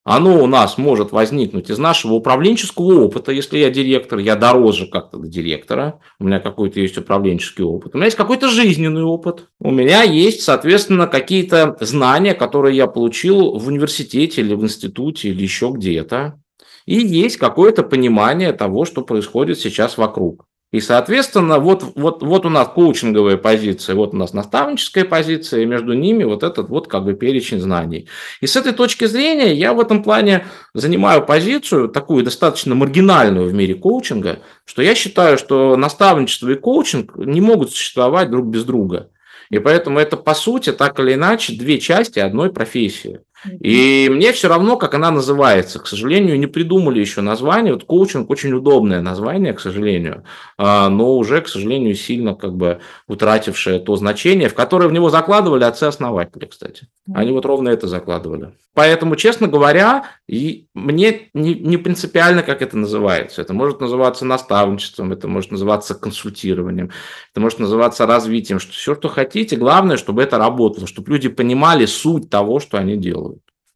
оно 0.08 0.42
у 0.42 0.46
нас 0.46 0.78
может 0.78 1.12
возникнуть 1.12 1.68
из 1.68 1.78
нашего 1.78 2.14
управленческого 2.14 3.04
опыта. 3.04 3.30
Если 3.30 3.58
я 3.58 3.68
директор, 3.68 4.18
я 4.18 4.36
дороже 4.36 4.86
как-то 4.86 5.18
до 5.18 5.28
директора, 5.28 6.00
у 6.18 6.24
меня 6.24 6.40
какой-то 6.40 6.80
есть 6.80 6.96
управленческий 6.96 7.62
опыт, 7.62 7.94
у 7.94 7.98
меня 7.98 8.06
есть 8.06 8.16
какой-то 8.16 8.48
жизненный 8.48 9.02
опыт, 9.02 9.48
у 9.60 9.70
меня 9.70 10.02
есть, 10.02 10.40
соответственно, 10.40 11.06
какие-то 11.06 11.76
знания, 11.80 12.32
которые 12.32 12.74
я 12.74 12.86
получил 12.86 13.58
в 13.58 13.68
университете 13.68 14.40
или 14.40 14.54
в 14.54 14.62
институте 14.62 15.28
или 15.28 15.42
еще 15.42 15.70
где-то, 15.74 16.40
и 16.86 16.94
есть 16.94 17.36
какое-то 17.36 17.82
понимание 17.82 18.54
того, 18.54 18.86
что 18.86 19.02
происходит 19.02 19.58
сейчас 19.58 19.98
вокруг. 19.98 20.47
И, 20.70 20.80
соответственно, 20.80 21.60
вот, 21.60 21.82
вот, 21.94 22.22
вот 22.22 22.44
у 22.44 22.50
нас 22.50 22.68
коучинговая 22.68 23.38
позиция, 23.38 23.96
вот 23.96 24.12
у 24.12 24.18
нас 24.18 24.34
наставническая 24.34 25.06
позиция, 25.06 25.62
и 25.62 25.66
между 25.66 25.94
ними 25.94 26.24
вот 26.24 26.42
этот 26.42 26.68
вот 26.68 26.88
как 26.88 27.04
бы 27.04 27.14
перечень 27.14 27.58
знаний. 27.58 28.06
И 28.42 28.46
с 28.46 28.54
этой 28.54 28.72
точки 28.72 29.06
зрения 29.06 29.54
я 29.54 29.72
в 29.72 29.80
этом 29.80 30.02
плане 30.02 30.44
занимаю 30.74 31.24
позицию, 31.24 31.88
такую 31.88 32.22
достаточно 32.22 32.74
маргинальную 32.74 33.48
в 33.48 33.54
мире 33.54 33.76
коучинга, 33.76 34.40
что 34.66 34.82
я 34.82 34.94
считаю, 34.94 35.38
что 35.38 35.74
наставничество 35.76 36.50
и 36.50 36.54
коучинг 36.54 37.16
не 37.16 37.40
могут 37.40 37.70
существовать 37.70 38.30
друг 38.30 38.46
без 38.46 38.64
друга. 38.64 39.10
И 39.50 39.58
поэтому 39.60 39.98
это, 39.98 40.18
по 40.18 40.34
сути, 40.34 40.72
так 40.72 41.00
или 41.00 41.14
иначе, 41.14 41.56
две 41.56 41.78
части 41.78 42.18
одной 42.18 42.52
профессии. 42.52 43.20
И 43.44 44.08
мне 44.10 44.32
все 44.32 44.48
равно, 44.48 44.76
как 44.76 44.94
она 44.94 45.10
называется. 45.10 45.78
К 45.78 45.86
сожалению, 45.86 46.38
не 46.38 46.46
придумали 46.46 47.00
еще 47.00 47.20
название. 47.20 47.72
Вот 47.72 47.84
коучинг 47.84 48.30
очень 48.30 48.52
удобное 48.52 49.00
название, 49.00 49.52
к 49.52 49.60
сожалению, 49.60 50.24
а, 50.56 50.88
но 50.88 51.16
уже, 51.16 51.40
к 51.40 51.48
сожалению, 51.48 51.94
сильно 51.94 52.34
как 52.34 52.54
бы 52.54 52.80
утратившее 53.06 53.78
то 53.78 53.96
значение, 53.96 54.48
в 54.48 54.54
которое 54.54 54.88
в 54.88 54.92
него 54.92 55.10
закладывали 55.10 55.64
отцы-основатели, 55.64 56.46
кстати. 56.46 56.88
Они 57.14 57.32
вот 57.32 57.44
ровно 57.44 57.68
это 57.68 57.86
закладывали. 57.86 58.52
Поэтому, 58.74 59.16
честно 59.16 59.48
говоря, 59.48 60.04
и 60.28 60.68
мне 60.72 61.30
не, 61.34 61.54
не 61.54 61.78
принципиально, 61.78 62.44
как 62.44 62.62
это 62.62 62.76
называется. 62.76 63.42
Это 63.42 63.52
может 63.52 63.80
называться 63.80 64.24
наставничеством, 64.24 65.10
это 65.10 65.26
может 65.26 65.50
называться 65.50 65.96
консультированием, 65.96 66.92
это 67.32 67.40
может 67.40 67.58
называться 67.58 68.06
развитием, 68.06 68.60
что 68.60 68.72
все, 68.72 68.94
что 68.94 69.08
хотите. 69.08 69.56
Главное, 69.56 69.96
чтобы 69.96 70.22
это 70.22 70.38
работало, 70.38 70.86
чтобы 70.86 71.10
люди 71.10 71.28
понимали 71.28 71.86
суть 71.86 72.30
того, 72.30 72.60
что 72.60 72.78
они 72.78 72.96
делают. 72.96 73.27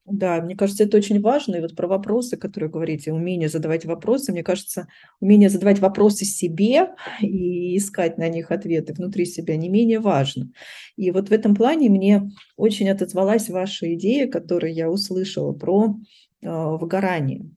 Да, 0.04 0.40
мне 0.42 0.56
кажется, 0.56 0.82
это 0.84 0.96
очень 0.96 1.20
важно. 1.20 1.56
И 1.56 1.60
вот 1.60 1.76
про 1.76 1.86
вопросы, 1.86 2.36
которые 2.36 2.68
говорите, 2.70 3.12
умение 3.12 3.48
задавать 3.48 3.84
вопросы, 3.84 4.32
мне 4.32 4.42
кажется, 4.42 4.88
умение 5.20 5.48
задавать 5.48 5.78
вопросы 5.78 6.24
себе 6.24 6.88
и 7.20 7.76
искать 7.76 8.18
на 8.18 8.28
них 8.28 8.50
ответы 8.50 8.94
внутри 8.94 9.24
себя 9.26 9.56
не 9.56 9.68
менее 9.68 10.00
важно. 10.00 10.50
И 10.96 11.10
вот 11.12 11.28
в 11.28 11.32
этом 11.32 11.54
плане 11.54 11.88
мне 11.88 12.30
очень 12.56 12.90
отозвалась 12.90 13.48
ваша 13.48 13.94
идея, 13.94 14.26
которую 14.28 14.74
я 14.74 14.90
услышала 14.90 15.52
про 15.52 15.94
э, 16.42 16.48
выгорание. 16.50 17.48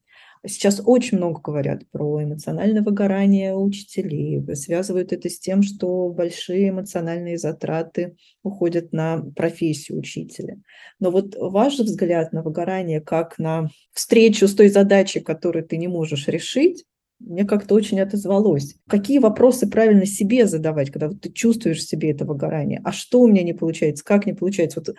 Сейчас 0.47 0.81
очень 0.83 1.17
много 1.17 1.41
говорят 1.41 1.89
про 1.91 2.23
эмоциональное 2.23 2.81
выгорание 2.81 3.55
учителей, 3.55 4.43
связывают 4.55 5.11
это 5.11 5.29
с 5.29 5.39
тем, 5.39 5.63
что 5.63 6.09
большие 6.09 6.69
эмоциональные 6.69 7.37
затраты 7.37 8.15
уходят 8.43 8.93
на 8.93 9.23
профессию 9.35 9.99
учителя. 9.99 10.57
Но 10.99 11.11
вот 11.11 11.35
ваш 11.37 11.79
взгляд 11.79 12.33
на 12.33 12.43
выгорание 12.43 13.01
как 13.01 13.39
на 13.39 13.69
встречу 13.93 14.47
с 14.47 14.55
той 14.55 14.69
задачей, 14.69 15.19
которую 15.19 15.65
ты 15.65 15.77
не 15.77 15.87
можешь 15.87 16.27
решить, 16.27 16.85
мне 17.19 17.45
как-то 17.45 17.75
очень 17.75 18.01
отозвалось. 18.01 18.75
Какие 18.87 19.19
вопросы 19.19 19.69
правильно 19.69 20.05
себе 20.05 20.47
задавать, 20.47 20.91
когда 20.91 21.07
вот 21.07 21.21
ты 21.21 21.31
чувствуешь 21.31 21.79
в 21.79 21.87
себе 21.87 22.11
это 22.11 22.25
выгорание? 22.25 22.81
А 22.83 22.91
что 22.91 23.21
у 23.21 23.27
меня 23.27 23.43
не 23.43 23.53
получается? 23.53 24.03
Как 24.03 24.25
не 24.25 24.33
получается? 24.33 24.81
Вот 24.85 24.95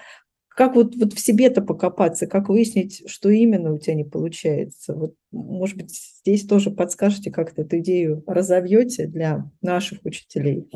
как 0.57 0.75
вот, 0.75 0.97
вот 0.97 1.13
в 1.13 1.21
себе-то 1.21 1.61
покопаться, 1.61 2.27
как 2.27 2.49
выяснить, 2.49 3.03
что 3.07 3.29
именно 3.29 3.75
у 3.75 3.79
тебя 3.79 3.93
не 3.95 4.05
получается? 4.05 4.95
Вот, 4.95 5.13
может 5.31 5.77
быть, 5.77 5.91
здесь 5.91 6.47
тоже 6.47 6.71
подскажете, 6.71 7.31
как-то 7.31 7.61
эту 7.61 7.79
идею 7.81 8.25
разовьете 8.27 9.07
для 9.07 9.51
наших 9.61 9.99
учителей? 10.05 10.67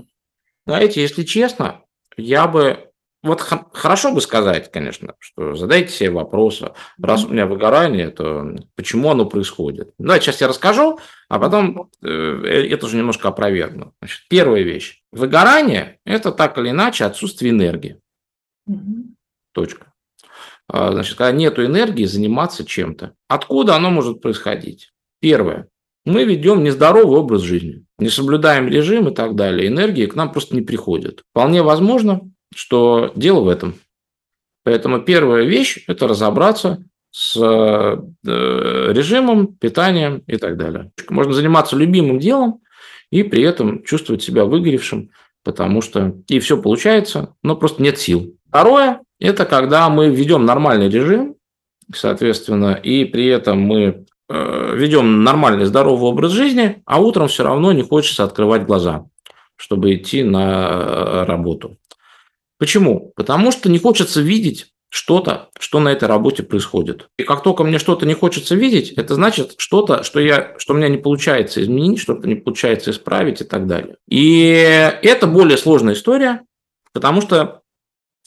Знаете, 0.67 1.01
если 1.01 1.23
честно, 1.23 1.83
я 2.19 2.47
бы 2.47 2.91
вот 3.23 3.41
хорошо 3.41 4.13
бы 4.13 4.21
сказать, 4.21 4.71
конечно, 4.71 5.15
что 5.19 5.55
задайте 5.55 5.93
себе 5.93 6.11
вопросы. 6.11 6.73
Раз 7.01 7.25
у 7.25 7.29
меня 7.29 7.47
выгорание, 7.47 8.11
то 8.11 8.55
почему 8.77 9.11
оно 9.11 9.25
происходит? 9.25 9.95
Ну, 9.99 10.13
сейчас 10.17 10.43
я 10.43 10.49
расскажу, 10.49 10.99
а 11.31 11.39
потом 11.39 11.91
э, 12.03 12.09
это 12.09 12.85
уже 12.85 12.99
немножко 12.99 13.29
опровергну. 13.29 13.95
Значит, 14.01 14.21
первая 14.29 14.63
вещь. 14.63 15.03
Выгорание– 15.11 16.01
это 16.05 16.33
так 16.33 16.59
или 16.59 16.69
иначе 16.69 17.07
отсутствие 17.07 17.53
энергии. 17.53 17.99
Угу. 18.67 19.15
Точка. 19.53 19.93
А, 20.69 20.93
значит, 20.93 21.17
когда 21.17 21.33
нет 21.33 21.59
энергии 21.59 22.05
заниматься 22.05 22.65
чем-то. 22.65 23.15
Откуда 23.29 23.77
оно 23.77 23.91
может 23.91 24.21
происходить? 24.21 24.93
Первое. 25.21 25.69
Мы 26.05 26.25
ведем 26.25 26.65
нездоровый 26.65 27.19
образ 27.19 27.43
жизни, 27.43 27.85
не 27.99 28.09
соблюдаем 28.09 28.69
режим 28.69 29.09
и 29.09 29.15
так 29.15 29.35
далее. 29.35 29.69
Энергии 29.69 30.07
к 30.07 30.15
нам 30.15 30.33
просто 30.33 30.55
не 30.55 30.63
приходит. 30.63 31.25
Вполне 31.31 31.63
возможно, 31.63 32.23
что 32.55 33.13
дело 33.15 33.41
в 33.41 33.49
этом. 33.49 33.75
Поэтому 34.65 35.01
первая 35.01 35.45
вещь– 35.45 35.85
это 35.87 36.09
разобраться 36.09 36.85
с 37.11 37.37
э, 37.37 37.97
режимом, 38.23 39.55
питанием 39.55 40.23
и 40.27 40.37
так 40.37 40.57
далее. 40.57 40.93
Можно 41.09 41.33
заниматься 41.33 41.77
любимым 41.77 42.19
делом 42.19 42.61
и 43.11 43.23
при 43.23 43.43
этом 43.43 43.83
чувствовать 43.83 44.23
себя 44.23 44.45
выгоревшим, 44.45 45.11
потому 45.43 45.83
что 45.83 46.15
и 46.29 46.39
все 46.39 46.61
получается, 46.61 47.35
но 47.43 47.57
просто 47.57 47.83
нет 47.83 47.99
сил. 47.99 48.37
Второе– 48.49 49.01
это 49.21 49.45
когда 49.45 49.89
мы 49.89 50.09
ведем 50.09 50.45
нормальный 50.45 50.89
режим, 50.89 51.37
соответственно, 51.95 52.73
и 52.75 53.05
при 53.05 53.27
этом 53.27 53.61
мы 53.61 54.07
э, 54.29 54.75
ведем 54.77 55.23
нормальный 55.23 55.67
здоровый 55.67 56.11
образ 56.11 56.33
жизни, 56.33 56.83
а 56.87 57.01
утром 57.01 57.29
все 57.29 57.45
равно 57.45 57.73
не 57.73 57.83
хочется 57.83 58.25
открывать 58.25 58.65
глаза, 58.65 59.07
чтобы 59.57 59.95
идти 59.95 60.23
на 60.23 60.69
э, 60.71 61.25
работу. 61.25 61.77
Почему? 62.59 63.13
Потому 63.17 63.53
что 63.53 63.71
не 63.71 63.79
хочется 63.79 64.21
видеть 64.21 64.73
что-то, 64.91 65.51
что 65.59 65.79
на 65.81 65.91
этой 65.91 66.09
работе 66.09 66.43
происходит. 66.43 67.09
И 67.17 67.23
как 67.23 67.43
только 67.43 67.63
мне 67.63 67.79
что-то 67.79 68.07
не 68.07 68.15
хочется 68.15 68.57
видеть, 68.57 68.91
это 68.93 69.15
значит 69.15 69.55
что-то, 69.57 70.03
что, 70.03 70.19
я, 70.19 70.55
что 70.59 70.75
у 70.75 70.77
меня 70.77 70.89
не 70.89 70.99
получается 70.99 71.63
изменить, 71.63 72.01
что-то 72.01 72.27
не 72.27 72.35
получается 72.35 72.91
исправить 72.91 73.41
и 73.41 73.45
так 73.45 73.67
далее. 73.67 73.97
И 74.09 74.49
это 75.03 75.27
более 75.27 75.59
сложная 75.59 75.95
история, 75.95 76.43
потому 76.93 77.21
что 77.21 77.60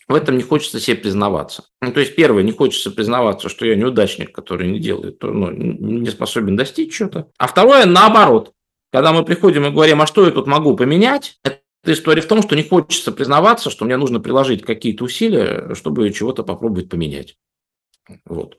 в 0.08 0.16
этом 0.16 0.38
не 0.38 0.43
хочется 0.43 0.80
себе 0.80 0.97
признаваться. 0.97 1.66
Ну, 1.82 1.91
то 1.91 1.99
есть, 1.99 2.16
первое, 2.16 2.43
не 2.43 2.51
хочется 2.51 2.91
признаваться, 2.91 3.49
что 3.49 3.66
я 3.66 3.76
неудачник, 3.76 4.32
который 4.32 4.70
не 4.70 4.80
делает, 4.80 5.22
ну, 5.22 5.51
не 5.51 6.10
способен 6.10 6.56
достичь 6.56 6.93
чего-то. 6.93 7.30
А 7.38 7.47
второе, 7.47 7.86
наоборот. 7.86 8.54
Когда 8.91 9.12
мы 9.12 9.26
приходим 9.26 9.66
и 9.66 9.72
говорим, 9.72 10.01
а 10.01 10.08
что 10.08 10.24
я 10.26 10.32
тут 10.32 10.45
могу 10.45 10.76
поменять, 10.76 11.39
История 11.86 12.22
в 12.22 12.28
том, 12.28 12.41
что 12.41 12.56
не 12.56 12.64
хочется 12.64 13.12
признаваться, 13.12 13.70
что 13.70 13.84
мне 13.84 13.97
нужно 13.97 14.22
приложить 14.22 14.64
какие-то 14.64 15.04
усилия, 15.04 15.76
чтобы 15.76 16.10
чего-то 16.12 16.43
попробовать 16.43 16.88
поменять. 16.88 17.36
Вот. 18.26 18.58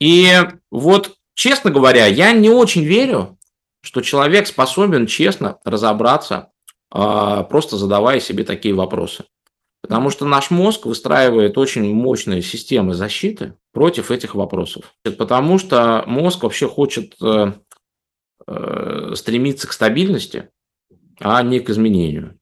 И 0.00 0.28
вот, 0.70 1.14
честно 1.34 1.70
говоря, 1.70 2.06
я 2.06 2.32
не 2.32 2.50
очень 2.50 2.82
верю, 2.82 3.38
что 3.82 4.00
человек 4.00 4.48
способен 4.48 5.06
честно 5.06 5.58
разобраться, 5.64 6.50
а, 6.90 7.44
просто 7.44 7.76
задавая 7.76 8.18
себе 8.18 8.42
такие 8.42 8.74
вопросы. 8.74 9.24
Потому 9.82 10.10
что 10.10 10.24
наш 10.26 10.50
мозг 10.50 10.86
выстраивает 10.86 11.58
очень 11.58 11.92
мощные 11.92 12.40
системы 12.40 12.94
защиты 12.94 13.54
против 13.72 14.10
этих 14.10 14.34
вопросов. 14.34 14.94
Потому 15.02 15.58
что 15.58 16.04
мозг 16.06 16.44
вообще 16.44 16.68
хочет 16.68 17.16
э, 17.20 17.52
э, 18.46 19.12
стремиться 19.16 19.66
к 19.66 19.72
стабильности, 19.72 20.50
а 21.20 21.42
не 21.42 21.58
к 21.60 21.68
изменению. 21.68 22.38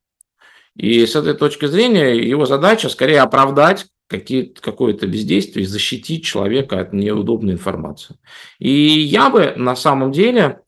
И 0.77 1.05
с 1.05 1.17
этой 1.17 1.35
точки 1.35 1.67
зрения 1.67 2.15
его 2.15 2.47
задача 2.47 2.89
скорее 2.89 3.21
оправдать 3.21 3.87
какое-то 4.09 5.07
бездействие 5.07 5.65
и 5.65 5.69
защитить 5.69 6.25
человека 6.25 6.81
от 6.81 6.93
неудобной 6.93 7.55
информации. 7.55 8.17
И 8.59 8.71
я 8.71 9.31
бы 9.31 9.55
на 9.57 9.77
самом 9.77 10.11
деле, 10.11 10.61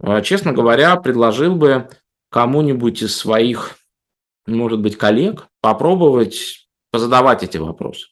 э, 0.00 0.22
честно 0.22 0.52
говоря, 0.52 0.96
предложил 0.96 1.54
бы 1.54 1.88
кому-нибудь 2.30 3.02
из 3.02 3.16
своих, 3.16 3.76
может 4.46 4.80
быть, 4.80 4.96
коллег 4.96 5.48
попробовать 5.60 6.68
позадавать 6.90 7.42
эти 7.42 7.58
вопросы. 7.58 8.08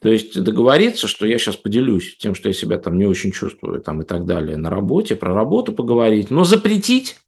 То 0.00 0.08
есть 0.08 0.42
договориться, 0.42 1.06
что 1.06 1.26
я 1.26 1.38
сейчас 1.38 1.56
поделюсь 1.56 2.16
тем, 2.18 2.34
что 2.34 2.48
я 2.48 2.52
себя 2.52 2.76
там 2.78 2.98
не 2.98 3.06
очень 3.06 3.30
чувствую 3.30 3.80
там, 3.80 4.02
и 4.02 4.04
так 4.04 4.26
далее 4.26 4.56
на 4.56 4.68
работе, 4.68 5.14
про 5.14 5.32
работу 5.32 5.72
поговорить, 5.72 6.30
но 6.30 6.42
запретить 6.42 7.18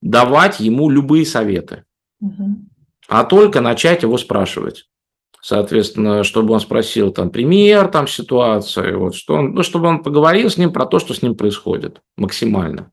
давать 0.00 0.60
ему 0.60 0.90
любые 0.90 1.26
советы, 1.26 1.84
угу. 2.20 2.56
а 3.08 3.24
только 3.24 3.60
начать 3.60 4.02
его 4.02 4.16
спрашивать. 4.18 4.86
Соответственно, 5.42 6.24
чтобы 6.24 6.54
он 6.54 6.60
спросил 6.60 7.12
там 7.12 7.30
пример 7.30 7.88
там 7.88 8.06
ситуации, 8.06 8.92
вот, 8.92 9.14
что 9.14 9.34
он, 9.34 9.52
ну, 9.52 9.62
чтобы 9.62 9.88
он 9.88 10.02
поговорил 10.02 10.48
с 10.48 10.56
ним 10.56 10.72
про 10.72 10.86
то, 10.86 10.98
что 10.98 11.12
с 11.12 11.20
ним 11.20 11.34
происходит 11.34 12.00
максимально. 12.16 12.92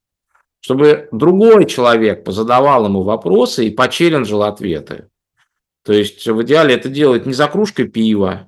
Чтобы 0.61 1.09
другой 1.11 1.65
человек 1.65 2.23
позадавал 2.23 2.85
ему 2.85 3.01
вопросы 3.01 3.65
и 3.65 3.71
почелленджил 3.71 4.43
ответы. 4.43 5.09
То 5.83 5.93
есть 5.93 6.27
в 6.27 6.41
идеале 6.43 6.75
это 6.75 6.89
делать 6.89 7.25
не 7.25 7.33
за 7.33 7.47
кружкой 7.47 7.87
пива, 7.87 8.47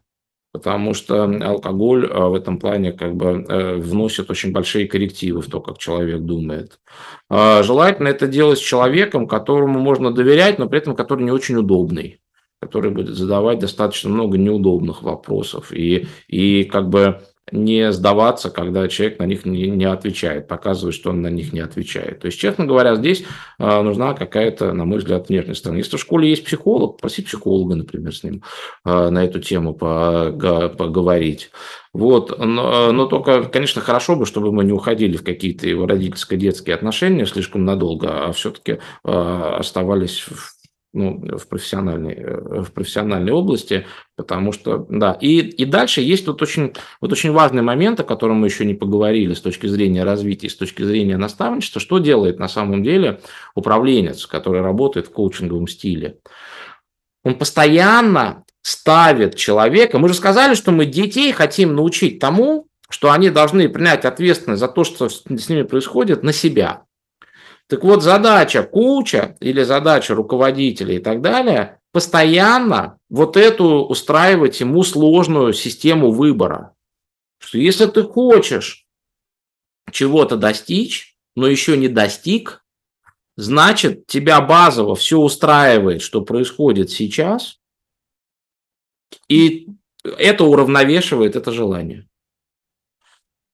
потому 0.51 0.93
что 0.93 1.23
алкоголь 1.23 2.07
а, 2.11 2.29
в 2.29 2.35
этом 2.35 2.59
плане 2.59 2.91
как 2.91 3.15
бы 3.15 3.43
э, 3.49 3.75
вносит 3.77 4.29
очень 4.29 4.51
большие 4.51 4.87
коррективы 4.87 5.41
в 5.41 5.49
то, 5.49 5.59
как 5.59 5.79
человек 5.79 6.21
думает. 6.21 6.79
А, 7.29 7.63
желательно 7.63 8.09
это 8.09 8.27
делать 8.27 8.59
с 8.59 8.61
человеком, 8.61 9.27
которому 9.27 9.79
можно 9.79 10.11
доверять, 10.11 10.59
но 10.59 10.69
при 10.69 10.77
этом 10.77 10.95
который 10.95 11.23
не 11.23 11.31
очень 11.31 11.55
удобный 11.55 12.19
который 12.63 12.91
будет 12.91 13.15
задавать 13.15 13.59
достаточно 13.59 14.09
много 14.09 14.37
неудобных 14.37 15.03
вопросов 15.03 15.73
и, 15.73 16.07
и 16.29 16.63
как 16.63 16.87
бы 16.87 17.21
не 17.51 17.91
сдаваться, 17.91 18.49
когда 18.49 18.87
человек 18.87 19.19
на 19.19 19.25
них 19.25 19.45
не, 19.45 19.69
не 19.69 19.85
отвечает, 19.85 20.47
показывает, 20.47 20.95
что 20.95 21.09
он 21.09 21.21
на 21.21 21.27
них 21.27 21.51
не 21.53 21.59
отвечает. 21.59 22.19
То 22.21 22.27
есть, 22.27 22.39
честно 22.39 22.65
говоря, 22.65 22.95
здесь 22.95 23.25
э, 23.59 23.81
нужна 23.81 24.13
какая-то, 24.13 24.73
на 24.73 24.85
мой 24.85 24.99
взгляд, 24.99 25.29
внешняя 25.29 25.53
сторона. 25.53 25.79
Если 25.79 25.97
в 25.97 25.99
школе 25.99 26.29
есть 26.29 26.45
психолог, 26.45 26.99
проси 26.99 27.21
психолога, 27.21 27.75
например, 27.75 28.15
с 28.15 28.23
ним 28.23 28.43
э, 28.85 29.09
на 29.09 29.23
эту 29.23 29.39
тему 29.39 29.73
поговорить. 29.73 31.51
Вот. 31.93 32.39
Но, 32.39 32.91
но 32.91 33.05
только, 33.05 33.43
конечно, 33.43 33.81
хорошо 33.81 34.15
бы, 34.15 34.25
чтобы 34.25 34.51
мы 34.51 34.63
не 34.63 34.71
уходили 34.71 35.17
в 35.17 35.23
какие-то 35.23 35.67
его 35.67 35.85
родительско-детские 35.85 36.75
отношения 36.75 37.25
слишком 37.25 37.65
надолго, 37.65 38.25
а 38.25 38.31
все-таки 38.31 38.79
э, 39.03 39.11
оставались 39.11 40.21
в 40.21 40.52
ну, 40.93 41.37
в, 41.37 41.47
профессиональной, 41.47 42.13
э, 42.13 42.61
в 42.61 42.71
профессиональной 42.71 43.31
области, 43.31 43.87
потому 44.15 44.51
что, 44.51 44.85
да, 44.89 45.17
и, 45.19 45.39
и 45.39 45.65
дальше 45.65 46.01
есть 46.01 46.25
тут 46.25 46.41
очень, 46.41 46.73
вот 47.01 47.11
очень 47.11 47.31
важный 47.31 47.63
момент, 47.63 47.99
о 47.99 48.03
котором 48.03 48.37
мы 48.37 48.47
еще 48.47 48.63
не 48.63 48.75
поговорили 48.75 49.33
с 49.33 49.41
точки 49.41 49.65
зрения 49.65 50.03
развития, 50.03 50.49
с 50.49 50.55
точки 50.55 50.83
зрения 50.83 51.17
наставничества, 51.17 51.81
что 51.81 51.97
делает 51.97 52.39
на 52.39 52.47
самом 52.47 52.83
деле 52.83 53.21
управленец, 53.55 54.27
который 54.27 54.61
работает 54.61 55.07
в 55.07 55.11
коучинговом 55.11 55.67
стиле. 55.67 56.19
Он 57.23 57.35
постоянно 57.35 58.43
ставит 58.61 59.35
человека, 59.35 59.97
мы 59.97 60.09
же 60.09 60.13
сказали, 60.13 60.53
что 60.53 60.71
мы 60.71 60.85
детей 60.85 61.31
хотим 61.31 61.75
научить 61.75 62.19
тому, 62.19 62.67
что 62.89 63.11
они 63.11 63.31
должны 63.31 63.67
принять 63.67 64.05
ответственность 64.05 64.59
за 64.59 64.67
то, 64.67 64.83
что 64.83 65.09
с 65.09 65.49
ними 65.49 65.63
происходит, 65.63 66.21
на 66.21 66.31
себя. 66.31 66.83
Так 67.67 67.83
вот, 67.83 68.03
задача 68.03 68.63
куча 68.63 69.37
или 69.39 69.63
задача 69.63 70.15
руководителя 70.15 70.95
и 70.95 70.99
так 70.99 71.21
далее 71.21 71.79
постоянно 71.91 72.97
вот 73.09 73.37
эту 73.37 73.85
устраивать 73.85 74.59
ему 74.59 74.83
сложную 74.83 75.53
систему 75.53 76.11
выбора. 76.11 76.75
Что 77.37 77.59
если 77.59 77.85
ты 77.85 78.03
хочешь 78.03 78.87
чего-то 79.91 80.35
достичь, 80.35 81.15
но 81.35 81.47
еще 81.47 81.77
не 81.77 81.87
достиг, 81.87 82.65
значит, 83.35 84.07
тебя 84.07 84.41
базово 84.41 84.95
все 84.95 85.19
устраивает, 85.19 86.01
что 86.01 86.21
происходит 86.21 86.89
сейчас, 86.89 87.59
и 89.27 89.67
это 90.03 90.45
уравновешивает 90.45 91.35
это 91.35 91.51
желание. 91.51 92.07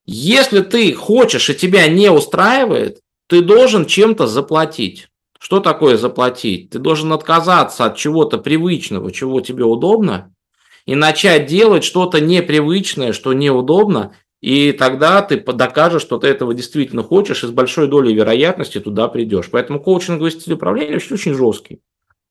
Если 0.06 0.62
ты 0.62 0.94
хочешь 0.94 1.50
и 1.50 1.56
тебя 1.56 1.88
не 1.88 2.10
устраивает, 2.10 3.02
ты 3.30 3.42
должен 3.42 3.86
чем-то 3.86 4.26
заплатить. 4.26 5.08
Что 5.40 5.60
такое 5.60 5.98
заплатить? 5.98 6.72
Ты 6.72 6.80
должен 6.80 7.14
отказаться 7.14 7.86
от 7.86 7.96
чего-то 7.96 8.40
привычного, 8.40 9.12
чего 9.12 9.40
тебе 9.40 9.64
удобно, 9.64 10.34
и 10.86 10.96
начать 10.96 11.46
делать 11.46 11.84
что-то 11.84 12.20
непривычное, 12.20 13.14
что 13.14 13.32
неудобно, 13.34 14.16
и 14.42 14.72
тогда 14.72 15.22
ты 15.22 15.40
докажешь, 15.40 16.02
что 16.02 16.18
ты 16.18 16.28
этого 16.28 16.56
действительно 16.56 17.04
хочешь, 17.04 17.44
и 17.44 17.48
с 17.48 17.52
большой 17.52 17.88
долей 17.88 18.16
вероятности 18.16 18.80
туда 18.80 19.08
придешь. 19.08 19.50
Поэтому 19.52 19.80
коучинговый 19.80 20.32
стиль 20.32 20.54
управления 20.54 20.96
очень, 20.96 21.14
очень 21.14 21.34
жесткий. 21.36 21.82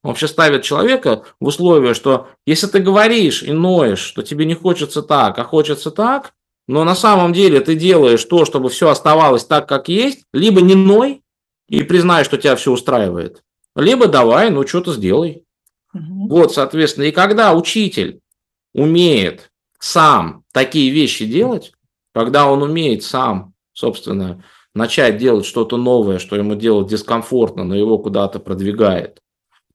Он 0.03 0.11
вообще 0.11 0.26
ставит 0.26 0.62
человека 0.62 1.24
в 1.38 1.46
условие, 1.46 1.94
что 1.94 2.28
если 2.44 2.66
ты 2.66 2.80
говоришь 2.80 3.42
и 3.42 3.53
ноешь, 3.53 4.01
что 4.01 4.22
тебе 4.22 4.44
не 4.46 4.55
хочется 4.55 5.03
так, 5.03 5.38
а 5.38 5.44
хочется 5.44 5.90
так, 5.92 6.34
но 6.69 6.85
на 6.85 6.95
самом 6.95 7.33
деле 7.33 7.61
ты 7.61 7.75
делаешь 7.75 8.25
то, 8.25 8.45
чтобы 8.45 8.69
все 8.69 8.91
оставалось 8.91 9.45
так, 9.45 9.69
как 9.69 9.89
есть, 9.89 10.27
либо 10.33 10.61
не 10.61 10.75
ной 10.75 11.23
и 11.66 11.83
признай, 11.83 12.25
что 12.25 12.37
тебя 12.37 12.55
все 12.57 12.71
устраивает, 12.71 13.43
либо 13.75 14.07
давай, 14.07 14.51
ну 14.51 14.66
что-то 14.66 14.93
сделай. 14.93 15.45
Угу. 15.95 16.29
Вот, 16.29 16.53
соответственно, 16.53 17.05
и 17.05 17.11
когда 17.11 17.55
учитель 17.55 18.21
умеет 18.75 19.51
сам 19.81 20.45
такие 20.53 20.91
вещи 20.91 21.25
делать, 21.25 21.73
когда 22.12 22.51
он 22.51 22.62
умеет 22.62 23.03
сам, 23.03 23.55
собственно, 23.73 24.45
начать 24.75 25.16
делать 25.16 25.47
что-то 25.47 25.79
новое, 25.79 26.19
что 26.19 26.37
ему 26.37 26.55
делать 26.55 26.89
дискомфортно, 26.89 27.64
но 27.64 27.75
его 27.75 27.99
куда-то 27.99 28.41
продвигает, 28.41 29.23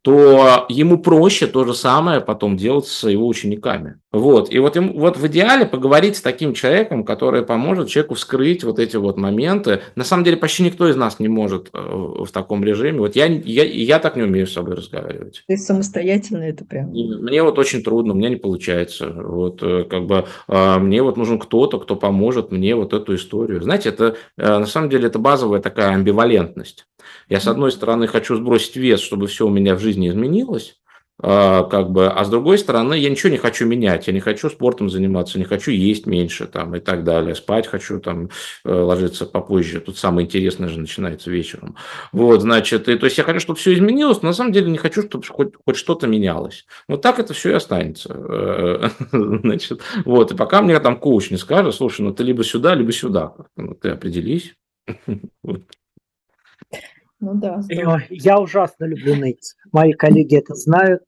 то 0.03 0.65
ему 0.67 0.97
проще 0.97 1.47
то 1.47 1.63
же 1.63 1.73
самое 1.73 2.19
потом 2.19 2.57
делать 2.57 2.87
со 2.87 3.09
его 3.09 3.25
учениками. 3.25 3.95
Вот. 4.11 4.53
И 4.53 4.59
вот, 4.59 4.75
ему, 4.75 4.99
вот 4.99 5.17
в 5.17 5.25
идеале 5.27 5.65
поговорить 5.65 6.17
с 6.17 6.21
таким 6.21 6.53
человеком, 6.53 7.05
который 7.05 7.41
поможет 7.41 7.87
человеку 7.87 8.15
вскрыть 8.15 8.65
вот 8.65 8.79
эти 8.79 8.97
вот 8.97 9.17
моменты. 9.17 9.81
На 9.95 10.03
самом 10.03 10.25
деле 10.25 10.35
почти 10.35 10.63
никто 10.63 10.89
из 10.89 10.97
нас 10.97 11.19
не 11.19 11.29
может 11.29 11.69
э, 11.73 11.77
в 11.79 12.29
таком 12.33 12.65
режиме. 12.65 12.99
Вот 12.99 13.15
я, 13.15 13.27
я, 13.27 13.63
я 13.63 13.97
так 13.97 14.17
не 14.17 14.23
умею 14.23 14.45
с 14.45 14.51
собой 14.51 14.75
разговаривать. 14.75 15.43
Есть 15.47 15.65
самостоятельно 15.65 16.43
это 16.43 16.65
прям? 16.65 16.93
И 16.93 17.07
мне 17.07 17.41
вот 17.41 17.57
очень 17.57 17.81
трудно, 17.81 18.13
у 18.13 18.17
меня 18.17 18.27
не 18.27 18.35
получается. 18.35 19.09
Вот 19.09 19.63
э, 19.63 19.85
как 19.85 20.05
бы 20.05 20.25
а, 20.49 20.79
мне 20.79 21.01
вот 21.01 21.15
нужен 21.15 21.39
кто-то, 21.39 21.79
кто 21.79 21.95
поможет 21.95 22.51
мне 22.51 22.75
вот 22.75 22.93
эту 22.93 23.15
историю. 23.15 23.63
Знаете, 23.63 23.87
это 23.87 24.17
э, 24.37 24.59
на 24.59 24.65
самом 24.65 24.89
деле 24.89 25.07
это 25.07 25.17
базовая 25.17 25.61
такая 25.61 25.91
амбивалентность. 25.91 26.85
Я, 27.29 27.39
с 27.39 27.47
одной 27.47 27.71
стороны, 27.71 28.07
хочу 28.07 28.35
сбросить 28.35 28.75
вес, 28.75 29.01
чтобы 29.01 29.27
все 29.27 29.47
у 29.47 29.49
меня 29.49 29.75
в 29.75 29.79
жизни 29.79 30.09
изменилось, 30.09 30.77
а, 31.21 31.63
как 31.63 31.91
бы, 31.91 32.07
а 32.07 32.25
с 32.25 32.29
другой 32.29 32.57
стороны, 32.57 32.95
я 32.95 33.09
ничего 33.09 33.29
не 33.29 33.37
хочу 33.37 33.67
менять, 33.67 34.07
я 34.07 34.13
не 34.13 34.19
хочу 34.19 34.49
спортом 34.49 34.89
заниматься, 34.89 35.37
не 35.37 35.45
хочу 35.45 35.69
есть 35.71 36.07
меньше 36.07 36.47
там 36.47 36.75
и 36.75 36.79
так 36.79 37.03
далее, 37.03 37.35
спать 37.35 37.67
хочу 37.67 37.99
там, 37.99 38.29
э, 38.65 38.73
ложиться 38.73 39.27
попозже, 39.27 39.79
тут 39.79 39.97
самое 39.97 40.25
интересное 40.25 40.69
же 40.69 40.79
начинается 40.79 41.29
вечером. 41.29 41.75
Вот, 42.11 42.41
значит, 42.41 42.89
и, 42.89 42.97
то 42.97 43.05
есть 43.05 43.17
я 43.17 43.23
хочу, 43.23 43.39
чтобы 43.39 43.59
все 43.59 43.73
изменилось, 43.73 44.23
но 44.23 44.29
на 44.29 44.33
самом 44.33 44.51
деле 44.51 44.71
не 44.71 44.79
хочу, 44.79 45.03
чтобы 45.03 45.23
хоть, 45.27 45.53
хоть 45.63 45.75
что-то 45.77 46.07
менялось. 46.07 46.65
Вот 46.87 47.03
так 47.03 47.19
это 47.19 47.33
все 47.35 47.51
и 47.51 47.53
останется. 47.53 48.09
Э, 48.13 48.89
значит, 49.11 49.81
вот, 50.05 50.31
и 50.31 50.35
пока 50.35 50.63
мне 50.63 50.79
там 50.79 50.99
коуч 50.99 51.29
не 51.29 51.37
скажет, 51.37 51.75
слушай, 51.75 52.01
ну 52.01 52.11
ты 52.11 52.23
либо 52.23 52.43
сюда, 52.43 52.73
либо 52.73 52.91
сюда, 52.91 53.35
ну, 53.55 53.75
ты 53.75 53.89
определись. 53.89 54.55
Ну 57.23 57.35
да. 57.35 57.61
Я 58.09 58.39
ужасно 58.39 58.83
люблю 58.83 59.15
ныть. 59.15 59.55
Мои 59.71 59.93
коллеги 59.93 60.37
это 60.37 60.55
знают. 60.55 61.03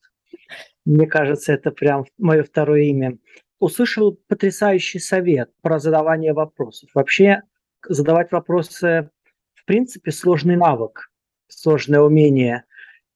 Мне 0.85 1.07
кажется, 1.07 1.51
это 1.51 1.71
прям 1.71 2.05
мое 2.17 2.43
второе 2.43 2.83
имя. 2.83 3.17
Услышал 3.59 4.17
потрясающий 4.29 4.99
совет 4.99 5.49
про 5.61 5.77
задавание 5.77 6.33
вопросов. 6.33 6.89
Вообще 6.93 7.41
задавать 7.85 8.31
вопросы, 8.31 9.09
в 9.55 9.65
принципе, 9.65 10.11
сложный 10.11 10.55
навык, 10.55 11.11
сложное 11.47 11.99
умение. 11.99 12.63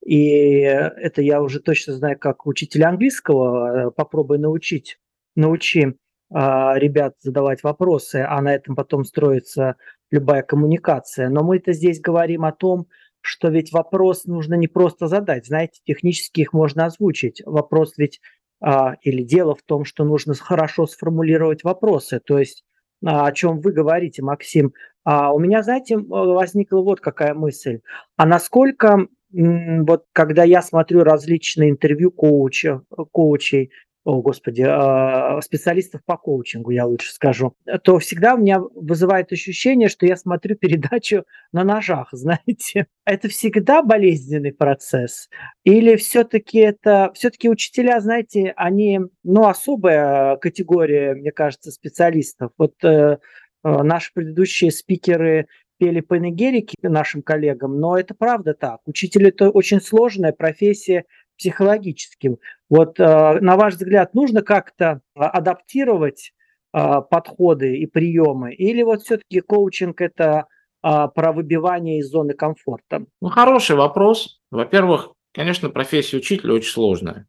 И 0.04 0.60
это 0.60 1.22
я 1.22 1.40
уже 1.40 1.60
точно 1.60 1.94
знаю, 1.94 2.18
как 2.18 2.46
учитель 2.46 2.84
английского. 2.84 3.92
Попробуй 3.96 4.38
научить, 4.38 4.98
научи 5.36 5.96
а, 6.30 6.78
ребят 6.78 7.14
задавать 7.20 7.62
вопросы, 7.62 8.26
а 8.28 8.42
на 8.42 8.54
этом 8.54 8.76
потом 8.76 9.04
строится 9.04 9.76
любая 10.10 10.42
коммуникация. 10.42 11.28
Но 11.28 11.42
мы-то 11.42 11.72
здесь 11.72 12.00
говорим 12.00 12.44
о 12.44 12.52
том, 12.52 12.86
что 13.20 13.48
ведь 13.48 13.72
вопрос 13.72 14.24
нужно 14.24 14.54
не 14.54 14.68
просто 14.68 15.06
задать. 15.06 15.46
Знаете, 15.46 15.80
технически 15.84 16.40
их 16.40 16.52
можно 16.52 16.86
озвучить. 16.86 17.42
Вопрос 17.44 17.94
ведь 17.96 18.20
а, 18.60 18.94
или 19.02 19.22
дело 19.22 19.54
в 19.54 19.62
том, 19.62 19.84
что 19.84 20.04
нужно 20.04 20.34
хорошо 20.34 20.86
сформулировать 20.86 21.64
вопросы. 21.64 22.20
То 22.20 22.38
есть 22.38 22.64
а, 23.04 23.26
о 23.26 23.32
чем 23.32 23.60
вы 23.60 23.72
говорите, 23.72 24.22
Максим. 24.22 24.72
А 25.04 25.32
у 25.32 25.38
меня, 25.38 25.62
знаете, 25.62 25.96
возникла 25.98 26.82
вот 26.82 27.00
какая 27.00 27.34
мысль. 27.34 27.80
А 28.16 28.26
насколько 28.26 29.06
вот 29.32 30.06
когда 30.12 30.42
я 30.42 30.60
смотрю 30.60 31.04
различные 31.04 31.70
интервью 31.70 32.10
коуча, 32.10 32.82
коучей, 33.12 33.70
о, 34.04 34.22
господи, 34.22 34.62
а, 34.62 35.40
специалистов 35.42 36.00
по 36.06 36.16
коучингу, 36.16 36.70
я 36.70 36.86
лучше 36.86 37.12
скажу, 37.12 37.54
то 37.84 37.98
всегда 37.98 38.34
у 38.34 38.38
меня 38.38 38.60
вызывает 38.74 39.30
ощущение, 39.30 39.88
что 39.88 40.06
я 40.06 40.16
смотрю 40.16 40.56
передачу 40.56 41.24
на 41.52 41.64
ножах, 41.64 42.08
знаете. 42.12 42.86
Это 43.04 43.28
всегда 43.28 43.82
болезненный 43.82 44.52
процесс? 44.52 45.28
Или 45.64 45.96
все-таки 45.96 46.58
это, 46.58 47.12
все-таки 47.14 47.50
учителя, 47.50 48.00
знаете, 48.00 48.54
они, 48.56 49.00
ну, 49.22 49.46
особая 49.46 50.36
категория, 50.36 51.14
мне 51.14 51.32
кажется, 51.32 51.70
специалистов. 51.70 52.52
Вот 52.56 52.82
э, 52.82 53.18
э 53.64 53.82
наши 53.82 54.12
предыдущие 54.14 54.70
спикеры 54.70 55.46
пели 55.80 56.00
панегерики 56.00 56.76
нашим 56.82 57.22
коллегам, 57.22 57.80
но 57.80 57.98
это 57.98 58.14
правда 58.14 58.54
так. 58.54 58.80
Учитель– 58.86 59.28
это 59.30 59.50
очень 59.50 59.80
сложная 59.80 60.32
профессия, 60.32 61.06
психологическим. 61.40 62.36
Вот 62.68 63.00
э, 63.00 63.40
на 63.40 63.56
ваш 63.56 63.74
взгляд, 63.74 64.14
нужно 64.14 64.42
как-то 64.42 65.00
адаптировать 65.14 66.32
э, 66.74 67.00
подходы 67.10 67.78
и 67.78 67.86
приемы, 67.86 68.54
или 68.54 68.82
вот 68.82 69.02
все-таки 69.02 69.40
коучинг 69.40 70.02
это 70.02 70.46
э, 70.82 71.08
про 71.14 71.32
выбивание 71.32 72.00
из 72.00 72.10
зоны 72.10 72.34
комфорта? 72.34 73.06
Ну, 73.22 73.28
хороший 73.30 73.76
вопрос. 73.76 74.40
Во-первых, 74.50 75.12
конечно, 75.32 75.70
профессия 75.70 76.18
учителя 76.18 76.52
очень 76.52 76.70
сложная. 76.70 77.26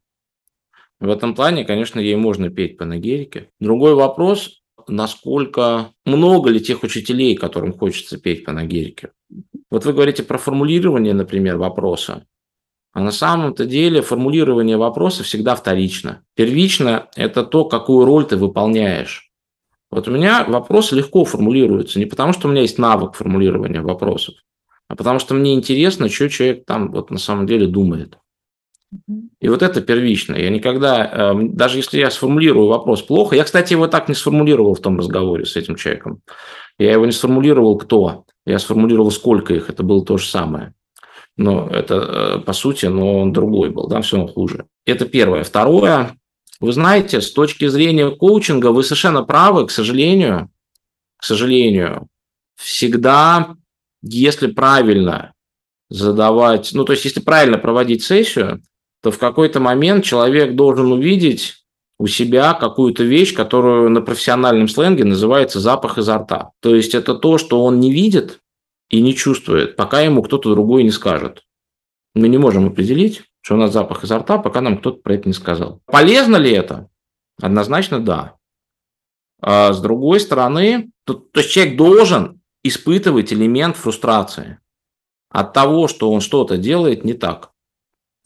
В 1.00 1.08
этом 1.08 1.34
плане, 1.34 1.64
конечно, 1.64 1.98
ей 1.98 2.16
можно 2.16 2.50
петь 2.50 2.76
по 2.76 2.84
нагерике. 2.84 3.48
Другой 3.58 3.94
вопрос, 3.94 4.62
насколько 4.88 5.92
много 6.04 6.50
ли 6.50 6.60
тех 6.60 6.82
учителей, 6.82 7.34
которым 7.34 7.72
хочется 7.72 8.20
петь 8.20 8.44
по 8.44 8.52
нагерике. 8.52 9.10
Вот 9.70 9.86
вы 9.86 9.94
говорите 9.94 10.22
про 10.22 10.36
формулирование, 10.36 11.14
например, 11.14 11.56
вопроса. 11.56 12.26
А 12.92 13.00
на 13.00 13.10
самом-то 13.10 13.64
деле 13.64 14.02
формулирование 14.02 14.76
вопроса 14.76 15.24
всегда 15.24 15.54
вторично. 15.54 16.22
Первично– 16.34 17.08
это 17.16 17.42
то, 17.42 17.64
какую 17.64 18.04
роль 18.04 18.26
ты 18.26 18.36
выполняешь. 18.36 19.30
Вот 19.90 20.08
у 20.08 20.10
меня 20.10 20.44
вопрос 20.44 20.92
легко 20.92 21.24
формулируется 21.24 21.98
не 21.98 22.06
потому, 22.06 22.32
что 22.32 22.48
у 22.48 22.50
меня 22.50 22.62
есть 22.62 22.78
навык 22.78 23.14
формулирования 23.14 23.80
вопросов, 23.80 24.34
а 24.88 24.96
потому 24.96 25.18
что 25.18 25.34
мне 25.34 25.54
интересно, 25.54 26.08
что 26.08 26.28
человек 26.28 26.66
там 26.66 26.90
вот 26.92 27.10
на 27.10 27.18
самом 27.18 27.46
деле 27.46 27.66
думает. 27.66 28.18
И 29.40 29.48
вот 29.48 29.62
это 29.62 29.80
первично. 29.80 30.34
Я 30.34 30.50
никогда, 30.50 31.06
эм, 31.06 31.56
даже 31.56 31.78
если 31.78 31.98
я 31.98 32.10
сформулирую 32.10 32.68
вопрос 32.68 33.00
плохо, 33.00 33.36
я, 33.36 33.44
кстати, 33.44 33.72
его 33.72 33.86
так 33.86 34.08
не 34.08 34.14
сформулировал 34.14 34.74
в 34.74 34.80
том 34.80 34.98
разговоре 34.98 35.46
с 35.46 35.56
этим 35.56 35.76
человеком. 35.76 36.20
Я 36.78 36.92
его 36.92 37.06
не 37.06 37.12
сформулировал 37.12 37.78
кто, 37.78 38.24
я 38.44 38.58
сформулировал 38.58 39.10
сколько 39.10 39.54
их, 39.54 39.70
это 39.70 39.82
было 39.82 40.04
то 40.04 40.18
же 40.18 40.26
самое 40.26 40.74
но 41.36 41.68
это 41.68 41.94
э, 41.94 42.38
по 42.40 42.52
сути, 42.52 42.86
но 42.86 43.20
он 43.20 43.32
другой 43.32 43.70
был, 43.70 43.86
да, 43.86 44.02
все 44.02 44.16
равно 44.16 44.32
хуже. 44.32 44.66
Это 44.84 45.06
первое. 45.06 45.44
Второе, 45.44 46.16
вы 46.60 46.72
знаете, 46.72 47.20
с 47.20 47.32
точки 47.32 47.66
зрения 47.68 48.10
коучинга 48.10 48.68
вы 48.68 48.84
совершенно 48.84 49.22
правы, 49.22 49.66
к 49.66 49.70
сожалению, 49.70 50.50
к 51.16 51.24
сожалению, 51.24 52.08
всегда, 52.56 53.56
если 54.02 54.48
правильно 54.48 55.32
задавать, 55.88 56.70
ну, 56.72 56.84
то 56.84 56.92
есть, 56.92 57.04
если 57.04 57.20
правильно 57.20 57.58
проводить 57.58 58.02
сессию, 58.02 58.62
то 59.02 59.10
в 59.10 59.18
какой-то 59.18 59.60
момент 59.60 60.04
человек 60.04 60.54
должен 60.54 60.92
увидеть 60.92 61.64
у 61.98 62.06
себя 62.06 62.54
какую-то 62.54 63.04
вещь, 63.04 63.34
которую 63.34 63.90
на 63.90 64.00
профессиональном 64.00 64.68
сленге 64.68 65.04
называется 65.04 65.60
запах 65.60 65.98
изо 65.98 66.18
рта. 66.18 66.50
То 66.60 66.74
есть 66.74 66.94
это 66.94 67.14
то, 67.14 67.38
что 67.38 67.64
он 67.64 67.78
не 67.78 67.92
видит, 67.92 68.40
и 68.92 69.00
не 69.00 69.16
чувствует, 69.16 69.74
пока 69.74 70.02
ему 70.02 70.22
кто-то 70.22 70.50
другой 70.50 70.84
не 70.84 70.90
скажет. 70.90 71.44
Мы 72.14 72.28
не 72.28 72.38
можем 72.38 72.66
определить, 72.66 73.24
что 73.40 73.54
у 73.54 73.56
нас 73.56 73.72
запах 73.72 74.04
изо 74.04 74.18
рта, 74.18 74.38
пока 74.38 74.60
нам 74.60 74.78
кто-то 74.78 74.98
про 74.98 75.14
это 75.14 75.28
не 75.28 75.32
сказал. 75.32 75.80
Полезно 75.86 76.36
ли 76.36 76.52
это? 76.52 76.88
Однозначно 77.40 78.00
да. 78.00 78.36
А 79.40 79.72
с 79.72 79.80
другой 79.80 80.20
стороны, 80.20 80.90
то, 81.04 81.14
то 81.14 81.40
есть 81.40 81.50
человек 81.50 81.76
должен 81.76 82.42
испытывать 82.62 83.32
элемент 83.32 83.76
фрустрации 83.76 84.58
от 85.30 85.54
того, 85.54 85.88
что 85.88 86.12
он 86.12 86.20
что-то 86.20 86.58
делает 86.58 87.02
не 87.02 87.14
так. 87.14 87.50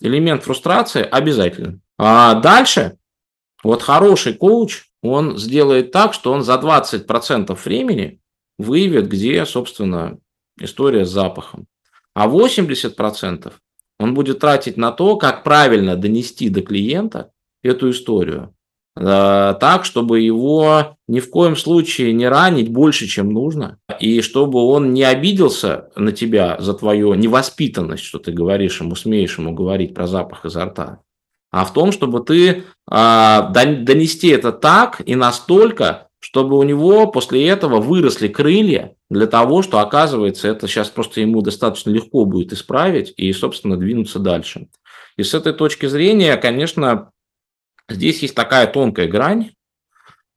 Элемент 0.01 0.43
фрустрации 0.43 1.03
обязательно. 1.03 1.81
А 1.97 2.35
дальше, 2.35 2.99
вот 3.62 3.83
хороший 3.83 4.35
коуч, 4.35 4.89
он 5.01 5.39
сделает 5.39 5.93
так, 5.93 6.12
что 6.12 6.33
он 6.33 6.43
за 6.43 6.55
20% 6.57 7.57
времени 7.64 8.21
выявит, 8.59 9.09
где, 9.09 9.47
собственно, 9.47 10.19
история 10.61 11.04
с 11.04 11.11
запахом. 11.11 11.66
А 12.14 12.28
80% 12.28 13.52
он 13.98 14.14
будет 14.14 14.40
тратить 14.40 14.76
на 14.76 14.92
то, 14.92 15.16
как 15.16 15.42
правильно 15.42 15.96
донести 15.96 16.48
до 16.48 16.62
клиента 16.62 17.30
эту 17.62 17.90
историю. 17.90 18.54
Э, 18.98 19.54
так, 19.61 19.84
чтобы 19.84 20.20
его 20.20 20.96
ни 21.07 21.20
в 21.20 21.28
коем 21.30 21.57
случае 21.57 22.12
не 22.14 22.26
ранить 22.28 22.70
больше, 22.70 23.07
чем 23.07 23.30
нужно, 23.30 23.78
и 24.00 24.22
чтобы 24.22 24.61
он 24.61 24.94
не 24.94 25.02
обиделся 25.02 25.90
на 25.96 26.12
тебя 26.12 26.57
за 26.61 26.72
твою 26.72 27.12
невоспитанность, 27.14 28.04
что 28.04 28.18
ты 28.18 28.32
говоришь 28.32 28.80
ему, 28.80 28.94
смеешь 28.94 29.38
ему 29.38 29.52
говорить 29.52 29.94
про 29.94 30.07
запах 30.07 30.46
изо 30.46 30.64
рта, 30.64 31.00
а 31.50 31.64
в 31.64 31.72
том, 31.74 31.92
чтобы 31.92 32.20
ты 32.20 32.64
а, 32.88 33.50
донести 33.50 34.28
это 34.28 34.52
так 34.52 35.02
и 35.04 35.14
настолько, 35.14 36.05
чтобы 36.29 36.59
у 36.59 36.62
него 36.62 37.07
после 37.07 37.47
этого 37.49 37.81
выросли 37.81 38.29
крылья 38.29 38.95
для 39.11 39.27
того, 39.27 39.62
что, 39.62 39.79
оказывается, 39.79 40.49
это 40.49 40.66
сейчас 40.68 40.89
просто 40.91 41.20
ему 41.20 41.41
достаточно 41.41 41.91
легко 41.91 42.24
будет 42.24 42.53
исправить 42.53 43.14
и, 43.16 43.33
собственно, 43.33 43.77
двинуться 43.77 44.18
дальше. 44.18 44.68
И 45.16 45.22
с 45.22 45.35
этой 45.35 45.53
точки 45.53 45.87
зрения, 45.87 46.37
конечно, 46.37 47.11
Здесь 47.89 48.22
есть 48.22 48.35
такая 48.35 48.66
тонкая 48.66 49.07
грань, 49.07 49.53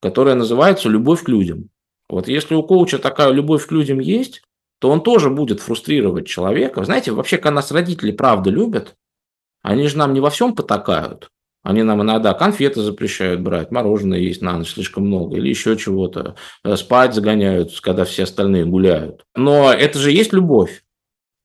которая 0.01 0.35
называется 0.35 0.87
любовь 0.87 1.23
к 1.23 1.29
людям. 1.29 1.69
Вот 2.07 2.27
если 2.27 2.55
у 2.55 2.63
коуча 2.63 2.99
такая 2.99 3.31
любовь 3.31 3.65
к 3.65 3.71
людям 3.71 3.99
есть, 3.99 4.43
то 4.79 4.89
он 4.89 5.01
тоже 5.01 5.29
будет 5.29 5.59
фрустрировать 5.59 6.27
человека. 6.27 6.83
Знаете, 6.83 7.11
вообще, 7.11 7.37
когда 7.37 7.55
нас 7.55 7.71
родители 7.71 8.11
правда 8.11 8.49
любят, 8.49 8.95
они 9.61 9.87
же 9.87 9.97
нам 9.97 10.13
не 10.13 10.19
во 10.19 10.29
всем 10.29 10.55
потакают. 10.55 11.29
Они 11.61 11.83
нам 11.83 12.01
иногда 12.01 12.33
конфеты 12.33 12.81
запрещают 12.81 13.41
брать, 13.41 13.71
мороженое 13.71 14.19
есть 14.19 14.41
на 14.41 14.57
ночь 14.57 14.73
слишком 14.73 15.07
много, 15.07 15.37
или 15.37 15.49
еще 15.49 15.75
чего-то. 15.75 16.35
Э, 16.63 16.77
спать 16.77 17.13
загоняют, 17.13 17.79
когда 17.81 18.05
все 18.05 18.23
остальные 18.23 18.65
гуляют. 18.65 19.25
Но 19.35 19.71
это 19.71 19.99
же 19.99 20.11
есть 20.11 20.31
любовь. 20.31 20.83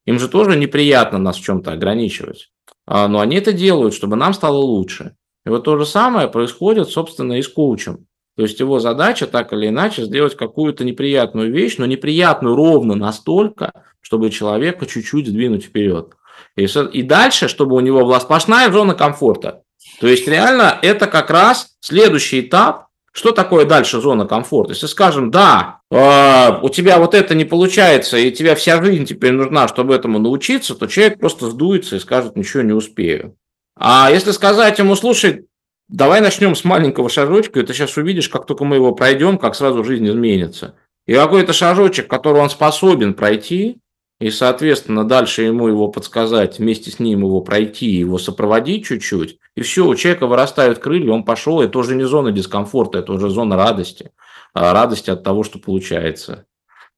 Им 0.07 0.19
же 0.19 0.29
тоже 0.29 0.57
неприятно 0.57 1.19
нас 1.19 1.37
в 1.37 1.43
чем-то 1.43 1.73
ограничивать. 1.73 2.51
А, 2.87 3.09
но 3.09 3.21
они 3.21 3.37
это 3.37 3.53
делают, 3.53 3.95
чтобы 3.95 4.17
нам 4.17 4.35
стало 4.35 4.59
лучше. 4.59 5.17
И 5.47 5.49
вот 5.49 5.65
то 5.65 5.77
же 5.79 5.87
самое 5.87 6.29
происходит, 6.29 6.91
собственно, 6.91 7.35
и 7.35 7.43
с 7.43 7.49
коучем. 7.49 8.07
То 8.37 8.43
есть 8.43 8.59
его 8.61 8.81
задача 8.81 9.27
так 9.27 9.53
или 9.53 9.69
иначе 9.69 10.05
сделать 10.05 10.37
какую-то 10.37 10.85
неприятную 10.85 11.53
вещь, 11.53 11.77
но 11.79 11.87
неприятную 11.87 12.57
ровно 12.57 12.95
настолько, 12.95 13.73
чтобы 14.01 14.31
человека 14.31 14.87
чуть-чуть 14.87 15.29
сдвинуть 15.29 15.65
вперед. 15.65 16.15
И, 16.57 16.65
и 16.65 17.03
дальше, 17.03 17.49
чтобы 17.49 17.77
у 17.77 17.81
него 17.81 18.05
была 18.05 18.21
сплошная 18.21 18.71
зона 18.71 18.95
комфорта. 18.95 19.64
То 20.01 20.09
есть 20.09 20.27
реально 20.29 20.79
это 20.83 21.07
как 21.07 21.31
раз 21.31 21.75
следующий 21.81 22.41
этап. 22.41 22.89
Что 23.13 23.31
такое 23.31 23.65
дальше 23.65 24.01
зона 24.01 24.27
комфорта? 24.27 24.73
Если 24.73 24.87
скажем, 24.87 25.31
да, 25.31 25.79
э, 25.89 26.59
у 26.63 26.69
тебя 26.69 26.99
вот 26.99 27.15
это 27.15 27.37
не 27.37 27.45
получается, 27.45 28.19
и 28.19 28.33
тебя 28.33 28.57
вся 28.57 28.83
жизнь 28.83 29.05
теперь 29.05 29.31
нужна, 29.31 29.69
чтобы 29.69 29.95
этому 29.95 30.19
научиться, 30.19 30.75
то 30.75 30.89
человек 30.89 31.21
просто 31.21 31.49
сдуется 31.49 31.95
и 31.95 32.01
скажет, 32.01 32.35
ничего 32.35 32.65
не 32.65 32.73
успею. 32.73 33.37
А 33.79 34.11
если 34.11 34.33
сказать 34.33 34.81
ему, 34.81 34.97
слушай, 34.97 35.47
давай 35.89 36.21
начнем 36.21 36.57
с 36.57 36.65
маленького 36.65 37.09
шажочка, 37.09 37.61
и 37.61 37.63
ты 37.63 37.73
сейчас 37.73 37.97
увидишь, 37.97 38.29
как 38.29 38.47
только 38.47 38.65
мы 38.65 38.77
его 38.77 38.93
пройдем, 38.93 39.39
как 39.39 39.55
сразу 39.55 39.85
жизнь 39.85 40.09
изменится. 40.09 40.75
И 41.07 41.15
какой-то 41.15 41.53
шажочек, 41.53 42.09
который 42.09 42.41
он 42.41 42.51
способен 42.51 43.15
пройти, 43.15 43.79
и, 44.21 44.31
соответственно, 44.31 45.05
дальше 45.05 45.43
ему 45.43 45.69
его 45.69 45.89
подсказать, 45.89 46.59
вместе 46.59 46.91
с 46.91 46.99
ним 46.99 47.21
его 47.21 47.41
пройти, 47.41 47.87
его 47.87 48.19
сопроводить 48.19 48.87
чуть-чуть, 48.87 49.39
и 49.57 49.63
все, 49.63 49.87
у 49.87 49.95
человека 49.95 50.27
вырастают 50.27 50.79
крылья, 50.79 51.13
он 51.13 51.25
пошел, 51.25 51.61
это 51.61 51.79
уже 51.79 51.95
не 51.95 52.05
зона 52.05 52.33
дискомфорта, 52.33 52.99
это 52.99 53.13
уже 53.13 53.29
зона 53.29 53.57
радости, 53.57 54.13
а 54.53 54.73
радости 54.73 55.11
от 55.11 55.25
того, 55.25 55.43
что 55.43 55.59
получается. 55.59 56.47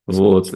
Вот. 0.06 0.52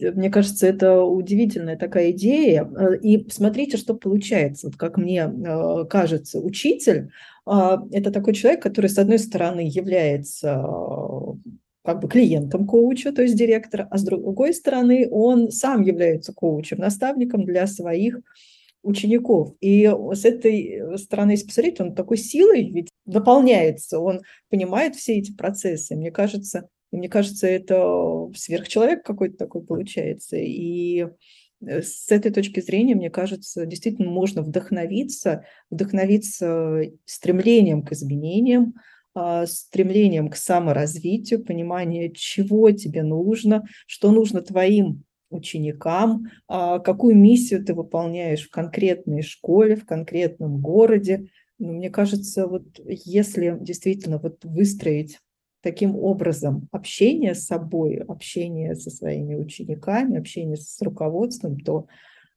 Мне 0.00 0.30
кажется, 0.30 0.66
это 0.66 1.02
удивительная 1.02 1.78
такая 1.78 2.10
идея. 2.10 2.64
Э, 2.64 2.96
и 2.98 3.26
смотрите, 3.30 3.78
что 3.78 3.94
получается. 3.94 4.66
Вот 4.66 4.76
как 4.76 4.98
мне 4.98 5.22
э, 5.22 5.84
кажется, 5.86 6.40
учитель 6.40 7.10
а,– 7.46 7.82
это 7.90 8.10
такой 8.10 8.34
человек, 8.34 8.62
который, 8.62 8.90
с 8.90 8.98
одной 8.98 9.18
стороны, 9.18 9.60
является 9.66 10.62
как 11.90 12.02
бы 12.02 12.08
клиентом 12.08 12.66
коуча, 12.66 13.12
то 13.12 13.22
есть 13.22 13.36
директора, 13.36 13.88
а 13.90 13.98
с 13.98 14.04
другой 14.04 14.54
стороны, 14.54 15.08
он 15.10 15.50
сам 15.50 15.82
является 15.82 16.32
коучем, 16.32 16.78
наставником 16.78 17.44
для 17.44 17.66
своих 17.66 18.20
учеников. 18.82 19.54
И 19.60 19.86
с 20.12 20.24
этой 20.24 20.98
стороны, 20.98 21.32
если 21.32 21.46
посмотреть, 21.46 21.80
он 21.80 21.94
такой 21.94 22.16
силой 22.16 22.70
ведь 22.70 22.88
дополняется, 23.06 23.98
он 23.98 24.20
понимает 24.48 24.94
все 24.94 25.18
эти 25.18 25.34
процессы. 25.34 25.96
Мне 25.96 26.12
кажется, 26.12 26.68
мне 26.92 27.08
кажется, 27.08 27.48
это 27.48 28.30
сверхчеловек 28.36 29.04
какой-то 29.04 29.36
такой 29.36 29.64
получается. 29.64 30.36
И 30.36 31.08
э, 31.60 31.82
с 31.82 32.10
этой 32.10 32.30
точки 32.30 32.60
зрения, 32.60 32.94
мне 32.94 33.10
кажется, 33.10 33.66
действительно 33.66 34.10
можно 34.10 34.42
вдохновиться, 34.42 35.44
вдохновиться 35.70 36.82
стремлением 37.04 37.82
к 37.82 37.92
изменениям, 37.92 38.74
стремлением 39.46 40.28
к 40.28 40.36
саморазвитию, 40.36 41.44
понимание, 41.44 42.12
чего 42.12 42.70
тебе 42.70 43.02
нужно, 43.02 43.66
что 43.86 44.10
нужно 44.10 44.42
твоим 44.42 45.04
ученикам, 45.30 46.26
а, 46.48 46.78
какую 46.80 47.16
миссию 47.16 47.64
ты 47.64 47.74
выполняешь 47.74 48.46
в 48.46 48.50
конкретной 48.50 49.22
школе, 49.22 49.76
в 49.76 49.86
конкретном 49.86 50.60
городе. 50.60 51.28
Но 51.58 51.72
мне 51.72 51.90
кажется, 51.90 52.46
вот 52.46 52.64
если 52.84 53.56
действительно 53.60 54.18
вот 54.18 54.44
выстроить 54.44 55.18
таким 55.62 55.96
образом 55.96 56.68
общение 56.72 57.34
с 57.34 57.46
собой, 57.46 57.96
общение 57.96 58.74
со 58.74 58.90
своими 58.90 59.34
учениками, 59.34 60.18
общение 60.18 60.56
с 60.56 60.80
руководством, 60.82 61.60
то 61.60 61.86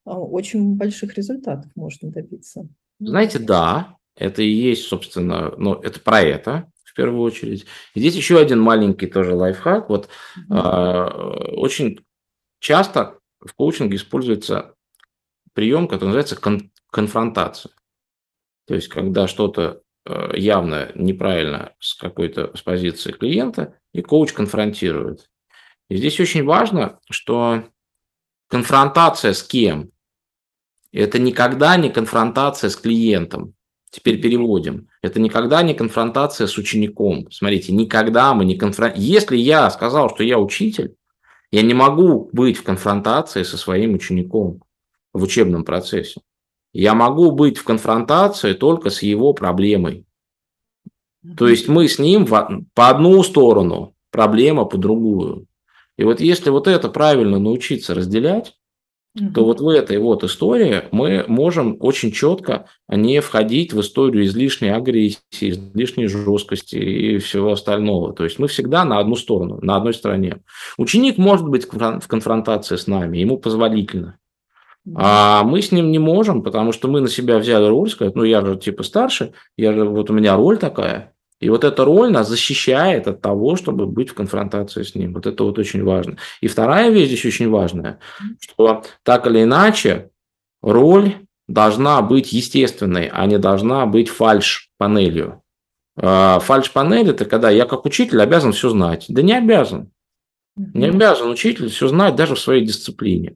а, 0.06 0.20
очень 0.20 0.76
больших 0.76 1.16
результатов 1.16 1.72
можно 1.76 2.12
добиться. 2.12 2.68
Знаете, 3.00 3.40
да, 3.40 3.98
это 4.16 4.42
и 4.44 4.50
есть, 4.50 4.84
собственно, 4.84 5.54
ну, 5.58 5.74
это 5.74 6.00
про 6.00 6.22
это 6.22 6.70
в 6.94 6.96
первую 6.96 7.22
очередь. 7.22 7.66
И 7.96 8.00
здесь 8.00 8.16
еще 8.16 8.40
один 8.40 8.62
маленький 8.62 9.08
тоже 9.08 9.36
лайфхак. 9.36 9.90
Вот 9.90 10.10
mm-hmm. 10.38 10.56
э, 10.56 11.56
очень 11.56 12.06
часто 12.60 13.20
в 13.40 13.54
коучинге 13.54 13.98
используется 13.98 14.76
прием, 15.54 15.88
который 15.88 16.06
называется 16.06 16.36
кон- 16.36 16.72
конфронтация. 16.92 17.74
То 18.66 18.76
есть, 18.76 18.88
когда 18.88 19.28
что-то 19.28 19.84
Э, 20.06 20.32
явно 20.36 20.92
неправильно 20.96 21.74
с 21.80 21.96
какой-то 21.96 22.56
с 22.58 22.62
позиции 22.62 23.14
клиента, 23.14 23.80
и 23.94 24.02
коуч 24.02 24.34
конфронтирует. 24.34 25.30
И 25.88 25.96
здесь 25.96 26.20
очень 26.20 26.44
важно, 26.44 27.00
что 27.10 27.64
конфронтация 28.50 29.34
с 29.34 29.44
кем? 29.44 29.92
Это 30.92 31.20
никогда 31.20 31.78
не 31.78 31.90
конфронтация 31.90 32.70
с 32.70 32.76
клиентом. 32.76 33.56
Теперь 33.92 34.22
переводим. 34.22 34.90
Это 35.04 35.20
никогда 35.20 35.62
не 35.64 35.74
конфронтация 35.74 36.48
с 36.48 36.58
учеником. 36.58 37.30
Смотрите, 37.30 37.74
никогда 37.74 38.34
мы 38.34 38.46
не 38.46 38.56
конфронтируем. 38.56 39.06
Если 39.06 39.36
я 39.36 39.70
сказал, 39.70 40.10
что 40.10 40.24
я 40.24 40.40
учитель, 40.40 40.96
я 41.52 41.62
не 41.62 41.74
могу 41.74 42.30
быть 42.32 42.58
в 42.58 42.64
конфронтации 42.64 43.44
со 43.44 43.58
своим 43.58 43.96
учеником 43.96 44.64
в 45.12 45.22
учебном 45.22 45.66
процессе. 45.66 46.22
Я 46.72 46.96
могу 46.96 47.32
быть 47.32 47.58
в 47.58 47.66
конфронтации 47.66 48.54
только 48.54 48.90
с 48.90 49.04
его 49.04 49.34
проблемой. 49.34 50.06
То 51.38 51.50
есть 51.50 51.68
мы 51.68 51.88
с 51.88 52.00
ним 52.00 52.26
по 52.26 52.90
одну 52.90 53.22
сторону, 53.24 53.96
проблема 54.10 54.64
по 54.66 54.78
другую. 54.78 55.48
И 55.98 56.06
вот 56.06 56.22
если 56.22 56.50
вот 56.50 56.68
это 56.68 56.88
правильно 56.88 57.40
научиться 57.40 57.94
разделять, 57.94 58.56
то 59.34 59.46
вот 59.46 59.62
в 59.62 59.68
этой 59.68 60.00
вот 60.00 60.24
истории 60.24 60.86
мы 60.92 61.24
можем 61.28 61.78
очень 61.80 62.12
четко 62.12 62.66
не 62.90 63.22
входить 63.22 63.72
в 63.72 63.80
историю 63.80 64.26
излишней 64.26 64.74
агрессии, 64.74 65.20
излишней 65.40 66.08
жесткости 66.08 66.78
и 66.78 67.18
всего 67.20 67.52
остального. 67.52 68.14
То 68.14 68.24
есть 68.24 68.40
мы 68.40 68.48
всегда 68.48 68.84
на 68.86 68.98
одну 68.98 69.16
сторону, 69.16 69.60
на 69.62 69.76
одной 69.76 69.94
стороне. 69.94 70.40
Ученик 70.78 71.20
может 71.20 71.48
быть 71.48 71.68
в 71.72 72.08
конфронтации 72.08 72.76
с 72.76 72.88
нами, 72.88 73.20
ему 73.20 73.38
позволительно. 73.38 74.18
А 74.96 75.44
мы 75.44 75.62
с 75.62 75.72
ним 75.72 75.92
не 75.92 76.00
можем, 76.00 76.42
потому 76.42 76.72
что 76.72 76.88
мы 76.88 77.00
на 77.00 77.08
себя 77.08 77.38
взяли 77.38 77.68
роль, 77.68 77.90
сказать, 77.90 78.16
ну 78.16 78.24
я 78.24 78.44
же 78.44 78.58
типа 78.58 78.84
старше, 78.84 79.34
я 79.58 79.74
же, 79.74 79.86
вот 79.86 80.10
у 80.10 80.14
меня 80.14 80.36
роль 80.36 80.58
такая. 80.58 81.14
И 81.44 81.50
вот 81.50 81.66
эта 81.66 81.84
роль 81.84 82.10
нас 82.10 82.30
защищает 82.30 83.06
от 83.06 83.22
того, 83.22 83.58
чтобы 83.58 83.86
быть 83.86 84.10
в 84.10 84.14
конфронтации 84.14 84.84
с 84.84 84.96
ним. 84.96 85.14
Вот 85.14 85.26
это 85.26 85.44
вот 85.44 85.60
очень 85.60 85.84
важно. 85.84 86.16
И 86.40 86.48
вторая 86.48 86.90
вещь 86.90 87.08
здесь 87.08 87.26
очень 87.26 87.50
важная, 87.50 88.00
что 88.40 88.84
так 89.04 89.28
или 89.28 89.44
иначе 89.44 90.10
роль 90.62 91.16
должна 91.50 92.02
быть 92.02 92.32
естественной, 92.32 93.08
а 93.08 93.26
не 93.26 93.38
должна 93.38 93.86
быть 93.86 94.08
фальш-панелью. 94.08 95.42
А, 95.98 96.40
фальш-панель– 96.40 97.10
это 97.12 97.26
когда 97.26 97.50
я 97.50 97.66
как 97.66 97.86
учитель 97.86 98.22
обязан 98.22 98.54
все 98.54 98.70
знать. 98.70 99.06
Да 99.10 99.22
не 99.22 99.38
обязан. 99.38 99.92
Не 100.56 100.86
обязан 100.86 101.30
учитель 101.30 101.68
все 101.68 101.90
знать 101.90 102.16
даже 102.16 102.36
в 102.36 102.40
своей 102.40 102.66
дисциплине. 102.66 103.36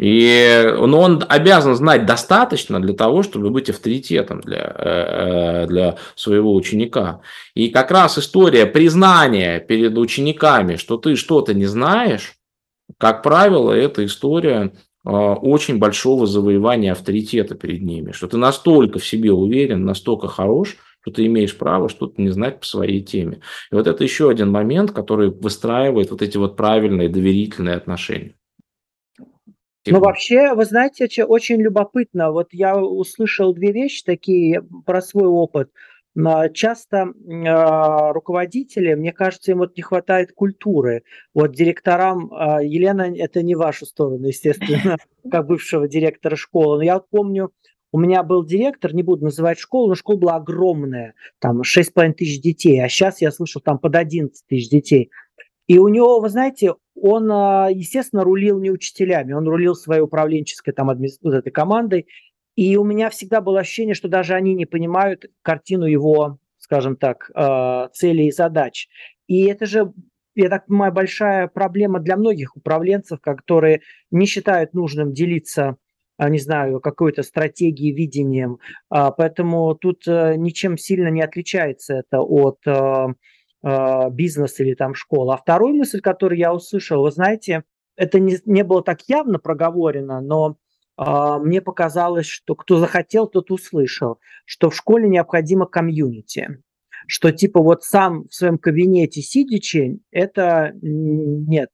И, 0.00 0.64
но 0.78 0.98
он 0.98 1.22
обязан 1.28 1.76
знать 1.76 2.06
достаточно 2.06 2.80
для 2.80 2.94
того, 2.94 3.22
чтобы 3.22 3.50
быть 3.50 3.68
авторитетом 3.68 4.40
для, 4.40 4.74
э, 4.78 5.66
для 5.66 5.96
своего 6.14 6.54
ученика. 6.54 7.20
И 7.54 7.68
как 7.68 7.90
раз 7.90 8.16
история 8.16 8.64
признания 8.64 9.60
перед 9.60 9.98
учениками, 9.98 10.76
что 10.76 10.96
ты 10.96 11.16
что-то 11.16 11.52
не 11.52 11.66
знаешь, 11.66 12.32
как 12.96 13.22
правило, 13.22 13.72
это 13.72 14.06
история 14.06 14.72
э, 15.04 15.10
очень 15.10 15.78
большого 15.78 16.26
завоевания 16.26 16.92
авторитета 16.92 17.54
перед 17.54 17.82
ними, 17.82 18.12
что 18.12 18.26
ты 18.26 18.38
настолько 18.38 19.00
в 19.00 19.06
себе 19.06 19.32
уверен, 19.32 19.84
настолько 19.84 20.28
хорош, 20.28 20.78
что 21.02 21.10
ты 21.10 21.26
имеешь 21.26 21.54
право 21.54 21.90
что-то 21.90 22.22
не 22.22 22.30
знать 22.30 22.60
по 22.60 22.64
своей 22.64 23.02
теме. 23.02 23.42
И 23.70 23.74
вот 23.74 23.86
это 23.86 24.02
еще 24.02 24.30
один 24.30 24.50
момент, 24.50 24.92
который 24.92 25.28
выстраивает 25.28 26.10
вот 26.10 26.22
эти 26.22 26.38
вот 26.38 26.56
правильные 26.56 27.10
доверительные 27.10 27.76
отношения. 27.76 28.34
Ну, 29.86 30.00
вообще, 30.00 30.54
вы 30.54 30.64
знаете, 30.64 31.24
очень 31.24 31.60
любопытно. 31.60 32.32
Вот 32.32 32.48
я 32.52 32.76
услышал 32.76 33.54
две 33.54 33.72
вещи 33.72 34.04
такие 34.04 34.62
про 34.84 35.00
свой 35.00 35.26
опыт. 35.26 35.70
Часто 36.54 36.96
э, 37.06 38.12
руководители, 38.12 38.94
мне 38.94 39.12
кажется, 39.12 39.52
им 39.52 39.58
вот 39.58 39.76
не 39.76 39.82
хватает 39.82 40.32
культуры. 40.32 41.04
Вот 41.34 41.52
директорам, 41.52 42.32
э, 42.32 42.66
Елена, 42.66 43.14
это 43.16 43.42
не 43.42 43.54
вашу 43.54 43.86
сторону, 43.86 44.26
естественно, 44.26 44.96
как 45.30 45.46
бывшего 45.46 45.88
директора 45.88 46.34
школы. 46.34 46.78
Но 46.78 46.82
я 46.82 46.94
вот 46.94 47.06
помню, 47.10 47.52
у 47.92 47.98
меня 47.98 48.24
был 48.24 48.44
директор, 48.44 48.92
не 48.92 49.04
буду 49.04 49.24
называть 49.24 49.60
школу, 49.60 49.88
но 49.88 49.94
школа 49.94 50.16
была 50.16 50.34
огромная, 50.36 51.14
там 51.38 51.62
6,5 51.62 52.12
тысяч 52.14 52.40
детей, 52.40 52.82
а 52.84 52.88
сейчас 52.88 53.20
я 53.20 53.30
слышал 53.30 53.60
там 53.60 53.78
под 53.78 53.94
11 53.94 54.44
тысяч 54.48 54.68
детей. 54.68 55.10
И 55.68 55.78
у 55.78 55.86
него, 55.86 56.18
вы 56.18 56.28
знаете, 56.28 56.74
он, 57.00 57.30
а, 57.32 57.68
естественно, 57.70 58.24
рулил 58.24 58.60
не 58.60 58.70
учителями, 58.70 59.32
он 59.32 59.48
рулил 59.48 59.74
своей 59.74 60.02
управленческой 60.02 60.74
там 60.74 60.88
вот 60.88 61.34
этой 61.34 61.50
командой. 61.50 62.06
И 62.56 62.76
у 62.76 62.84
меня 62.84 63.10
всегда 63.10 63.40
было 63.40 63.60
ощущение, 63.60 63.94
что 63.94 64.08
даже 64.08 64.34
они 64.34 64.54
не 64.54 64.66
понимают 64.66 65.26
картину 65.42 65.86
его, 65.86 66.38
скажем 66.58 66.96
так, 66.96 67.30
а, 67.34 67.88
целей 67.88 68.28
и 68.28 68.32
задач. 68.32 68.88
И 69.26 69.46
это 69.46 69.66
же, 69.66 69.92
я 70.34 70.48
так 70.48 70.66
понимаю, 70.66 70.92
большая 70.92 71.48
проблема 71.48 72.00
для 72.00 72.16
многих 72.16 72.56
управленцев, 72.56 73.20
которые 73.20 73.82
не 74.10 74.26
считают 74.26 74.74
нужным 74.74 75.12
делиться 75.12 75.76
а, 76.18 76.28
не 76.28 76.38
знаю, 76.38 76.80
какой-то 76.80 77.22
стратегией, 77.22 77.94
видением. 77.94 78.58
Поэтому 78.90 79.74
тут 79.74 80.06
э, 80.06 80.34
ничем 80.36 80.76
сильно 80.76 81.08
не 81.08 81.22
отличается 81.22 81.94
это 81.94 82.20
от 82.20 82.58
бизнес 83.62 84.58
или 84.60 84.74
там 84.74 84.94
школа. 84.94 85.34
А 85.34 85.36
вторую 85.36 85.74
мысль, 85.74 86.00
которую 86.00 86.38
я 86.38 86.54
услышал, 86.54 87.02
вы 87.02 87.10
знаете, 87.10 87.64
это 87.96 88.18
не, 88.18 88.38
не 88.46 88.64
было 88.64 88.82
так 88.82 89.00
явно 89.08 89.38
проговорено, 89.38 90.20
но 90.20 90.56
э, 90.96 91.38
мне 91.42 91.60
показалось, 91.60 92.26
что 92.26 92.54
кто 92.54 92.78
захотел, 92.78 93.26
тот 93.26 93.50
услышал, 93.50 94.18
что 94.46 94.70
в 94.70 94.76
школе 94.76 95.08
необходимо 95.08 95.66
комьюнити 95.66 96.62
что 97.06 97.32
типа 97.32 97.60
вот 97.60 97.82
сам 97.82 98.28
в 98.28 98.34
своем 98.34 98.56
кабинете 98.56 99.20
сидячи, 99.20 99.98
это 100.12 100.72
нет. 100.80 101.70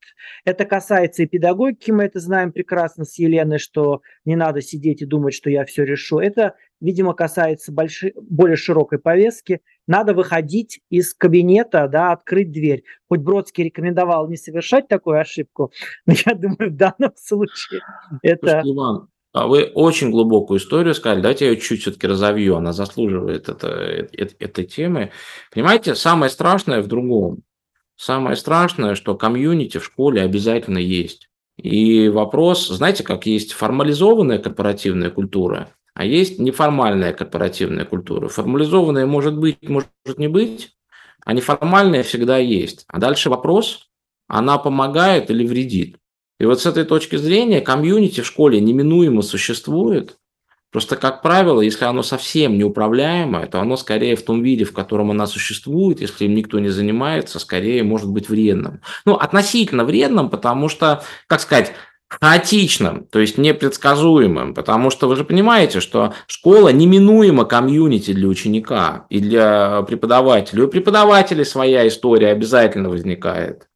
Это 0.47 0.65
касается 0.65 1.25
и 1.25 1.27
педагогики, 1.27 1.91
мы 1.91 2.05
это 2.05 2.21
знаем 2.21 2.53
прекрасно 2.53 3.05
с 3.05 3.19
Еленой, 3.19 3.59
что 3.59 4.01
не 4.25 4.35
надо 4.35 4.63
сидеть 4.63 5.03
и 5.03 5.07
думать, 5.07 5.35
что 5.35 5.51
я 5.51 5.67
все 5.67 5.85
решу. 5.85 6.21
Это, 6.21 6.55
видимо, 6.81 7.15
касается 7.15 7.73
большой, 7.73 8.15
более 8.17 8.57
широкой 8.57 8.99
повестки. 8.99 9.61
Надо 9.87 10.15
выходить 10.15 10.81
из 10.91 11.15
кабинета, 11.15 11.89
да, 11.89 12.13
открыть 12.13 12.51
дверь. 12.51 12.85
Хоть 13.09 13.21
Бродский 13.21 13.65
рекомендовал 13.65 14.29
не 14.29 14.37
совершать 14.37 14.89
такую 14.89 15.21
ошибку, 15.21 15.73
но 16.07 16.15
я 16.27 16.35
думаю, 16.35 16.71
в 16.71 16.77
данном 16.77 17.13
случае 17.17 17.81
это... 18.23 18.63
Иван, 18.65 19.09
а 19.33 19.49
вы 19.49 19.65
очень 19.75 20.11
глубокую 20.11 20.59
историю 20.59 20.95
сказали, 20.95 21.21
давайте 21.21 21.45
я 21.45 21.51
ее 21.51 21.61
чуть 21.61 21.83
все-таки 21.83 22.07
разовью, 22.07 22.57
она 22.57 22.73
заслуживает 22.73 23.49
это, 23.49 23.69
это, 23.69 24.35
этой 24.39 24.65
темы. 24.65 25.11
Понимаете, 25.53 25.95
самое 25.95 26.31
страшное 26.31 26.81
в 26.81 26.87
другом. 26.87 27.43
Самое 27.97 28.37
страшное, 28.37 28.95
что 28.95 29.15
комьюнити 29.15 29.79
в 29.79 29.85
школе 29.85 30.23
обязательно 30.23 30.79
есть. 30.79 31.29
И 31.57 32.09
вопрос, 32.09 32.69
знаете, 32.69 33.05
как 33.05 33.27
есть 33.27 33.53
формализованная 33.53 34.39
корпоративная 34.39 35.11
культура, 35.11 35.71
а 35.97 36.05
есть 36.05 36.39
неформальная 36.39 37.15
корпоративная 37.15 37.87
культура. 37.87 38.29
Формализованная 38.29 39.07
может 39.07 39.35
быть, 39.39 39.67
может 39.67 39.89
не 40.19 40.29
быть, 40.29 40.77
а 41.25 41.33
неформальная 41.33 42.03
всегда 42.03 42.37
есть. 42.37 42.85
А 42.89 42.99
дальше 42.99 43.31
вопрос, 43.31 43.89
она 44.29 44.59
помогает 44.59 45.31
или 45.31 45.47
вредит? 45.47 45.97
И 46.39 46.45
вот 46.45 46.61
с 46.61 46.67
этой 46.67 46.85
точки 46.85 47.17
зрения 47.17 47.63
комьюнити 47.63 48.21
в 48.21 48.27
школе 48.27 48.61
неминуемо 48.61 49.23
существует. 49.23 50.19
Просто, 50.71 50.97
как 50.97 51.23
правило, 51.23 51.63
если 51.63 51.87
оно 51.87 52.03
совсем 52.03 52.59
неуправляемое, 52.59 53.47
то 53.47 53.59
оно 53.61 53.79
скорее 53.79 54.17
в 54.17 54.23
том 54.23 54.43
виде, 54.43 54.67
в 54.67 54.75
котором 54.75 55.11
оно 55.13 55.27
существует, 55.27 56.03
если 56.03 56.27
им 56.27 56.35
никто 56.35 56.59
не 56.59 56.69
занимается, 56.69 57.39
скорее 57.39 57.83
может 57.85 58.11
быть 58.11 58.29
вредным. 58.29 58.83
Ну, 59.07 59.15
относительно 59.15 59.87
вредным, 59.87 60.29
потому 60.29 60.69
что, 60.69 61.03
как 61.27 61.41
сказать, 61.41 61.73
хаотичным, 62.09 63.05
то 63.11 63.19
есть 63.19 63.37
непредсказуемым, 63.37 64.55
потому 64.55 64.91
что 64.91 65.09
вы 65.09 65.17
же 65.17 65.25
понимаете, 65.25 65.81
что 65.81 66.15
школа 66.27 66.69
неминуемо 66.69 67.45
комьюнити 67.45 68.13
для 68.13 68.29
ученика 68.29 69.07
и 69.11 69.19
для 69.19 69.83
преподавателя. 69.83 70.65
У 70.65 70.69
преподавателей 70.69 71.45
своя 71.45 71.87
история 71.89 72.29
обязательно 72.29 72.91
возникает. 72.91 73.69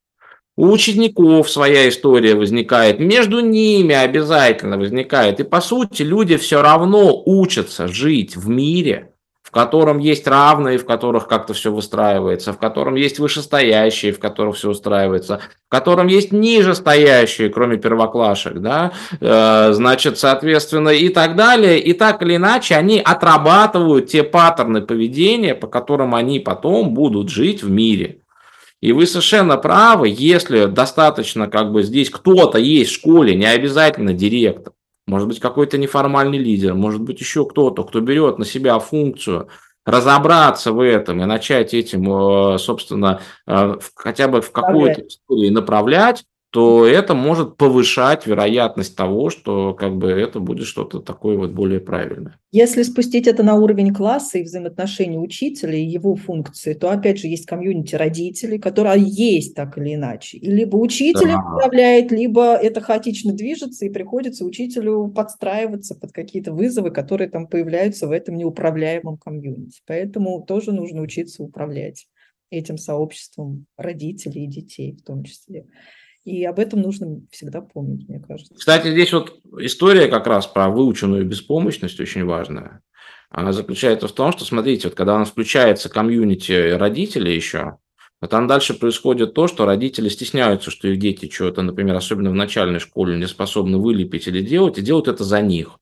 У 0.57 0.71
учеников 0.71 1.51
своя 1.51 1.89
история 1.89 2.35
возникает, 2.35 3.01
между 3.01 3.41
ними 3.41 3.95
обязательно 3.95 4.77
возникает. 4.77 5.41
И 5.41 5.45
по 5.45 5.61
сути 5.61 6.03
люди 6.03 6.37
все 6.37 6.61
равно 6.61 7.23
учатся 7.25 7.89
жить 7.89 8.37
в 8.37 8.49
мире, 8.49 9.13
в 9.51 9.53
котором 9.53 9.99
есть 9.99 10.29
равные, 10.29 10.79
в 10.79 10.87
которых 10.87 11.27
как-то 11.27 11.55
все 11.55 11.73
выстраивается, 11.73 12.53
в 12.53 12.59
котором 12.59 12.95
есть 12.95 13.19
вышестоящие, 13.19 14.13
в 14.13 14.21
которых 14.21 14.55
все 14.57 14.71
устраивается, 14.71 15.41
в 15.67 15.71
котором 15.71 16.07
есть 16.07 16.31
нижестоящие, 16.31 17.51
кроме 17.51 17.77
первоклашек, 17.77 18.59
да, 18.59 18.93
э, 19.21 19.73
значит, 19.73 20.19
соответственно, 20.19 20.91
и 20.91 21.09
так 21.09 21.35
далее. 21.35 21.81
И 21.81 21.95
так 21.95 22.23
или 22.23 22.37
иначе 22.37 22.77
они 22.77 23.01
отрабатывают 23.01 24.07
те 24.07 24.23
паттерны 24.23 24.83
поведения, 24.83 25.57
по 25.57 25.67
которым 25.67 26.15
они 26.15 26.39
потом 26.39 26.95
будут 26.95 27.29
жить 27.29 27.65
в 27.65 27.71
мире. 27.71 28.19
И 28.81 28.93
вы 28.93 29.07
совершенно 29.07 29.57
правы, 29.57 30.15
если 30.17 30.67
достаточно 30.67 31.49
как 31.49 31.73
бы 31.73 31.83
здесь 31.83 32.09
кто-то 32.09 32.59
есть 32.59 32.93
в 32.93 32.95
школе, 32.95 33.35
не 33.35 33.47
обязательно 33.47 34.15
директор, 34.15 34.73
может 35.07 35.29
быть 35.29 35.41
какой-то 35.41 35.79
неформальный 35.79 36.39
лидер, 36.39 36.75
может 36.75 37.01
быть 37.01 37.21
еще 37.21 37.45
кто-то, 37.45 37.85
кто 37.85 38.01
берет 38.01 38.39
на 38.39 38.45
себя 38.45 38.79
функцию 38.79 39.49
разобраться 39.87 40.73
в 40.73 40.81
этом 40.81 41.23
и 41.23 41.25
начать 41.25 41.75
этим, 41.75 42.55
э, 42.55 42.59
собственно, 42.59 43.21
э, 43.47 43.79
хотя 43.95 44.29
бы 44.29 44.41
в 44.41 44.53
какой-то 44.53 45.07
истории 45.07 45.49
направлять, 45.49 46.25
то 46.51 46.85
это 46.85 47.15
может 47.15 47.57
повышать 47.57 48.27
вероятность 48.27 48.97
того, 48.97 49.31
что 49.31 49.73
как 49.73 49.97
бы 49.97 50.11
это 50.11 50.41
будет 50.41 50.67
что-то 50.67 50.99
такое 50.99 51.39
вот 51.39 51.53
более 51.53 51.79
правильное. 51.79 52.39
Если 52.51 52.83
спустить 52.83 53.29
это 53.29 53.45
на 53.45 53.55
уровень 53.55 53.95
класса 53.95 54.39
и 54.39 54.43
взаимоотношений 54.43 55.19
учителя 55.19 55.77
и 55.77 55.85
его 55.85 56.17
функции, 56.17 56.75
то 56.75 56.91
опять 56.91 57.21
же 57.21 57.29
есть 57.29 57.47
комьюнити 57.47 57.95
родителей, 57.95 58.59
которые 58.59 59.01
есть 59.07 59.55
так 59.55 59.79
или 59.79 59.95
иначе. 59.95 60.39
И 60.39 60.51
либо 60.51 60.77
учитель 60.77 61.29
да. 61.29 61.39
управляет, 61.39 62.11
либо 62.11 62.55
это 62.55 62.81
хаотично 62.81 63.33
движется, 63.33 63.87
и 63.87 63.91
приходится 63.91 64.45
учителю 64.45 65.13
подстраиваться 65.15 65.95
под 65.95 66.11
какие-то 66.11 66.53
вызовы, 66.53 66.91
которые 66.91 67.31
там 67.31 67.47
появляются 67.47 68.09
в 68.09 68.11
этом 68.11 68.37
неуправляемом 68.37 69.19
комьюнити. 69.19 69.83
Поэтому 69.87 70.43
тоже 70.43 70.73
нужно 70.73 71.03
учиться 71.03 71.45
управлять 71.45 72.09
этим 72.51 72.77
сообществом 72.77 73.67
родителей 73.77 74.45
и 74.45 74.49
детей 74.49 74.97
в 74.97 75.05
том 75.05 75.23
числе. 75.23 75.67
И 76.25 76.45
об 76.45 76.59
этом 76.59 76.83
нужно 76.83 77.21
всегда 77.31 77.61
помнить, 77.63 78.09
мне 78.09 78.21
кажется. 78.21 78.55
Кстати, 78.55 78.91
здесь 78.91 79.13
вот 79.13 79.41
история 79.59 80.09
как 80.09 80.27
раз 80.27 80.47
про 80.47 80.69
выученную 80.69 81.25
беспомощность 81.25 81.99
очень 81.99 82.25
важная. 82.25 82.83
Она 83.31 83.53
заключается 83.53 84.09
в 84.09 84.13
том, 84.13 84.33
что, 84.33 84.45
смотрите, 84.45 84.89
вот 84.89 84.97
когда 84.97 85.15
у 85.15 85.19
нас 85.19 85.31
включается 85.31 85.89
комьюнити 85.89 86.73
родителей 86.73 87.35
еще, 87.35 87.79
а 88.21 88.27
там 88.27 88.47
дальше 88.47 88.75
происходит 88.75 89.33
то, 89.33 89.47
что 89.47 89.65
родители 89.65 90.11
стесняются, 90.11 90.71
что 90.71 90.89
их 90.89 90.99
дети 90.99 91.31
что-то, 91.31 91.63
например, 91.63 91.97
особенно 91.97 92.31
в 92.31 92.35
начальной 92.35 92.81
школе, 92.81 93.17
не 93.17 93.27
способны 93.27 93.79
вылепить 93.79 94.29
или 94.29 94.43
делать, 94.43 94.77
и 94.77 94.83
делают 94.83 95.09
это 95.09 95.25
за 95.25 95.41
них. 95.41 95.80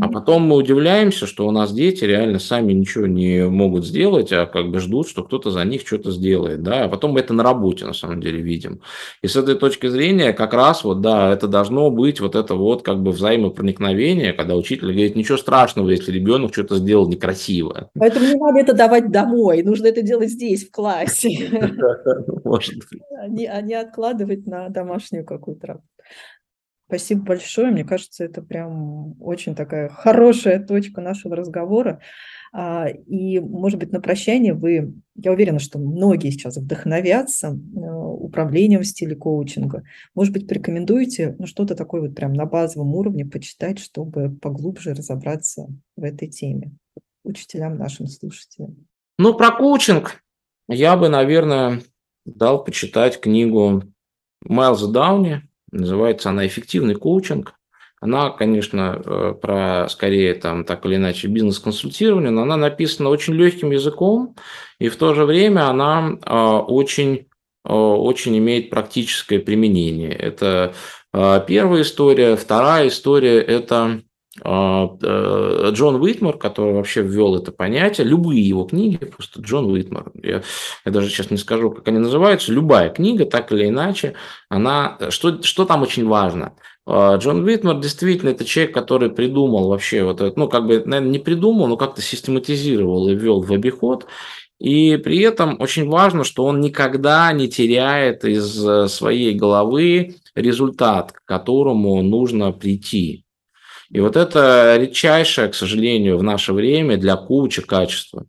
А 0.00 0.08
потом 0.08 0.42
мы 0.42 0.56
удивляемся, 0.56 1.26
что 1.26 1.46
у 1.46 1.50
нас 1.50 1.72
дети 1.72 2.04
реально 2.04 2.38
сами 2.38 2.72
ничего 2.72 3.06
не 3.06 3.44
могут 3.48 3.84
сделать, 3.84 4.32
а 4.32 4.46
как 4.46 4.70
бы 4.70 4.80
ждут, 4.80 5.08
что 5.08 5.22
кто-то 5.22 5.50
за 5.50 5.64
них 5.64 5.82
что-то 5.86 6.10
сделает, 6.10 6.62
да, 6.62 6.84
а 6.84 6.88
потом 6.88 7.12
мы 7.12 7.20
это 7.20 7.34
на 7.34 7.42
работе 7.42 7.84
на 7.84 7.92
самом 7.92 8.20
деле 8.20 8.40
видим. 8.40 8.80
И 9.22 9.28
с 9.28 9.36
этой 9.36 9.56
точки 9.56 9.88
зрения 9.88 10.32
как 10.32 10.54
раз 10.54 10.84
вот, 10.84 11.00
да, 11.00 11.32
это 11.32 11.48
должно 11.48 11.90
быть 11.90 12.20
вот 12.20 12.34
это 12.34 12.54
вот 12.54 12.82
как 12.82 13.02
бы 13.02 13.10
взаимопроникновение, 13.10 14.32
когда 14.32 14.56
учитель 14.56 14.92
говорит, 14.92 15.16
ничего 15.16 15.36
страшного, 15.36 15.90
если 15.90 16.12
ребенок 16.12 16.52
что-то 16.52 16.76
сделал 16.76 17.08
некрасиво. 17.08 17.90
Поэтому 17.98 18.26
не 18.26 18.34
надо 18.34 18.60
это 18.60 18.72
давать 18.72 19.10
домой, 19.10 19.62
нужно 19.62 19.88
это 19.88 20.00
делать 20.02 20.30
здесь, 20.30 20.66
в 20.66 20.70
классе. 20.70 21.28
Может 22.44 22.76
быть. 22.90 23.02
А 23.48 23.60
не 23.60 23.74
откладывать 23.74 24.46
на 24.46 24.68
домашнюю 24.68 25.24
какую-то 25.24 25.66
работу. 25.66 25.84
Спасибо 26.88 27.22
большое. 27.22 27.70
Мне 27.70 27.84
кажется, 27.84 28.24
это 28.24 28.42
прям 28.42 29.14
очень 29.20 29.54
такая 29.54 29.88
хорошая 29.88 30.58
точка 30.58 31.00
нашего 31.00 31.36
разговора. 31.36 32.00
А, 32.52 32.88
и, 32.88 33.38
может 33.38 33.78
быть, 33.78 33.92
на 33.92 34.00
прощание 34.00 34.54
вы, 34.54 34.94
я 35.14 35.32
уверена, 35.32 35.58
что 35.58 35.78
многие 35.78 36.30
сейчас 36.30 36.56
вдохновятся 36.56 37.48
э, 37.48 37.80
управлением 37.80 38.80
в 38.80 38.86
стиле 38.86 39.14
коучинга. 39.14 39.82
Может 40.14 40.32
быть, 40.32 40.48
порекомендуете 40.48 41.36
ну, 41.38 41.46
что-то 41.46 41.74
такое 41.74 42.00
вот 42.00 42.14
прям 42.14 42.32
на 42.32 42.46
базовом 42.46 42.94
уровне 42.94 43.26
почитать, 43.26 43.78
чтобы 43.78 44.34
поглубже 44.34 44.94
разобраться 44.94 45.68
в 45.96 46.02
этой 46.02 46.28
теме? 46.28 46.72
учителям, 47.28 47.76
нашим 47.76 48.06
слушателям? 48.06 48.88
Ну, 49.18 49.34
про 49.34 49.52
коучинг 49.52 50.22
я 50.68 50.96
бы, 50.96 51.08
наверное, 51.08 51.82
дал 52.24 52.64
почитать 52.64 53.20
книгу 53.20 53.84
Майлза 54.42 54.90
Дауни. 54.90 55.42
Называется 55.70 56.30
она 56.30 56.46
«Эффективный 56.46 56.94
коучинг». 56.94 57.54
Она, 58.00 58.30
конечно, 58.30 59.02
э, 59.04 59.34
про 59.40 59.88
скорее 59.88 60.34
там 60.34 60.64
так 60.64 60.86
или 60.86 60.96
иначе 60.96 61.26
бизнес-консультирование, 61.26 62.30
но 62.30 62.42
она 62.42 62.56
написана 62.56 63.08
очень 63.08 63.34
легким 63.34 63.72
языком, 63.72 64.36
и 64.78 64.88
в 64.88 64.96
то 64.96 65.14
же 65.14 65.24
время 65.24 65.68
она 65.68 66.12
э, 66.24 66.32
очень, 66.32 67.26
э, 67.64 67.72
очень 67.72 68.38
имеет 68.38 68.70
практическое 68.70 69.40
применение. 69.40 70.12
Это 70.12 70.74
первая 71.10 71.82
история. 71.82 72.36
Вторая 72.36 72.88
история– 72.88 73.40
это 73.40 74.02
Джон 74.44 75.96
Уитмор, 76.00 76.38
который 76.38 76.74
вообще 76.74 77.02
ввел 77.02 77.36
это 77.36 77.52
понятие, 77.52 78.06
любые 78.06 78.40
его 78.40 78.64
книги, 78.64 78.96
просто 78.96 79.40
Джон 79.40 79.70
Уитмор, 79.70 80.12
я, 80.22 80.42
я 80.84 80.92
даже 80.92 81.08
сейчас 81.08 81.30
не 81.30 81.36
скажу, 81.36 81.70
как 81.70 81.88
они 81.88 81.98
называются, 81.98 82.52
любая 82.52 82.90
книга, 82.90 83.24
так 83.24 83.52
или 83.52 83.68
иначе, 83.68 84.14
она, 84.48 84.98
что, 85.10 85.42
что 85.42 85.64
там 85.64 85.82
очень 85.82 86.06
важно? 86.06 86.54
А, 86.86 87.16
Джон 87.16 87.44
Уитмор 87.44 87.80
действительно 87.80 88.30
это 88.30 88.44
человек, 88.44 88.72
который 88.72 89.10
придумал 89.10 89.68
вообще 89.68 90.04
вот 90.04 90.20
это, 90.20 90.38
ну, 90.38 90.48
как 90.48 90.66
бы, 90.66 90.82
наверное, 90.84 91.10
не 91.10 91.18
придумал, 91.18 91.66
но 91.66 91.76
как-то 91.76 92.00
систематизировал 92.00 93.08
и 93.08 93.14
ввел 93.14 93.42
в 93.42 93.52
обиход, 93.52 94.06
и 94.58 94.96
при 94.96 95.20
этом 95.20 95.60
очень 95.60 95.88
важно, 95.88 96.24
что 96.24 96.44
он 96.44 96.60
никогда 96.60 97.32
не 97.32 97.48
теряет 97.48 98.24
из 98.24 98.66
э, 98.66 98.88
своей 98.88 99.34
головы 99.34 100.16
результат, 100.34 101.12
к 101.12 101.24
которому 101.24 102.02
нужно 102.02 102.52
прийти. 102.52 103.24
И 103.90 104.00
вот 104.00 104.16
это 104.16 104.76
редчайшее, 104.78 105.48
к 105.48 105.54
сожалению, 105.54 106.18
в 106.18 106.22
наше 106.22 106.52
время 106.52 106.96
для 106.96 107.16
коуча 107.16 107.62
качество. 107.62 108.26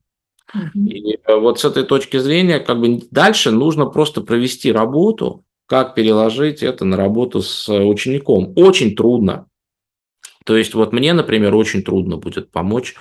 И 0.73 1.15
э, 1.15 1.35
вот 1.35 1.59
с 1.59 1.65
этой 1.65 1.83
точки 1.83 2.17
зрения, 2.17 2.59
как 2.59 2.79
бы 2.79 3.01
дальше 3.11 3.51
нужно 3.51 3.85
просто 3.85 4.21
провести 4.21 4.71
работу, 4.71 5.43
как 5.67 5.93
переложить 5.93 6.63
это 6.63 6.85
на 6.85 6.97
работу 6.97 7.41
с 7.41 7.69
учеником. 7.69 8.53
Очень 8.55 8.95
трудно. 8.95 9.47
То 10.45 10.57
есть 10.57 10.73
вот 10.73 10.93
мне, 10.93 11.13
например, 11.13 11.53
очень 11.53 11.83
трудно 11.83 12.17
будет 12.17 12.51
помочь 12.51 12.95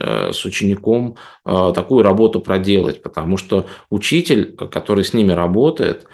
э, 0.00 0.32
с 0.32 0.44
учеником 0.44 1.16
э, 1.44 1.72
такую 1.74 2.02
работу 2.02 2.40
проделать, 2.40 3.02
потому 3.02 3.36
что 3.36 3.66
учитель, 3.90 4.56
который 4.56 5.04
с 5.04 5.14
ними 5.14 5.32
работает, 5.32 6.06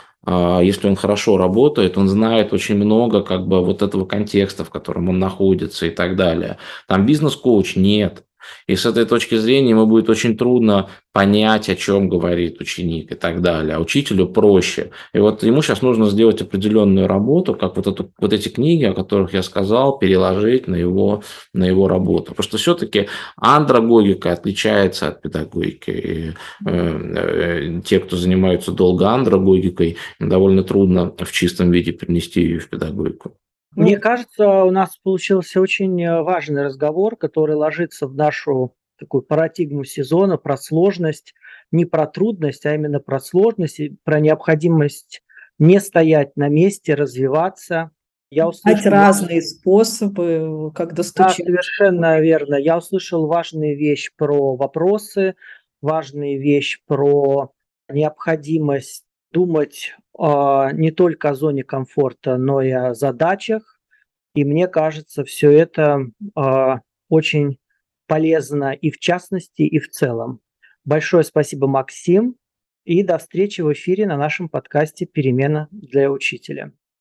если 0.63 0.89
он 0.89 0.97
хорошо 0.97 1.39
работает, 1.39 1.97
он 1.97 2.09
знает 2.09 2.53
очень 2.53 2.77
много 2.77 3.23
как 3.23 3.47
бы 3.47 3.65
вот 3.65 3.83
этого 3.83 4.05
контекста, 4.05 4.65
в 4.65 4.71
котором 4.71 5.09
он 5.09 5.19
находится 5.19 5.87
и 5.87 5.91
так 5.91 6.17
далее. 6.17 6.59
Там 6.87 7.07
бизнес-коуч 7.07 7.77
нет. 7.77 8.25
И 8.67 8.77
с 8.77 8.87
этой 8.87 9.05
точки 9.05 9.37
зрения 9.37 9.71
ему 9.71 9.87
будет 9.87 10.09
очень 10.09 10.37
трудно 10.37 10.91
понять, 11.13 11.69
о 11.69 11.75
чем 11.75 12.09
говорит 12.09 12.61
ученик 12.61 13.11
и 13.11 13.15
так 13.15 13.41
далее. 13.41 13.77
А 13.77 13.81
учителю 13.81 14.29
проще. 14.29 14.91
И 15.13 15.19
вот 15.19 15.43
ему 15.43 15.63
сейчас 15.63 15.83
нужно 15.83 16.07
сделать 16.07 16.43
определенную 16.43 17.09
работу, 17.09 17.55
как 17.55 17.77
вот, 17.77 17.87
эту, 17.87 18.13
вот 18.19 18.33
эти 18.33 18.49
книги, 18.49 18.85
о 18.85 18.95
которых 18.95 19.35
я 19.35 19.43
сказал, 19.43 19.99
переложить 19.99 20.69
на 20.69 20.77
его, 20.77 21.23
на 21.53 21.65
его 21.65 21.89
работу. 21.89 22.31
Потому 22.33 22.45
что 22.45 22.59
все-таки 22.59 23.09
андрогогика 23.37 24.33
отличается 24.33 25.09
от 25.09 25.23
педагогики. 25.23 25.91
И, 25.91 26.33
э, 26.67 27.01
э, 27.17 27.81
те, 27.85 27.99
кто 28.01 28.17
занимаются 28.17 28.71
долго 28.71 29.09
андрогогикой, 29.09 29.97
довольно 30.21 30.63
трудно 30.63 31.13
в 31.19 31.33
чистом 31.33 31.71
виде 31.71 31.93
перенести 31.93 32.43
ее 32.43 32.61
в 32.61 32.69
педагогику. 32.69 33.35
Мне 33.75 33.97
ну, 33.97 34.03
кажется, 34.03 34.65
у 34.65 34.71
нас 34.71 34.97
получился 34.97 35.61
очень 35.61 36.03
э, 36.03 36.23
важный 36.23 36.65
разговор, 36.65 37.17
который 37.17 37.55
ложится 37.55 38.07
в 38.07 38.15
нашу 38.15 38.75
такую 38.99 39.23
парадигму 39.23 39.85
сезона 39.85 40.37
про 40.37 40.57
сложность, 40.57 41.35
не 41.71 41.85
про 41.85 42.07
трудность, 42.07 42.67
а 42.67 42.75
именно 42.75 43.01
про 43.01 43.21
сложность 43.21 43.81
и 43.81 43.97
про 44.05 44.21
необходимость 44.21 45.23
не 45.59 45.81
стоять 45.81 46.37
на 46.37 46.49
месте, 46.49 46.95
развиваться. 46.95 47.91
Я 48.31 48.49
услышал 48.49 48.91
разные 48.91 49.41
способы, 49.41 50.71
как 50.75 50.95
достучаться. 50.95 51.43
Да, 51.43 51.47
совершенно 51.47 52.21
верно. 52.21 52.57
Я 52.57 52.77
услышал 52.77 53.27
важную 53.27 53.77
вещь 53.77 54.11
про 54.17 54.57
вопросы, 54.57 55.35
важную 55.81 56.41
вещь 56.41 56.81
про 56.87 57.53
необходимость 57.89 59.05
думать 59.33 59.95
не 60.19 60.91
только 60.91 61.31
о 61.31 61.35
зоне 61.35 61.63
комфорта, 61.63 62.37
но 62.37 62.61
и 62.61 62.71
о 62.71 62.95
задачах. 62.95 63.81
И 64.35 64.45
мне 64.45 64.69
кажется, 64.69 65.25
все 65.25 65.51
это 65.51 66.07
э, 66.37 66.75
очень 67.09 67.59
полезно 68.07 68.73
и 68.73 68.91
в 68.91 68.99
частности, 68.99 69.63
и 69.63 69.79
в 69.79 69.89
целом. 69.91 70.41
Большое 70.85 71.23
спасибо, 71.23 71.67
Максим, 71.67 72.37
и 72.85 73.03
до 73.03 73.19
встречи 73.19 73.61
в 73.61 73.73
эфире 73.73 74.07
на 74.07 74.17
нашем 74.17 74.49
подкасте 74.49 75.07
«Перемена 75.07 75.69
для 75.71 76.11
учителя». 76.11 76.73